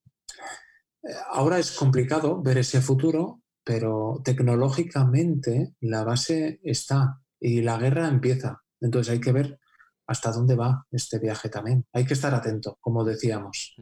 Eh, 1.02 1.12
ahora 1.32 1.58
es 1.58 1.72
complicado 1.72 2.40
ver 2.40 2.56
ese 2.56 2.80
futuro, 2.80 3.42
pero 3.62 4.22
tecnológicamente 4.24 5.74
la 5.80 6.02
base 6.02 6.60
está 6.62 7.20
y 7.38 7.60
la 7.60 7.76
guerra 7.76 8.08
empieza. 8.08 8.62
Entonces 8.80 9.12
hay 9.12 9.20
que 9.20 9.32
ver 9.32 9.60
hasta 10.08 10.32
dónde 10.32 10.56
va 10.56 10.86
este 10.90 11.18
viaje 11.18 11.50
también. 11.50 11.84
Hay 11.92 12.06
que 12.06 12.14
estar 12.14 12.34
atento, 12.34 12.78
como 12.80 13.04
decíamos. 13.04 13.76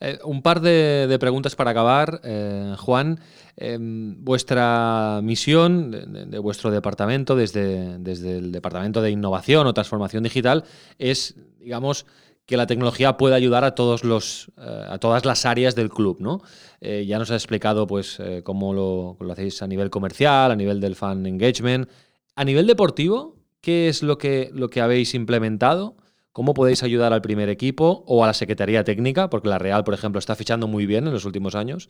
Eh, 0.00 0.18
un 0.24 0.40
par 0.40 0.62
de, 0.62 1.16
preguntas 1.20 1.54
para 1.54 1.70
acabar, 1.70 2.20
eh, 2.24 2.74
Juan. 2.78 3.20
Em, 3.56 4.24
vuestra 4.24 5.20
misión 5.22 5.90
de, 5.90 6.38
vuestro 6.38 6.70
departamento, 6.70 7.36
desde, 7.36 7.98
desde 7.98 8.38
el 8.38 8.52
Departamento 8.52 9.02
de 9.02 9.10
Innovación 9.10 9.66
o 9.66 9.74
Transformación 9.74 10.22
Digital, 10.22 10.64
es, 10.98 11.34
digamos, 11.58 12.06
que 12.46 12.56
la 12.56 12.66
tecnología 12.66 13.18
puede 13.18 13.34
ayudar 13.34 13.64
a, 13.64 13.74
todos 13.74 14.02
los, 14.02 14.50
eh, 14.56 14.86
a 14.88 14.96
todas 14.96 15.26
las 15.26 15.44
áreas 15.44 15.74
del 15.74 15.90
club. 15.90 16.16
¿no? 16.20 16.40
ya 16.80 17.18
nos 17.18 17.30
ha 17.30 17.34
explicado 17.34 17.86
pues, 17.86 18.18
cómo 18.42 18.72
lo, 18.72 19.18
lo 19.20 19.32
hacéis 19.34 19.60
a 19.60 19.66
nivel 19.66 19.90
comercial, 19.90 20.50
a 20.50 20.56
nivel 20.56 20.80
del 20.80 20.96
fan 20.96 21.26
engagement. 21.26 21.86
A 22.34 22.44
nivel 22.44 22.66
deportivo, 22.66 23.39
¿Qué 23.60 23.88
es 23.88 24.02
lo 24.02 24.18
que, 24.18 24.50
lo 24.54 24.70
que 24.70 24.80
habéis 24.80 25.14
implementado? 25.14 25.96
¿Cómo 26.32 26.54
podéis 26.54 26.82
ayudar 26.84 27.12
al 27.12 27.22
primer 27.22 27.48
equipo 27.48 28.04
o 28.06 28.22
a 28.22 28.28
la 28.28 28.34
Secretaría 28.34 28.84
Técnica? 28.84 29.28
Porque 29.28 29.48
la 29.48 29.58
Real, 29.58 29.82
por 29.82 29.94
ejemplo, 29.94 30.18
está 30.18 30.36
fichando 30.36 30.68
muy 30.68 30.86
bien 30.86 31.06
en 31.06 31.12
los 31.12 31.24
últimos 31.24 31.56
años. 31.56 31.88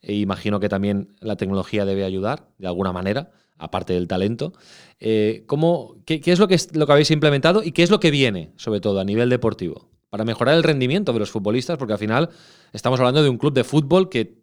E 0.00 0.14
imagino 0.14 0.60
que 0.60 0.68
también 0.68 1.16
la 1.20 1.36
tecnología 1.36 1.84
debe 1.84 2.04
ayudar 2.04 2.48
de 2.58 2.68
alguna 2.68 2.92
manera, 2.92 3.32
aparte 3.58 3.92
del 3.92 4.06
talento. 4.06 4.52
Eh, 5.00 5.42
¿cómo, 5.46 5.96
qué, 6.06 6.22
es, 6.24 6.38
lo 6.38 6.46
que 6.46 6.56
lo 6.72 6.86
que 6.86 6.92
habéis 6.92 7.10
implementado 7.10 7.64
y 7.64 7.72
qué 7.72 7.82
es 7.82 7.90
lo 7.90 7.98
que 7.98 8.12
viene, 8.12 8.52
sobre 8.56 8.80
todo 8.80 9.00
a 9.00 9.04
nivel 9.04 9.28
deportivo? 9.28 9.90
Para 10.08 10.24
mejorar 10.24 10.56
el 10.56 10.62
rendimiento 10.62 11.12
de 11.12 11.18
los 11.18 11.30
futbolistas, 11.30 11.76
porque 11.76 11.92
al 11.92 11.98
final 11.98 12.30
estamos 12.72 13.00
hablando 13.00 13.22
de 13.22 13.28
un 13.28 13.38
club 13.38 13.52
de 13.52 13.64
fútbol 13.64 14.08
que, 14.08 14.38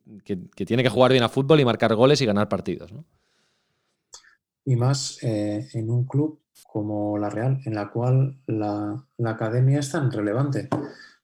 tiene 0.55 0.83
que 0.83 0.89
jugar 0.89 1.11
bien 1.11 1.23
a 1.23 1.29
fútbol 1.29 1.59
y 1.59 1.65
marcar 1.65 1.95
goles 1.95 2.21
y 2.21 2.25
ganar 2.25 2.49
partidos. 2.49 2.91
Y 4.67 4.75
más 4.75 5.17
eh, 5.21 5.65
en 5.75 5.89
un 5.89 6.03
club 6.03 6.41
como 6.67 7.17
la 7.17 7.29
Real, 7.29 7.61
en 7.63 7.73
la 7.73 7.89
cual 7.89 8.37
la, 8.47 9.01
academia 9.25 9.79
es 9.79 9.91
tan 9.91 10.11
relevante. 10.11 10.67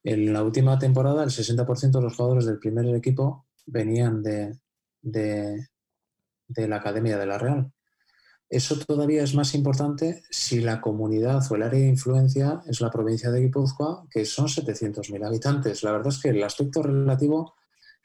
En 0.01 0.31
la 0.31 0.41
última 0.43 0.79
temporada, 0.79 1.25
el 1.25 1.29
60% 1.29 1.91
de 1.91 2.01
los 2.01 2.15
jugadores 2.15 2.45
del 2.45 2.57
primer 2.57 2.85
equipo 2.95 3.47
venían 3.65 4.23
de, 4.23 4.57
de, 5.01 5.67
la 6.55 6.77
academia 6.77 7.17
de 7.17 7.25
la 7.25 7.37
Real. 7.37 7.69
Eso 8.49 8.79
todavía 8.79 9.23
es 9.23 9.35
más 9.35 9.53
importante 9.55 10.23
si 10.29 10.61
la 10.61 10.79
comunidad 10.79 11.43
o 11.51 11.55
el 11.55 11.63
área 11.63 11.81
de 11.81 11.89
influencia 11.89 12.61
es 12.65 12.79
la 12.79 12.91
provincia 12.91 13.29
de 13.29 13.41
Guipúzcoa, 13.41 14.07
que 14.09 14.23
son 14.23 14.47
700.000 14.47 15.27
habitantes. 15.27 15.83
La 15.83 15.91
verdad 15.91 16.13
es 16.13 16.21
que 16.21 16.29
el 16.29 16.41
aspecto 16.41 16.81
relativo, 16.81 17.55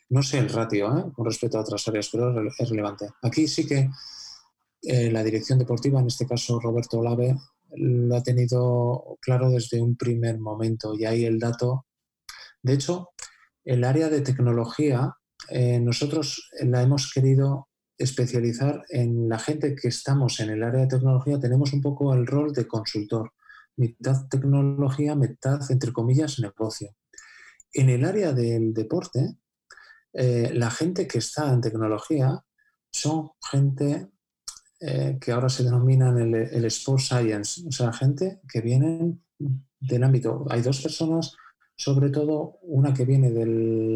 no 0.09 0.21
sé 0.25 0.39
el 0.39 0.49
ratio 0.49 0.99
¿eh? 0.99 1.13
con 1.13 1.27
respecto 1.27 1.59
a 1.59 1.61
otras 1.61 1.87
áreas, 1.87 2.09
pero 2.11 2.43
es 2.59 2.69
relevante. 2.69 3.09
Aquí 3.23 3.47
sí 3.47 3.65
que 3.65 3.89
eh, 4.83 5.11
la 5.11 5.25
dirección 5.25 5.59
deportiva, 5.59 6.01
en 6.01 6.07
este 6.07 6.27
caso 6.27 6.61
Roberto 6.61 6.99
Olave, 6.99 7.37
lo 7.77 8.17
ha 8.17 8.23
tenido 8.23 9.19
claro 9.21 9.51
desde 9.51 9.81
un 9.83 9.97
primer 9.97 10.39
momento 10.39 10.95
y 10.95 11.05
ahí 11.05 11.25
el 11.25 11.39
dato. 11.39 11.87
De 12.63 12.75
hecho, 12.75 13.11
el 13.65 13.85
área 13.85 14.09
de 14.09 14.21
tecnología, 14.21 15.15
eh, 15.51 15.81
nosotros 15.81 16.49
la 16.63 16.83
hemos 16.83 17.13
querido 17.13 17.69
especializar 17.99 18.85
en 18.89 19.29
la 19.29 19.39
gente 19.39 19.75
que 19.75 19.89
estamos 19.89 20.41
en 20.41 20.51
el 20.51 20.63
área 20.63 20.83
de 20.83 20.87
tecnología, 20.87 21.41
tenemos 21.41 21.73
un 21.73 21.83
poco 21.83 22.15
el 22.15 22.27
rol 22.27 22.53
de 22.53 22.67
consultor, 22.67 23.33
mitad 23.77 24.29
tecnología, 24.29 25.15
mitad, 25.17 25.61
entre 25.71 25.93
comillas, 25.93 26.39
negocio. 26.39 26.95
En 27.73 27.91
el 27.91 28.05
área 28.05 28.33
del 28.33 28.73
deporte, 28.73 29.37
eh, 30.13 30.51
la 30.55 30.71
gente 30.71 31.07
que 31.07 31.19
está 31.19 31.53
en 31.53 31.61
tecnología 31.61 32.43
son 32.91 33.31
gente 33.51 34.09
eh, 34.81 35.19
que 35.21 35.33
ahora 35.33 35.49
se 35.49 35.65
denominan 35.65 36.19
el, 36.19 36.35
el, 36.35 36.65
Sport 36.67 37.01
Science, 37.01 37.63
o 37.67 37.73
sea, 37.73 37.93
gente 37.93 38.41
que 38.49 38.61
vienen 38.61 39.23
del 39.81 40.05
ámbito. 40.05 40.47
Hay 40.51 40.63
dos 40.63 40.81
personas, 40.81 41.35
sobre 41.77 42.11
todo 42.11 42.59
una 42.63 42.95
que 42.95 43.05
viene 43.05 43.31
de 43.31 43.47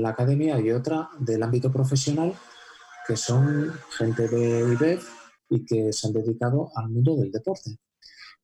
la 0.01 0.11
academia 0.11 0.59
y 0.61 0.70
otra 0.72 1.09
del 1.20 1.43
ámbito 1.43 1.70
profesional, 1.70 2.35
que 3.07 3.16
son 3.16 3.72
gente 3.97 4.26
de 4.28 4.72
IBEF 4.72 5.09
y 5.51 5.64
que 5.64 5.93
se 5.93 6.07
han 6.07 6.14
dedicado 6.14 6.70
al 6.74 6.89
mundo 6.89 7.16
del 7.16 7.30
deporte, 7.30 7.78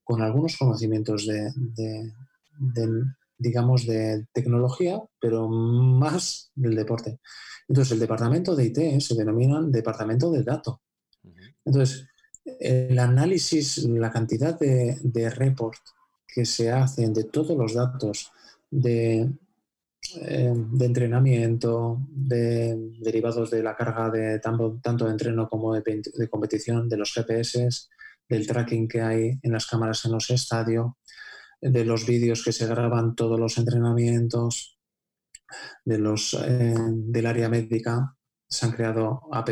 con 0.04 0.22
algunos 0.22 0.56
conocimientos 0.56 1.26
de, 1.26 1.52
digamos, 3.36 3.86
de 3.86 4.26
tecnología, 4.32 5.02
pero 5.20 5.48
más 5.48 6.50
del 6.54 6.74
deporte. 6.74 7.18
Entonces, 7.66 7.92
el 7.92 8.00
departamento 8.00 8.54
de 8.54 8.66
IT 8.66 9.00
se 9.00 9.14
denomina 9.14 9.60
departamento 9.62 10.30
de 10.30 10.42
dato. 10.42 10.82
Entonces, 11.64 12.08
el 12.60 12.98
análisis, 12.98 13.78
la 13.84 14.10
cantidad 14.10 14.58
de, 14.58 15.30
report 15.30 15.78
que 16.26 16.44
se 16.44 16.70
hacen 16.70 17.12
de 17.12 17.24
todos 17.24 17.56
los 17.56 17.74
datos 17.74 18.30
de, 18.70 19.30
eh, 20.20 20.52
de 20.54 20.86
entrenamiento, 20.86 21.98
de, 22.10 22.92
derivados 23.00 23.50
de 23.50 23.62
la 23.62 23.76
carga 23.76 24.10
de 24.10 24.38
tanto, 24.38 24.78
tanto 24.82 25.06
de 25.06 25.12
entreno 25.12 25.48
como 25.48 25.74
de, 25.74 26.02
de, 26.14 26.28
competición, 26.28 26.88
de 26.88 26.96
los 26.96 27.12
GPS, 27.12 27.88
del 28.28 28.46
tracking 28.46 28.88
que 28.88 29.00
hay 29.00 29.38
en 29.42 29.52
las 29.52 29.66
cámaras 29.66 30.04
en 30.04 30.12
los 30.12 30.30
estadios, 30.30 30.92
de 31.60 31.84
los 31.84 32.06
vídeos 32.06 32.44
que 32.44 32.52
se 32.52 32.66
graban 32.66 33.14
todos 33.14 33.38
los 33.38 33.58
entrenamientos, 33.58 34.78
de 35.84 35.98
los, 35.98 36.34
eh, 36.34 36.74
del 36.76 37.26
área 37.26 37.48
médica. 37.48 38.16
Se 38.48 38.66
han 38.66 38.72
creado 38.72 39.22
app 39.32 39.48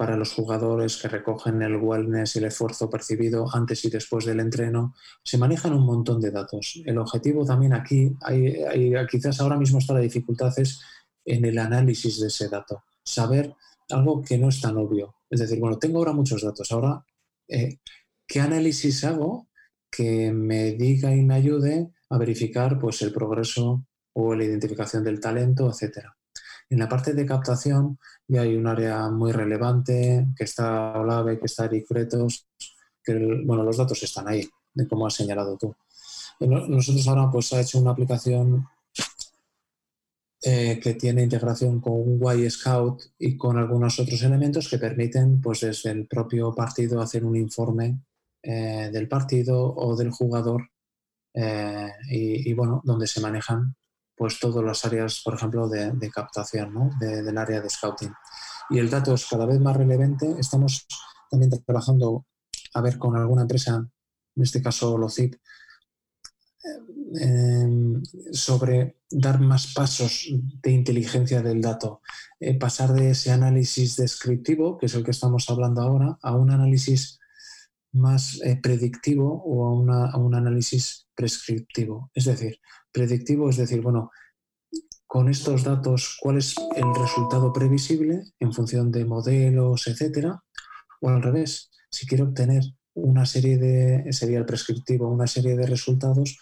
para 0.00 0.16
los 0.16 0.32
jugadores 0.32 0.96
que 0.96 1.08
recogen 1.08 1.60
el 1.60 1.76
wellness 1.76 2.34
y 2.34 2.38
el 2.38 2.46
esfuerzo 2.46 2.88
percibido 2.88 3.46
antes 3.54 3.84
y 3.84 3.90
después 3.90 4.24
del 4.24 4.40
entreno. 4.40 4.94
Se 5.22 5.36
manejan 5.36 5.74
un 5.74 5.84
montón 5.84 6.22
de 6.22 6.30
datos. 6.30 6.80
El 6.86 6.96
objetivo 6.96 7.44
también 7.44 7.74
aquí, 7.74 8.10
hay, 8.22 8.94
quizás 9.10 9.38
ahora 9.42 9.58
mismo 9.58 9.78
está 9.78 9.92
la 9.92 10.00
dificultad, 10.00 10.58
es 10.58 10.80
en 11.26 11.44
el 11.44 11.58
análisis 11.58 12.18
de 12.18 12.28
ese 12.28 12.48
dato. 12.48 12.82
Saber 13.04 13.54
algo 13.90 14.22
que 14.22 14.38
no 14.38 14.48
es 14.48 14.62
tan 14.62 14.78
obvio. 14.78 15.16
Es 15.28 15.40
decir, 15.40 15.60
bueno, 15.60 15.78
tengo 15.78 15.98
ahora 15.98 16.14
muchos 16.14 16.40
datos. 16.40 16.72
Ahora, 16.72 17.04
eh, 17.46 17.76
¿qué 18.26 18.40
análisis 18.40 19.04
hago 19.04 19.48
que 19.90 20.32
me 20.32 20.72
diga 20.72 21.14
y 21.14 21.20
me 21.20 21.34
ayude 21.34 21.92
a 22.08 22.16
verificar 22.16 22.78
pues, 22.78 23.02
el 23.02 23.12
progreso 23.12 23.84
o 24.14 24.34
la 24.34 24.44
identificación 24.44 25.04
del 25.04 25.20
talento, 25.20 25.68
etcétera? 25.68 26.16
En 26.70 26.78
la 26.78 26.88
parte 26.88 27.12
de 27.12 27.26
captación 27.26 27.98
ya 28.28 28.42
hay 28.42 28.56
un 28.56 28.66
área 28.66 29.08
muy 29.10 29.32
relevante, 29.32 30.28
que 30.36 30.44
está 30.44 30.92
Olave, 30.98 31.38
que 31.38 31.46
está 31.46 31.64
Eric 31.66 31.86
que 33.02 33.42
bueno, 33.44 33.64
los 33.64 33.76
datos 33.76 34.02
están 34.02 34.28
ahí, 34.28 34.48
de 34.72 34.86
como 34.86 35.06
has 35.06 35.14
señalado 35.14 35.56
tú. 35.58 35.74
Nosotros 36.40 37.06
ahora 37.08 37.30
pues 37.30 37.52
ha 37.52 37.60
hecho 37.60 37.80
una 37.80 37.90
aplicación 37.90 38.66
eh, 40.42 40.80
que 40.82 40.94
tiene 40.94 41.22
integración 41.22 41.80
con 41.80 41.92
un 41.92 42.38
Y 42.38 42.48
Scout 42.48 43.02
y 43.18 43.36
con 43.36 43.58
algunos 43.58 43.98
otros 43.98 44.22
elementos 44.22 44.70
que 44.70 44.78
permiten 44.78 45.38
pues 45.38 45.60
desde 45.60 45.90
el 45.90 46.06
propio 46.06 46.54
partido 46.54 47.02
hacer 47.02 47.26
un 47.26 47.36
informe 47.36 48.00
eh, 48.42 48.88
del 48.90 49.06
partido 49.06 49.74
o 49.74 49.94
del 49.96 50.10
jugador 50.10 50.70
eh, 51.34 51.90
y, 52.08 52.54
bueno, 52.54 52.80
donde 52.84 53.06
se 53.06 53.20
manejan 53.20 53.74
pues 54.20 54.38
todas 54.38 54.62
las 54.62 54.84
áreas, 54.84 55.22
por 55.24 55.32
ejemplo, 55.32 55.66
de, 55.66 56.10
captación 56.10 56.74
¿no? 56.74 56.90
del 57.00 57.38
área 57.38 57.62
de 57.62 57.70
scouting. 57.70 58.12
Y 58.68 58.78
el 58.78 58.90
dato 58.90 59.14
es 59.14 59.24
cada 59.24 59.46
vez 59.46 59.58
más 59.58 59.74
relevante. 59.74 60.34
Estamos 60.38 60.86
también 61.30 61.50
trabajando 61.64 62.26
a 62.74 62.82
ver 62.82 62.98
con 62.98 63.16
alguna 63.16 63.42
empresa, 63.42 63.76
en 64.36 64.42
este 64.42 64.60
caso 64.60 64.98
LOCIP, 64.98 65.36
em, 67.18 68.02
sobre 68.30 68.98
dar 69.10 69.40
más 69.40 69.72
pasos 69.72 70.28
de 70.62 70.70
inteligencia 70.70 71.40
del 71.40 71.62
dato, 71.62 72.02
eh, 72.40 72.58
pasar 72.58 72.92
de 72.92 73.12
ese 73.12 73.30
análisis 73.30 73.96
descriptivo, 73.96 74.76
que 74.76 74.84
es 74.84 74.94
el 74.94 75.02
que 75.02 75.12
estamos 75.12 75.48
hablando 75.48 75.80
ahora, 75.80 76.18
a 76.20 76.36
un 76.36 76.50
análisis 76.50 77.18
más 77.92 78.38
eh, 78.44 78.60
predictivo 78.62 79.42
o 79.46 79.90
a, 79.90 80.10
a, 80.10 80.18
un 80.18 80.34
análisis 80.34 81.08
prescriptivo. 81.14 82.10
Es 82.12 82.26
decir, 82.26 82.60
predictivo 82.92 83.50
es 83.50 83.56
decir, 83.56 83.80
bueno, 83.80 84.10
con 85.06 85.28
estos 85.28 85.64
datos 85.64 86.16
cuál 86.20 86.38
es 86.38 86.54
el 86.76 86.94
resultado 86.94 87.52
previsible 87.52 88.22
en 88.38 88.52
función 88.52 88.92
de 88.92 89.04
modelos, 89.04 89.86
etcétera, 89.88 90.42
o 91.00 91.08
al 91.08 91.22
revés, 91.22 91.70
si 91.90 92.06
quiero 92.06 92.26
obtener 92.26 92.62
una 92.94 93.26
serie 93.26 93.58
de, 93.58 94.12
sería 94.12 94.38
el 94.38 94.46
prescriptivo, 94.46 95.08
una 95.08 95.26
serie 95.26 95.56
de 95.56 95.66
resultados, 95.66 96.38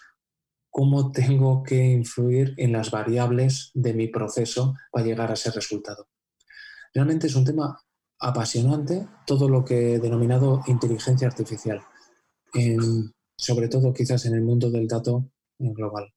cómo 0.69 1.11
tengo 1.11 1.63
que 1.63 1.83
influir 1.83 2.53
en 2.57 2.71
las 2.71 2.91
variables 2.91 3.71
de 3.73 3.93
mi 3.93 4.07
proceso 4.07 4.75
para 4.91 5.05
llegar 5.05 5.31
a 5.31 5.33
ese 5.33 5.51
resultado. 5.51 6.07
Realmente 6.93 7.27
es 7.27 7.35
un 7.35 7.45
tema 7.45 7.81
apasionante 8.19 9.07
todo 9.25 9.49
lo 9.49 9.63
que 9.63 9.95
he 9.95 9.99
denominado 9.99 10.61
inteligencia 10.67 11.27
artificial, 11.27 11.81
sobre 13.35 13.67
todo 13.67 13.93
quizás 13.93 14.25
en 14.25 14.35
el 14.35 14.41
mundo 14.41 14.69
del 14.69 14.87
dato 14.87 15.31
global. 15.57 16.13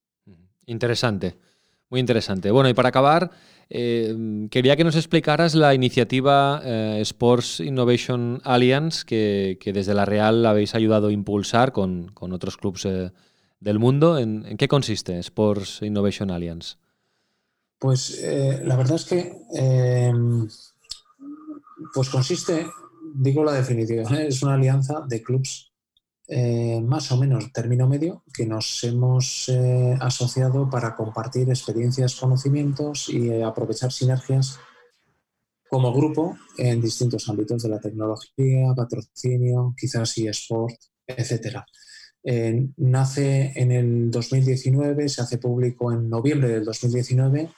Interesante, 0.66 1.36
muy 1.90 2.00
interesante. 2.00 2.50
Bueno, 2.50 2.68
y 2.68 2.74
para 2.74 2.88
acabar, 2.90 3.30
eh, 3.74 4.46
quería 4.50 4.76
que 4.76 4.84
nos 4.84 4.96
explicaras 4.96 5.54
la 5.54 5.74
iniciativa 5.74 6.60
eh, 6.62 6.98
Sports 7.00 7.60
Innovation 7.60 8.40
Alliance 8.44 9.04
que, 9.06 9.58
desde 9.72 9.94
la 9.94 10.04
Real 10.04 10.44
habéis 10.44 10.74
ayudado 10.74 11.08
a 11.08 11.12
impulsar 11.12 11.72
con, 11.72 12.12
otros 12.14 12.58
clubes 12.58 12.84
eh, 12.84 13.12
del 13.60 13.78
mundo. 13.78 14.18
¿En, 14.18 14.56
qué 14.58 14.68
consiste 14.68 15.18
Sports 15.20 15.80
Innovation 15.82 16.30
Alliance? 16.30 16.76
Pues 17.78 18.22
la 18.62 18.76
verdad 18.76 18.96
es 18.96 19.04
que 19.06 19.32
pues 21.94 22.08
consiste, 22.10 22.66
digo 23.14 23.42
la 23.42 23.52
definición, 23.52 24.14
es 24.14 24.42
una 24.42 24.54
alianza 24.54 25.00
de 25.08 25.22
clubes 25.22 25.71
eh, 26.28 26.80
más 26.80 27.10
o 27.10 27.16
menos 27.16 27.52
término 27.52 27.88
medio 27.88 28.22
que 28.32 28.46
nos 28.46 28.84
hemos 28.84 29.48
eh, 29.48 29.98
asociado 30.00 30.70
para 30.70 30.94
compartir 30.94 31.48
experiencias, 31.48 32.14
conocimientos 32.14 33.08
y 33.08 33.28
eh, 33.28 33.42
aprovechar 33.42 33.90
sinergias 33.90 34.58
como 35.68 35.92
grupo 35.92 36.38
en 36.58 36.80
distintos 36.80 37.28
ámbitos 37.28 37.62
de 37.62 37.70
la 37.70 37.80
tecnología, 37.80 38.72
patrocinio, 38.76 39.74
quizás 39.76 40.16
eSport, 40.18 40.74
etc. 41.06 41.58
nace 42.76 43.52
en 43.56 43.72
el 43.72 44.10
2019, 44.10 45.08
se 45.08 45.22
hace 45.22 45.38
público 45.38 45.90
en 45.90 46.08
noviembre 46.08 46.48
del 46.48 46.64
2019 46.64 47.50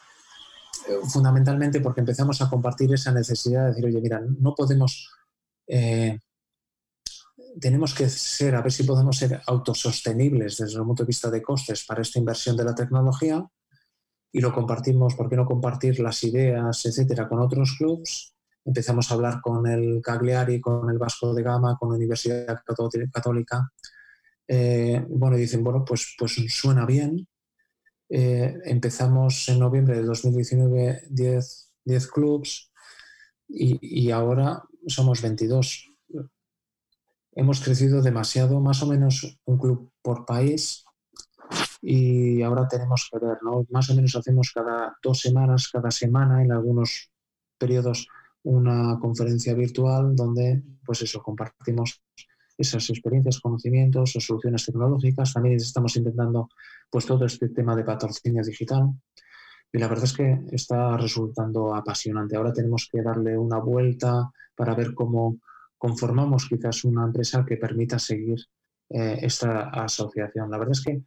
fundamentalmente 1.09 1.81
porque 1.81 2.01
empezamos 2.01 2.41
a 2.43 2.49
compartir 2.49 2.93
esa 2.93 3.11
necesidad 3.13 3.63
de 3.63 3.69
decir, 3.69 3.87
oye, 3.87 4.01
mira, 4.01 4.21
no 4.39 4.55
podemos 4.55 5.11
tenemos 7.61 7.95
que 7.95 8.09
ser, 8.09 8.55
a 8.55 8.63
ver 8.63 8.73
si 8.73 8.85
podemos 8.85 9.17
ser 9.17 9.41
autosostenibles 9.47 10.59
desde 10.59 10.79
el 10.79 10.85
punto 10.85 11.03
de 11.03 11.09
vista 11.09 11.31
de 11.31 11.43
costes 11.43 11.85
para 11.85 12.03
esta 12.03 12.19
inversión 12.19 12.57
de 12.57 12.65
la 12.65 12.75
tecnología 12.75 13.45
y 14.33 14.41
lo 14.41 14.53
compartimos, 14.53 15.15
¿por 15.15 15.29
qué 15.29 15.37
no 15.37 15.47
compartir 15.47 16.01
las 16.01 16.25
ideas, 16.25 16.85
etcétera, 16.85 17.29
con 17.29 17.41
otros 17.41 17.77
clubs? 17.79 18.35
Empezamos 18.65 19.11
a 19.11 19.15
hablar 19.15 19.41
con 19.41 19.67
el 19.67 20.01
Cagliari, 20.03 20.61
con 20.61 20.91
el 20.91 20.99
Vasco 20.99 21.33
de 21.33 21.43
Gama, 21.43 21.77
con 21.79 21.91
la 21.91 21.97
Universidad 21.97 22.61
Católica. 23.13 23.71
Eh, 24.49 25.05
bueno, 25.09 25.37
dicen, 25.37 25.63
bueno, 25.63 25.85
pues, 25.85 26.17
pues 26.19 26.33
suena 26.49 26.85
bien. 26.85 27.29
Eh, 28.09 28.59
empezamos 28.65 29.49
en 29.49 29.61
noviembre 29.61 29.97
de 29.97 30.03
2019 30.03 31.05
10, 31.11 31.71
10 31.85 32.07
clubs 32.09 32.73
y, 33.49 33.79
y 33.81 34.11
ahora 34.11 34.65
somos 34.87 35.23
22 35.23 35.94
hemos 37.37 37.61
crecido 37.61 38.03
demasiado, 38.03 38.61
más 38.61 38.83
o 38.83 38.87
menos 38.87 39.39
un 39.45 39.59
club 39.59 39.91
por 40.03 40.25
país 40.25 40.85
y 41.83 42.43
ahora 42.43 42.67
tenemos 42.67 43.09
que 43.11 43.19
ver, 43.19 43.39
¿no? 43.43 43.67
Más 43.71 43.91
o 43.91 43.95
menos 43.95 44.17
hacemos 44.17 44.51
cada 44.53 44.97
dos 45.03 45.21
semanas, 45.21 45.69
cada 45.69 45.91
semana, 45.91 46.43
en 46.43 46.51
algunos 46.51 47.11
periodos, 47.59 48.09
una 48.43 48.99
conferencia 48.99 49.55
virtual 49.55 50.17
donde, 50.17 50.63
pues 50.85 51.03
eso, 51.03 51.23
compartimos 51.23 52.03
esas 52.57 52.89
experiencias, 52.89 53.41
conocimientos 53.41 54.17
o 54.17 54.21
soluciones 54.21 54.65
tecnológicas. 54.65 55.35
También 55.35 55.57
estamos 55.57 55.97
intentando, 55.97 56.49
pues 56.91 57.05
todo 57.05 57.27
este 57.27 57.51
tema 57.51 57.77
de 57.77 57.85
patrocinio 57.85 58.43
digital. 58.43 58.91
Y 59.73 59.79
la 59.79 59.89
verdad 59.89 60.05
es 60.05 60.13
que 60.13 60.41
está 60.53 60.97
resultando 60.97 61.75
apasionante. 61.75 62.37
Ahora 62.37 62.53
tenemos 62.53 62.89
que 62.91 63.03
darle 63.03 63.37
una 63.37 63.59
vuelta 63.59 64.31
para 64.55 64.75
ver 64.75 64.95
cómo 64.95 65.39
conformamos 65.85 66.49
quizás 66.49 66.83
una 66.85 67.05
empresa 67.05 67.45
que 67.47 67.59
permita 67.59 67.99
seguir 67.99 68.39
eh, 68.89 69.19
esta 69.21 69.69
asociación. 69.69 70.51
La 70.51 70.57
verdad 70.57 70.73
es 70.73 70.83
que, 70.83 71.03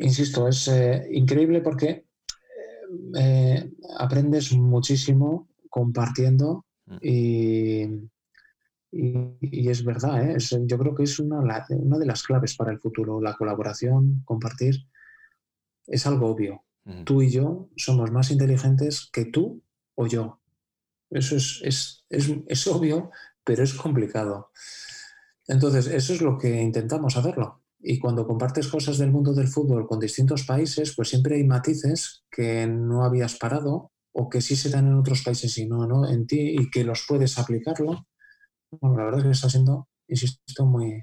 insisto, 0.00 0.48
es 0.48 0.66
eh, 0.66 1.06
increíble 1.12 1.60
porque 1.60 2.06
eh, 3.16 3.72
aprendes 4.00 4.52
muchísimo 4.52 5.48
compartiendo 5.70 6.66
mm. 6.86 6.96
y, 7.02 8.10
es 9.70 9.84
verdad, 9.84 10.36
yo 10.66 10.76
creo 10.76 10.94
que 10.96 11.04
es 11.04 11.20
una, 11.20 11.38
una, 11.38 11.98
de 11.98 12.06
las 12.06 12.24
claves 12.24 12.56
para 12.56 12.72
el 12.72 12.80
futuro, 12.80 13.20
la 13.20 13.36
colaboración, 13.36 14.22
compartir. 14.24 14.88
Es 15.86 16.04
algo 16.04 16.26
obvio. 16.26 16.64
Mm. 16.82 17.04
Tú 17.04 17.22
y 17.22 17.30
yo 17.30 17.68
somos 17.76 18.10
más 18.10 18.32
inteligentes 18.32 19.08
que 19.12 19.26
tú 19.26 19.62
o 19.94 20.08
yo. 20.08 20.40
Eso 21.10 21.36
es, 21.36 21.60
es, 21.62 22.04
es 22.48 22.66
obvio, 22.66 23.10
pero 23.44 23.62
es 23.62 23.74
complicado. 23.74 24.50
Entonces, 25.46 25.86
eso 25.86 26.12
es 26.12 26.22
lo 26.22 26.38
que 26.38 26.62
intentamos 26.62 27.16
hacerlo. 27.16 27.62
Y 27.80 27.98
cuando 27.98 28.26
compartes 28.26 28.68
cosas 28.68 28.98
del 28.98 29.10
mundo 29.10 29.34
del 29.34 29.48
fútbol 29.48 29.88
con 29.88 29.98
distintos 29.98 30.44
países, 30.44 30.94
pues 30.94 31.08
siempre 31.08 31.36
hay 31.36 31.44
matices 31.44 32.24
que 32.30 32.66
no 32.66 33.04
habías 33.04 33.36
parado 33.36 33.90
o 34.12 34.28
que 34.28 34.40
sí 34.40 34.54
se 34.54 34.70
dan 34.70 34.86
en 34.86 34.94
otros 34.94 35.22
países 35.22 35.56
y 35.58 35.66
no, 35.66 35.86
no 35.86 36.08
en 36.08 36.26
ti 36.26 36.56
y 36.58 36.70
que 36.70 36.84
los 36.84 37.04
puedes 37.08 37.38
aplicarlo. 37.38 38.06
Bueno, 38.70 38.96
la 38.96 39.04
verdad 39.04 39.20
es 39.20 39.24
que 39.24 39.30
está 39.32 39.50
siendo, 39.50 39.88
insisto, 40.06 40.64
muy, 40.64 41.02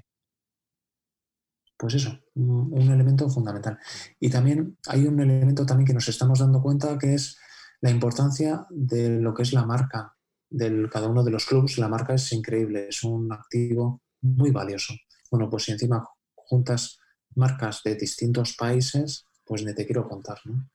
pues 1.76 1.94
eso, 1.94 2.18
un 2.34 2.90
elemento 2.90 3.28
fundamental. 3.28 3.78
Y 4.18 4.30
también 4.30 4.78
hay 4.86 5.06
un 5.06 5.20
elemento 5.20 5.66
también 5.66 5.86
que 5.86 5.94
nos 5.94 6.08
estamos 6.08 6.38
dando 6.38 6.62
cuenta 6.62 6.96
que 6.98 7.14
es 7.14 7.38
la 7.82 7.90
importancia 7.90 8.66
de 8.70 9.20
lo 9.20 9.34
que 9.34 9.42
es 9.42 9.52
la 9.52 9.66
marca 9.66 10.16
de 10.50 10.88
cada 10.90 11.08
uno 11.08 11.22
de 11.22 11.30
los 11.30 11.46
clubes, 11.46 11.78
la 11.78 11.88
marca 11.88 12.14
es 12.14 12.32
increíble, 12.32 12.88
es 12.88 13.04
un 13.04 13.32
activo 13.32 14.02
muy 14.20 14.50
valioso. 14.50 14.94
Bueno, 15.30 15.48
pues 15.48 15.64
si 15.64 15.72
encima 15.72 16.04
juntas 16.34 16.98
marcas 17.36 17.82
de 17.84 17.94
distintos 17.94 18.56
países, 18.56 19.24
pues 19.44 19.64
ni 19.64 19.72
te 19.74 19.86
quiero 19.86 20.08
contar. 20.08 20.38
¿no? 20.44 20.68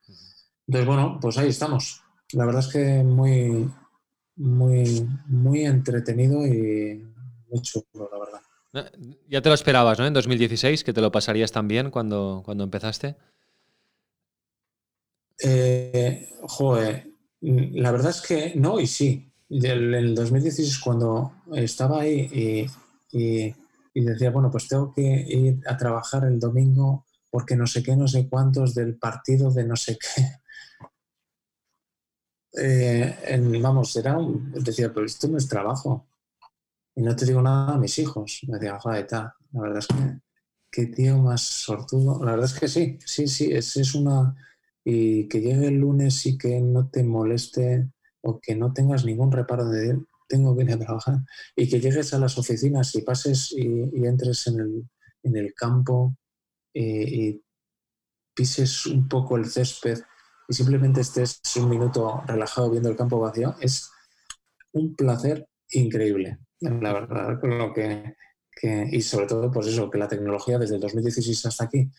Entonces, 0.66 0.86
bueno, 0.86 1.18
pues 1.20 1.36
ahí 1.36 1.50
estamos. 1.50 2.02
La 2.32 2.46
verdad 2.46 2.62
es 2.66 2.72
que 2.72 3.02
muy, 3.02 3.70
muy, 4.36 5.08
muy 5.26 5.66
entretenido 5.66 6.44
y 6.46 7.06
muy 7.48 7.62
chulo, 7.62 8.08
la 8.10 8.18
verdad. 8.18 8.40
Ya 9.28 9.40
te 9.40 9.48
lo 9.48 9.54
esperabas, 9.54 9.98
¿no? 9.98 10.06
En 10.06 10.12
2016, 10.12 10.84
que 10.84 10.92
te 10.92 11.00
lo 11.00 11.12
pasarías 11.12 11.52
también 11.52 11.90
cuando, 11.90 12.42
cuando 12.44 12.64
empezaste. 12.64 13.16
Eh, 15.42 16.30
joder, 16.42 17.10
la 17.40 17.92
verdad 17.92 18.10
es 18.10 18.20
que 18.22 18.54
no 18.56 18.80
y 18.80 18.86
sí 18.86 19.32
en 19.48 19.94
el 19.94 20.14
2016 20.14 20.78
cuando 20.78 21.32
estaba 21.54 22.00
ahí 22.00 22.68
y, 23.12 23.54
decía, 23.94 24.30
bueno, 24.30 24.50
pues 24.50 24.68
tengo 24.68 24.92
que 24.92 25.02
ir 25.02 25.60
a 25.66 25.76
trabajar 25.76 26.24
el 26.24 26.38
domingo 26.38 27.06
porque 27.30 27.56
no 27.56 27.66
sé 27.66 27.82
qué, 27.82 27.96
no 27.96 28.08
sé 28.08 28.28
cuántos 28.28 28.74
del 28.74 28.98
partido 28.98 29.50
de 29.50 29.64
no 29.64 29.76
sé 29.76 29.98
qué. 29.98 30.22
Eh, 32.58 33.38
vamos, 33.60 33.94
era 33.96 34.16
un, 34.16 34.50
decía, 34.50 34.90
pero 34.90 35.04
esto 35.04 35.28
no 35.28 35.36
es 35.36 35.46
trabajo. 35.46 36.08
Y 36.94 37.02
no 37.02 37.14
te 37.14 37.26
digo 37.26 37.42
nada 37.42 37.74
a 37.74 37.78
mis 37.78 37.98
hijos. 37.98 38.40
Me 38.48 38.54
decía, 38.54 38.78
joder, 38.78 39.06
la 39.12 39.34
verdad 39.52 39.78
es 39.80 39.86
que 39.86 40.20
qué 40.70 40.86
tío 40.86 41.18
más 41.18 41.42
sortudo. 41.42 42.24
La 42.24 42.30
verdad 42.32 42.46
es 42.46 42.58
que 42.58 42.68
sí, 42.68 42.98
sí, 43.04 43.28
sí, 43.28 43.52
es, 43.52 43.76
es 43.76 43.94
una... 43.94 44.34
Y 44.82 45.28
que 45.28 45.42
llegue 45.42 45.66
el 45.66 45.74
lunes 45.74 46.24
y 46.24 46.38
que 46.38 46.58
no 46.60 46.88
te 46.88 47.02
moleste 47.02 47.90
o 48.26 48.40
que 48.40 48.56
no 48.56 48.72
tengas 48.72 49.04
ningún 49.04 49.30
reparo 49.30 49.68
de 49.68 49.90
él, 49.90 50.06
tengo 50.28 50.56
que 50.56 50.64
ir 50.64 50.72
a 50.72 50.78
trabajar, 50.78 51.18
y 51.54 51.68
que 51.68 51.80
llegues 51.80 52.12
a 52.12 52.18
las 52.18 52.36
oficinas 52.36 52.94
y 52.96 53.02
pases 53.02 53.52
y, 53.52 54.04
entres 54.04 54.48
en 54.48 55.36
el, 55.36 55.54
campo 55.54 56.16
eh, 56.74 57.04
y 57.06 57.44
pises 58.34 58.86
un 58.86 59.08
poco 59.08 59.36
el 59.36 59.46
césped 59.46 60.00
y 60.48 60.54
simplemente 60.54 61.00
estés 61.00 61.40
un 61.56 61.68
minuto 61.68 62.22
relajado 62.26 62.70
viendo 62.70 62.88
el 62.88 62.96
campo 62.96 63.20
vacío, 63.20 63.54
es 63.60 63.90
un 64.72 64.94
placer 64.94 65.48
increíble, 65.70 66.38
la 66.60 66.92
verdad, 66.92 67.38
lo 67.42 67.72
que, 67.72 68.14
y 68.90 69.02
sobre 69.02 69.26
todo, 69.26 69.50
pues 69.50 69.68
eso, 69.68 69.90
que 69.90 69.98
la 69.98 70.08
tecnología 70.08 70.58
desde 70.58 70.76
el 70.76 70.80
2016 70.80 71.46
hasta 71.46 71.64
aquí, 71.64 71.90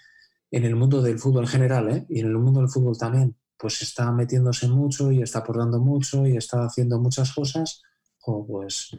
en 0.51 0.63
el 0.63 0.75
mundo 0.75 1.01
del 1.01 1.19
fútbol 1.19 1.43
en 1.43 1.49
general, 1.49 1.89
¿eh? 1.89 2.05
y 2.09 2.19
en 2.19 2.27
el 2.27 2.37
mundo 2.37 2.61
del 2.61 2.69
fútbol 2.69 2.97
también, 2.97 3.35
pues 3.57 3.81
está 3.81 4.11
metiéndose 4.11 4.67
mucho 4.67 5.11
y 5.11 5.21
está 5.21 5.39
aportando 5.39 5.79
mucho 5.79 6.25
y 6.27 6.37
está 6.37 6.65
haciendo 6.65 6.99
muchas 6.99 7.33
cosas, 7.33 7.81
pues 8.47 8.89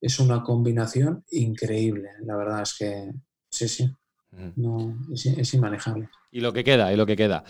es 0.00 0.18
una 0.20 0.42
combinación 0.42 1.24
increíble. 1.30 2.08
La 2.24 2.36
verdad 2.36 2.62
es 2.62 2.74
que 2.78 3.10
sí, 3.50 3.68
sí. 3.68 3.90
No, 4.56 4.94
es, 5.12 5.24
es, 5.26 5.54
inmanejable. 5.54 6.10
Y 6.30 6.40
lo 6.40 6.52
que 6.52 6.62
queda, 6.62 6.92
y 6.92 6.96
lo 6.96 7.06
que 7.06 7.16
queda. 7.16 7.42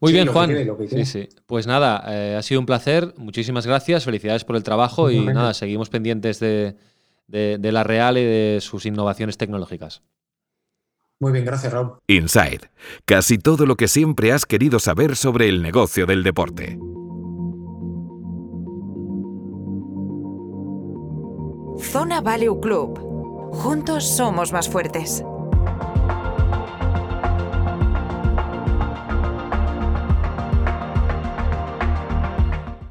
Muy 0.00 0.10
Sí, 0.10 0.16
bien, 0.16 0.26
que 0.26 0.32
Juan. 0.34 0.48
quede, 0.50 0.76
que 0.76 0.88
Sí, 0.88 1.04
sí. 1.06 1.28
Pues 1.46 1.66
nada, 1.66 2.04
eh, 2.08 2.36
ha 2.36 2.42
sido 2.42 2.60
un 2.60 2.66
placer. 2.66 3.14
Muchísimas 3.16 3.66
gracias. 3.66 4.04
Felicidades 4.04 4.44
por 4.44 4.54
el 4.56 4.62
trabajo 4.62 5.10
y 5.10 5.24
nada, 5.24 5.54
seguimos 5.54 5.88
pendientes 5.88 6.38
de, 6.38 6.76
de- 7.26 7.56
de 7.58 7.72
la 7.72 7.84
Real 7.84 8.18
y 8.18 8.22
de 8.24 8.58
sus 8.60 8.84
innovaciones 8.84 9.38
tecnológicas. 9.38 10.02
Muy 11.20 11.32
bien, 11.32 11.44
gracias, 11.44 11.72
Raúl. 11.72 11.94
Inside. 12.08 12.70
Casi 13.06 13.38
todo 13.38 13.64
lo 13.64 13.76
que 13.76 13.88
siempre 13.88 14.32
has 14.32 14.44
querido 14.44 14.78
saber 14.78 15.16
sobre 15.16 15.48
el 15.48 15.62
negocio 15.62 16.04
del 16.04 16.22
deporte. 16.22 16.78
Zona 21.78 22.20
Value 22.20 22.60
Club. 22.60 22.98
Juntos 23.52 24.16
somos 24.16 24.52
más 24.52 24.68
fuertes. 24.68 25.24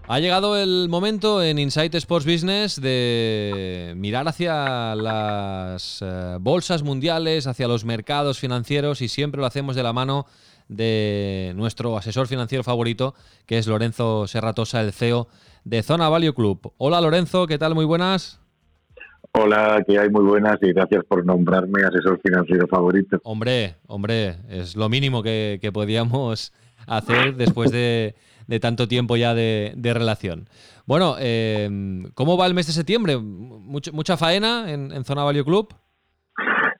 Ha 0.07 0.19
llegado 0.19 0.55
el 0.55 0.87
momento 0.87 1.41
en 1.41 1.57
Insight 1.57 1.95
Sports 1.95 2.27
Business 2.27 2.79
de 2.79 3.93
mirar 3.97 4.27
hacia 4.27 4.93
las 4.93 5.99
eh, 6.03 6.37
bolsas 6.39 6.83
mundiales, 6.83 7.47
hacia 7.47 7.67
los 7.67 7.85
mercados 7.85 8.39
financieros 8.39 9.01
y 9.01 9.07
siempre 9.07 9.41
lo 9.41 9.47
hacemos 9.47 9.75
de 9.75 9.81
la 9.81 9.93
mano 9.93 10.27
de 10.67 11.53
nuestro 11.55 11.97
asesor 11.97 12.27
financiero 12.27 12.63
favorito, 12.63 13.15
que 13.47 13.57
es 13.57 13.65
Lorenzo 13.65 14.27
Serratosa, 14.27 14.81
el 14.81 14.93
CEO 14.93 15.27
de 15.63 15.81
Zona 15.81 16.07
Value 16.07 16.35
Club. 16.35 16.71
Hola 16.77 17.01
Lorenzo, 17.01 17.47
¿qué 17.47 17.57
tal? 17.57 17.73
Muy 17.73 17.85
buenas. 17.85 18.39
Hola, 19.31 19.83
que 19.87 19.97
hay 19.97 20.09
muy 20.09 20.23
buenas 20.23 20.57
y 20.61 20.71
gracias 20.71 21.03
por 21.05 21.25
nombrarme 21.25 21.83
asesor 21.83 22.21
financiero 22.21 22.67
favorito. 22.67 23.19
Hombre, 23.23 23.77
hombre, 23.87 24.35
es 24.49 24.75
lo 24.75 24.87
mínimo 24.87 25.23
que, 25.23 25.57
que 25.59 25.71
podíamos 25.71 26.53
hacer 26.85 27.35
después 27.35 27.71
de, 27.71 28.13
de 28.47 28.59
tanto 28.59 28.87
tiempo 28.87 29.17
ya 29.17 29.33
de, 29.33 29.73
de 29.75 29.93
relación. 29.93 30.47
Bueno, 30.85 31.15
eh, 31.19 31.69
¿cómo 32.13 32.37
va 32.37 32.45
el 32.45 32.53
mes 32.53 32.67
de 32.67 32.73
septiembre? 32.73 33.17
¿Mucha, 33.17 33.91
mucha 33.91 34.17
faena 34.17 34.71
en, 34.71 34.91
en 34.91 35.03
Zona 35.03 35.23
Value 35.23 35.43
Club? 35.43 35.73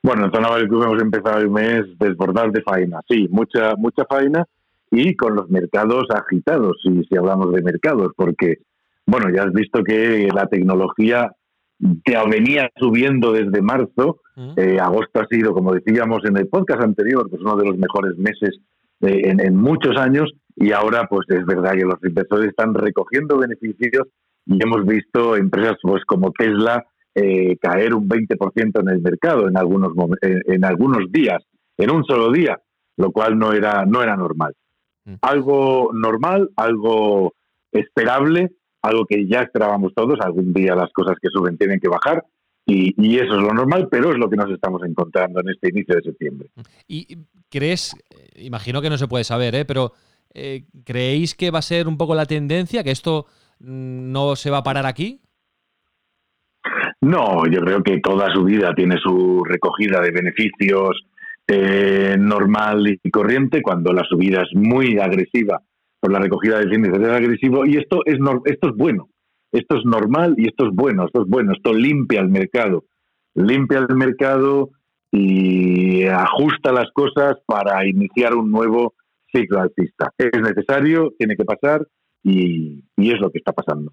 Bueno, 0.02 0.26
en 0.26 0.32
Zona 0.32 0.48
Value 0.48 0.68
Club 0.68 0.84
hemos 0.84 1.02
empezado 1.02 1.38
el 1.38 1.50
mes 1.50 1.84
desbordar 1.98 2.52
de 2.52 2.62
faena, 2.62 3.00
sí, 3.08 3.26
mucha, 3.30 3.74
mucha 3.76 4.04
faena 4.04 4.44
y 4.90 5.16
con 5.16 5.34
los 5.34 5.50
mercados 5.50 6.04
agitados, 6.10 6.76
si, 6.82 7.02
si 7.04 7.16
hablamos 7.16 7.52
de 7.52 7.62
mercados, 7.62 8.12
porque, 8.16 8.58
bueno, 9.04 9.26
ya 9.34 9.42
has 9.42 9.52
visto 9.52 9.82
que 9.82 10.28
la 10.32 10.46
tecnología 10.46 11.32
ya 11.78 12.24
venía 12.24 12.70
subiendo 12.76 13.32
desde 13.32 13.60
marzo, 13.60 14.20
eh, 14.56 14.78
agosto 14.80 15.20
ha 15.20 15.26
sido, 15.26 15.52
como 15.52 15.74
decíamos 15.74 16.20
en 16.24 16.36
el 16.36 16.46
podcast 16.48 16.82
anterior, 16.82 17.28
pues 17.28 17.42
uno 17.42 17.56
de 17.56 17.66
los 17.66 17.76
mejores 17.76 18.16
meses 18.16 18.60
eh, 19.00 19.20
en, 19.24 19.40
en 19.40 19.56
muchos 19.56 19.96
años 19.96 20.32
y 20.54 20.72
ahora 20.72 21.06
pues 21.08 21.26
es 21.28 21.44
verdad 21.44 21.72
que 21.72 21.84
los 21.84 22.02
inversores 22.02 22.48
están 22.48 22.74
recogiendo 22.74 23.38
beneficios 23.38 24.08
y 24.46 24.62
hemos 24.62 24.86
visto 24.86 25.36
empresas 25.36 25.76
pues 25.82 26.04
como 26.06 26.32
Tesla 26.32 26.84
eh, 27.14 27.56
caer 27.58 27.94
un 27.94 28.08
20% 28.08 28.80
en 28.80 28.88
el 28.88 29.00
mercado 29.00 29.48
en 29.48 29.56
algunos 29.56 29.92
en, 30.22 30.42
en 30.46 30.64
algunos 30.64 31.10
días, 31.10 31.42
en 31.76 31.90
un 31.90 32.04
solo 32.04 32.30
día, 32.30 32.58
lo 32.96 33.10
cual 33.10 33.38
no 33.38 33.52
era 33.52 33.84
no 33.84 34.02
era 34.02 34.16
normal. 34.16 34.54
Algo 35.22 35.90
normal, 35.94 36.50
algo 36.56 37.32
esperable, 37.70 38.50
algo 38.82 39.06
que 39.06 39.28
ya 39.28 39.40
esperábamos 39.40 39.94
todos, 39.94 40.18
algún 40.20 40.52
día 40.52 40.74
las 40.74 40.92
cosas 40.92 41.16
que 41.22 41.28
suben 41.30 41.56
tienen 41.56 41.78
que 41.78 41.88
bajar 41.88 42.24
y, 42.66 42.94
y 42.96 43.16
eso 43.16 43.36
es 43.36 43.42
lo 43.42 43.54
normal, 43.54 43.86
pero 43.88 44.10
es 44.10 44.18
lo 44.18 44.28
que 44.28 44.36
nos 44.36 44.50
estamos 44.50 44.82
encontrando 44.82 45.40
en 45.40 45.50
este 45.50 45.68
inicio 45.68 45.94
de 45.94 46.02
septiembre. 46.02 46.50
¿Y 46.88 47.16
crees, 47.48 47.94
eh, 48.10 48.42
imagino 48.42 48.82
que 48.82 48.90
no 48.90 48.98
se 48.98 49.06
puede 49.06 49.22
saber, 49.22 49.54
¿eh? 49.54 49.64
pero 49.64 49.92
eh, 50.34 50.64
¿creéis 50.84 51.36
que 51.36 51.52
va 51.52 51.60
a 51.60 51.62
ser 51.62 51.86
un 51.86 51.96
poco 51.96 52.16
la 52.16 52.26
tendencia, 52.26 52.82
que 52.82 52.90
esto 52.90 53.26
mm, 53.60 54.10
no 54.10 54.34
se 54.34 54.50
va 54.50 54.58
a 54.58 54.64
parar 54.64 54.84
aquí? 54.84 55.20
No, 57.00 57.46
yo 57.46 57.60
creo 57.60 57.82
que 57.84 58.00
toda 58.00 58.32
su 58.34 58.42
vida 58.42 58.74
tiene 58.74 58.96
su 58.98 59.44
recogida 59.44 60.00
de 60.00 60.10
beneficios 60.10 61.06
eh, 61.46 62.16
normal 62.18 62.98
y 63.00 63.10
corriente, 63.10 63.62
cuando 63.62 63.92
la 63.92 64.02
subida 64.02 64.42
es 64.42 64.48
muy 64.54 64.98
agresiva, 64.98 65.62
por 66.00 66.10
la 66.10 66.18
recogida 66.18 66.58
de 66.58 66.74
índices 66.74 67.00
es 67.00 67.08
agresivo, 67.08 67.64
y 67.64 67.76
esto 67.76 68.00
es, 68.04 68.16
esto 68.46 68.68
es 68.70 68.76
bueno, 68.76 69.08
esto 69.58 69.76
es 69.76 69.84
normal 69.84 70.34
y 70.36 70.48
esto 70.48 70.66
es 70.66 70.74
bueno, 70.74 71.06
esto 71.06 71.22
es 71.22 71.28
bueno, 71.28 71.52
esto 71.52 71.72
limpia 71.72 72.20
el 72.20 72.28
mercado, 72.28 72.84
limpia 73.34 73.78
el 73.78 73.94
mercado 73.96 74.70
y 75.10 76.04
ajusta 76.04 76.72
las 76.72 76.90
cosas 76.92 77.36
para 77.46 77.86
iniciar 77.86 78.34
un 78.34 78.50
nuevo 78.50 78.94
ciclo 79.32 79.60
alcista. 79.60 80.12
Es 80.18 80.40
necesario, 80.40 81.12
tiene 81.18 81.36
que 81.36 81.44
pasar 81.44 81.86
y, 82.22 82.84
es 82.96 83.20
lo 83.20 83.30
que 83.30 83.38
está 83.38 83.52
pasando. 83.52 83.92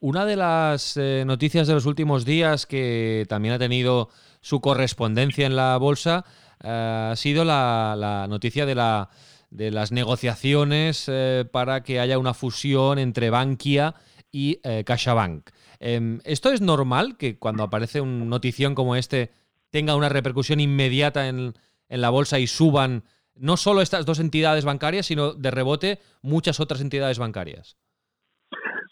Una 0.00 0.24
de 0.24 0.36
las 0.36 0.96
eh, 0.96 1.24
noticias 1.26 1.66
de 1.66 1.74
los 1.74 1.86
últimos 1.86 2.24
días 2.24 2.66
que 2.66 3.24
también 3.28 3.54
ha 3.54 3.58
tenido 3.58 4.08
su 4.40 4.60
correspondencia 4.60 5.46
en 5.46 5.56
la 5.56 5.76
bolsa 5.78 6.24
eh, 6.62 7.08
ha 7.12 7.16
sido 7.16 7.44
la, 7.44 8.26
noticia 8.28 8.64
de 8.64 8.74
las 8.74 9.92
negociaciones 9.92 11.08
eh, 11.08 11.44
para 11.50 11.82
que 11.82 11.98
haya 11.98 12.18
una 12.18 12.34
fusión 12.34 12.98
entre 12.98 13.30
Bankia 13.30 13.94
y 14.34 14.58
eh, 14.64 14.82
CaixaBank. 14.84 15.50
Em, 15.78 16.18
¿Esto 16.24 16.52
es 16.52 16.60
normal 16.60 17.16
que 17.16 17.38
cuando 17.38 17.62
aparece 17.62 18.00
un 18.00 18.28
notición 18.28 18.74
como 18.74 18.96
este 18.96 19.30
tenga 19.70 19.94
una 19.94 20.08
repercusión 20.08 20.58
inmediata 20.58 21.28
en, 21.28 21.54
en 21.88 22.00
la 22.00 22.10
bolsa 22.10 22.40
y 22.40 22.48
suban 22.48 23.04
no 23.36 23.56
solo 23.56 23.80
estas 23.80 24.06
dos 24.06 24.18
entidades 24.18 24.64
bancarias, 24.64 25.06
sino 25.06 25.34
de 25.34 25.50
rebote 25.52 25.98
muchas 26.20 26.58
otras 26.58 26.80
entidades 26.80 27.20
bancarias? 27.20 27.76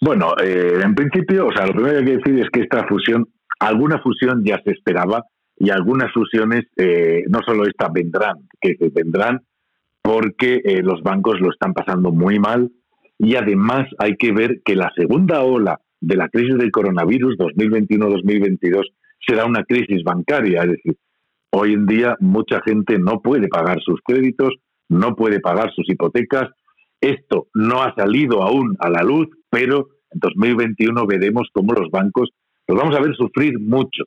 Bueno, 0.01 0.35
eh, 0.41 0.81
en 0.81 0.95
principio, 0.95 1.49
o 1.49 1.53
sea, 1.53 1.67
lo 1.67 1.75
primero 1.75 1.95
que 1.95 1.99
hay 1.99 2.05
que 2.05 2.17
decir 2.19 2.39
es 2.39 2.51
que 2.51 2.61
esta 2.61 2.87
fusión, 2.87 3.29
alguna 3.59 3.99
fusión 4.01 4.45
ya 4.45 4.61
se 4.65 4.71
esperaba 4.71 5.25
y 5.59 5.71
algunas 5.71 6.13
fusiones, 6.13 6.67
eh, 6.77 7.25
no 7.29 7.41
solo 7.45 7.65
esta, 7.67 7.89
vendrán, 7.89 8.49
que 8.61 8.77
se 8.77 8.91
vendrán 8.91 9.43
porque 10.03 10.61
eh, 10.65 10.83
los 10.83 11.03
bancos 11.03 11.41
lo 11.41 11.51
están 11.51 11.73
pasando 11.73 12.13
muy 12.13 12.39
mal 12.39 12.71
y 13.23 13.37
además 13.37 13.87
hay 13.99 14.17
que 14.17 14.33
ver 14.33 14.63
que 14.65 14.75
la 14.75 14.91
segunda 14.97 15.43
ola 15.43 15.81
de 16.01 16.17
la 16.17 16.29
crisis 16.29 16.59
del 16.59 16.73
coronavirus 16.73 17.37
2021-2022 17.39 18.83
será 19.25 19.45
una 19.45 19.63
crisis 19.63 20.03
bancaria, 20.03 20.63
es 20.63 20.71
decir, 20.71 20.97
hoy 21.51 21.75
en 21.75 21.87
día 21.87 22.17
mucha 22.19 22.61
gente 22.63 22.99
no 22.99 23.21
puede 23.23 23.47
pagar 23.47 23.81
sus 23.81 24.01
créditos, 24.05 24.55
no 24.89 25.15
puede 25.15 25.39
pagar 25.39 25.73
sus 25.73 25.89
hipotecas. 25.89 26.51
Esto 27.01 27.47
no 27.55 27.83
ha 27.83 27.95
salido 27.95 28.43
aún 28.43 28.77
a 28.81 28.91
la 28.91 29.05
luz, 29.05 29.29
pero 29.49 29.87
en 30.11 30.19
2021 30.19 31.07
veremos 31.07 31.49
cómo 31.53 31.75
los 31.75 31.91
bancos 31.93 32.31
los 32.67 32.77
vamos 32.77 32.97
a 32.97 33.01
ver 33.01 33.15
sufrir 33.15 33.57
mucho 33.61 34.03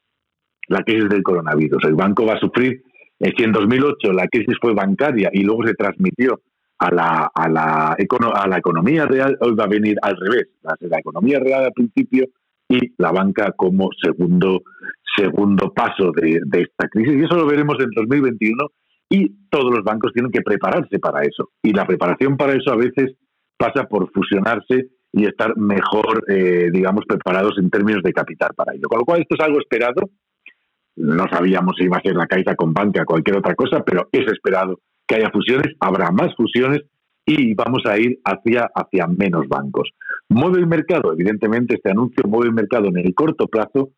la 0.67 0.83
crisis 0.83 1.07
del 1.07 1.23
coronavirus. 1.23 1.85
El 1.85 1.95
banco 1.95 2.25
va 2.25 2.33
a 2.33 2.39
sufrir, 2.39 2.83
eh, 3.19 3.31
si 3.37 3.45
en 3.45 3.53
2008 3.53 4.11
la 4.11 4.27
crisis 4.27 4.57
fue 4.59 4.73
bancaria 4.73 5.29
y 5.31 5.43
luego 5.43 5.65
se 5.65 5.73
transmitió 5.73 6.41
a 6.79 6.91
la, 6.93 7.31
a 7.33 7.49
la, 7.49 7.95
econo- 7.97 8.33
a 8.35 8.47
la 8.47 8.57
economía 8.57 9.05
real, 9.05 9.37
hoy 9.41 9.53
va 9.55 9.63
a 9.65 9.67
venir 9.67 9.97
al 10.01 10.15
revés. 10.17 10.47
Va 10.65 10.73
a 10.73 10.77
ser 10.77 10.89
la 10.89 10.99
economía 10.99 11.39
real 11.39 11.65
al 11.65 11.71
principio 11.73 12.25
y 12.67 12.93
la 12.97 13.11
banca 13.11 13.51
como 13.55 13.89
segundo, 14.01 14.63
segundo 15.15 15.71
paso 15.73 16.11
de, 16.15 16.41
de 16.45 16.61
esta 16.63 16.87
crisis. 16.89 17.15
Y 17.15 17.23
eso 17.23 17.35
lo 17.35 17.45
veremos 17.45 17.77
en 17.79 17.89
2021 17.95 18.67
y 19.09 19.29
todos 19.49 19.71
los 19.73 19.83
bancos 19.83 20.11
tienen 20.13 20.31
que 20.31 20.41
prepararse 20.41 20.99
para 20.99 21.21
eso. 21.21 21.49
Y 21.63 21.71
la 21.73 21.85
preparación 21.85 22.37
para 22.37 22.53
eso 22.53 22.71
a 22.71 22.75
veces 22.75 23.13
pasa 23.57 23.85
por 23.85 24.11
fusionarse 24.11 24.87
y 25.13 25.25
estar 25.25 25.55
mejor, 25.55 26.23
eh, 26.27 26.69
digamos, 26.73 27.05
preparados 27.07 27.57
en 27.57 27.69
términos 27.69 28.03
de 28.03 28.11
capital 28.11 28.49
para 28.55 28.73
ello. 28.73 28.87
Con 28.89 28.99
lo 28.99 29.05
cual, 29.05 29.21
esto 29.21 29.35
es 29.35 29.41
algo 29.45 29.59
esperado. 29.59 30.09
No 30.97 31.25
sabíamos 31.29 31.75
si 31.77 31.85
iba 31.85 31.97
a 31.97 32.01
ser 32.01 32.15
la 32.15 32.27
Caixa 32.27 32.55
con 32.55 32.73
banca 32.73 33.03
o 33.03 33.05
cualquier 33.05 33.37
otra 33.37 33.55
cosa, 33.55 33.83
pero 33.85 34.09
es 34.11 34.29
esperado 34.31 34.79
que 35.07 35.15
haya 35.15 35.29
fusiones, 35.31 35.75
habrá 35.79 36.11
más 36.11 36.35
fusiones 36.35 36.81
y 37.25 37.53
vamos 37.55 37.83
a 37.85 37.97
ir 37.97 38.19
hacia, 38.23 38.69
hacia 38.73 39.07
menos 39.07 39.47
bancos. 39.47 39.89
Mueve 40.29 40.59
el 40.59 40.67
mercado, 40.67 41.13
evidentemente 41.13 41.75
este 41.75 41.91
anuncio 41.91 42.23
mueve 42.27 42.47
el 42.47 42.53
mercado 42.53 42.87
en 42.87 42.97
el 42.97 43.13
corto 43.13 43.47
plazo, 43.47 43.89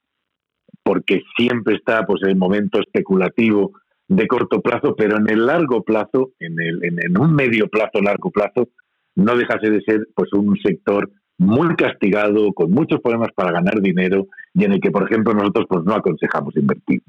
porque 0.84 1.21
siempre 1.38 1.75
está 1.75 2.05
pues 2.05 2.21
el 2.23 2.35
momento 2.35 2.79
especulativo 2.79 3.73
de 4.07 4.27
corto 4.27 4.61
plazo, 4.61 4.95
pero 4.95 5.17
en 5.17 5.29
el 5.29 5.45
largo 5.45 5.84
plazo, 5.84 6.31
en, 6.39 6.59
el, 6.59 6.84
en, 6.84 7.17
un 7.19 7.34
medio 7.35 7.67
plazo, 7.67 8.01
largo 8.01 8.31
plazo, 8.31 8.69
no 9.15 9.35
dejase 9.35 9.69
de 9.69 9.81
ser 9.81 10.07
pues 10.15 10.31
un 10.34 10.55
sector 10.57 11.09
muy 11.38 11.75
castigado, 11.75 12.53
con 12.53 12.71
muchos 12.71 13.01
problemas 13.01 13.29
para 13.35 13.51
ganar 13.51 13.81
dinero 13.81 14.27
y 14.53 14.63
en 14.63 14.73
el 14.73 14.81
que, 14.81 14.91
por 14.91 15.03
ejemplo, 15.03 15.34
nosotros 15.34 15.65
pues 15.69 15.84
no 15.84 15.93
aconsejamos 15.93 16.55
invertir. 16.55 17.01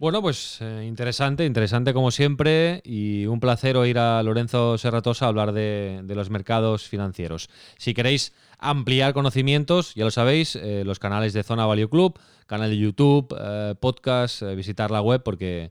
Bueno, 0.00 0.22
pues 0.22 0.56
eh, 0.62 0.86
interesante, 0.88 1.44
interesante 1.44 1.92
como 1.92 2.10
siempre 2.10 2.80
y 2.86 3.26
un 3.26 3.38
placer 3.38 3.76
oír 3.76 3.98
a 3.98 4.22
Lorenzo 4.22 4.78
Serratosa 4.78 5.26
hablar 5.26 5.52
de, 5.52 6.02
los 6.06 6.30
mercados 6.30 6.88
financieros. 6.88 7.50
Si 7.76 7.92
queréis 7.92 8.32
ampliar 8.58 9.12
conocimientos, 9.12 9.94
ya 9.94 10.04
lo 10.04 10.10
sabéis, 10.10 10.56
eh, 10.56 10.84
los 10.86 10.98
canales 10.98 11.34
de 11.34 11.42
Zona 11.42 11.66
Value 11.66 11.90
Club, 11.90 12.18
canal 12.46 12.70
de 12.70 12.78
YouTube, 12.78 13.36
eh, 13.38 13.74
podcast, 13.78 14.42
visitar 14.56 14.90
la 14.90 15.02
web 15.02 15.22
porque 15.22 15.70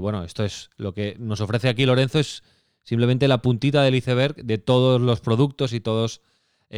bueno, 0.00 0.24
esto 0.24 0.42
es 0.42 0.70
lo 0.78 0.94
que 0.94 1.14
nos 1.18 1.42
ofrece 1.42 1.68
aquí 1.68 1.84
Lorenzo, 1.84 2.18
es 2.18 2.42
simplemente 2.84 3.28
la 3.28 3.42
puntita 3.42 3.82
del 3.82 3.96
iceberg 3.96 4.36
de 4.36 4.56
todos 4.56 4.98
los 4.98 5.20
productos 5.20 5.74
y 5.74 5.80
todos 5.80 6.22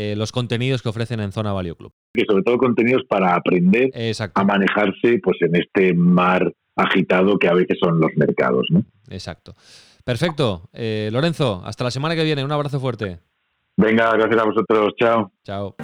eh, 0.00 0.14
los 0.14 0.30
contenidos 0.30 0.80
que 0.80 0.88
ofrecen 0.90 1.18
en 1.18 1.32
Zona 1.32 1.52
Value 1.52 1.74
Club. 1.74 1.92
Y 2.14 2.22
sobre 2.22 2.44
todo 2.44 2.56
contenidos 2.56 3.02
para 3.08 3.34
aprender 3.34 3.90
Exacto. 3.94 4.40
a 4.40 4.44
manejarse 4.44 5.18
pues 5.20 5.38
en 5.40 5.56
este 5.56 5.92
mar 5.92 6.52
agitado 6.76 7.36
que 7.36 7.48
a 7.48 7.54
veces 7.54 7.78
son 7.82 7.98
los 7.98 8.12
mercados. 8.14 8.64
¿no? 8.70 8.84
Exacto. 9.10 9.56
Perfecto. 10.04 10.68
Eh, 10.72 11.10
Lorenzo, 11.12 11.62
hasta 11.64 11.82
la 11.82 11.90
semana 11.90 12.14
que 12.14 12.22
viene. 12.22 12.44
Un 12.44 12.52
abrazo 12.52 12.78
fuerte. 12.78 13.18
Venga, 13.76 14.12
gracias 14.12 14.40
a 14.40 14.44
vosotros. 14.44 14.94
Chao. 15.00 15.32
Chao. 15.44 15.74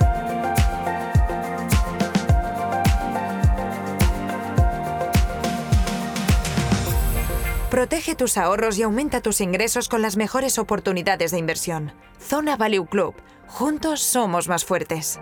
Protege 7.69 8.15
tus 8.15 8.39
ahorros 8.39 8.79
y 8.79 8.85
aumenta 8.85 9.21
tus 9.21 9.41
ingresos 9.41 9.89
con 9.89 10.01
las 10.01 10.17
mejores 10.17 10.61
oportunidades 10.61 11.33
de 11.33 11.39
inversión. 11.39 11.91
Zona 12.21 12.57
Value 12.57 12.87
Club. 12.87 13.17
Juntos 13.55 14.01
somos 14.01 14.49
más 14.49 14.65
fuertes. 14.65 15.21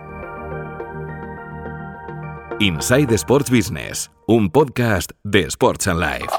Inside 2.59 3.13
Sports 3.13 3.51
Business, 3.51 4.09
un 4.27 4.49
podcast 4.49 5.11
de 5.23 5.41
Sports 5.41 5.87
and 5.87 5.99
Life. 5.99 6.33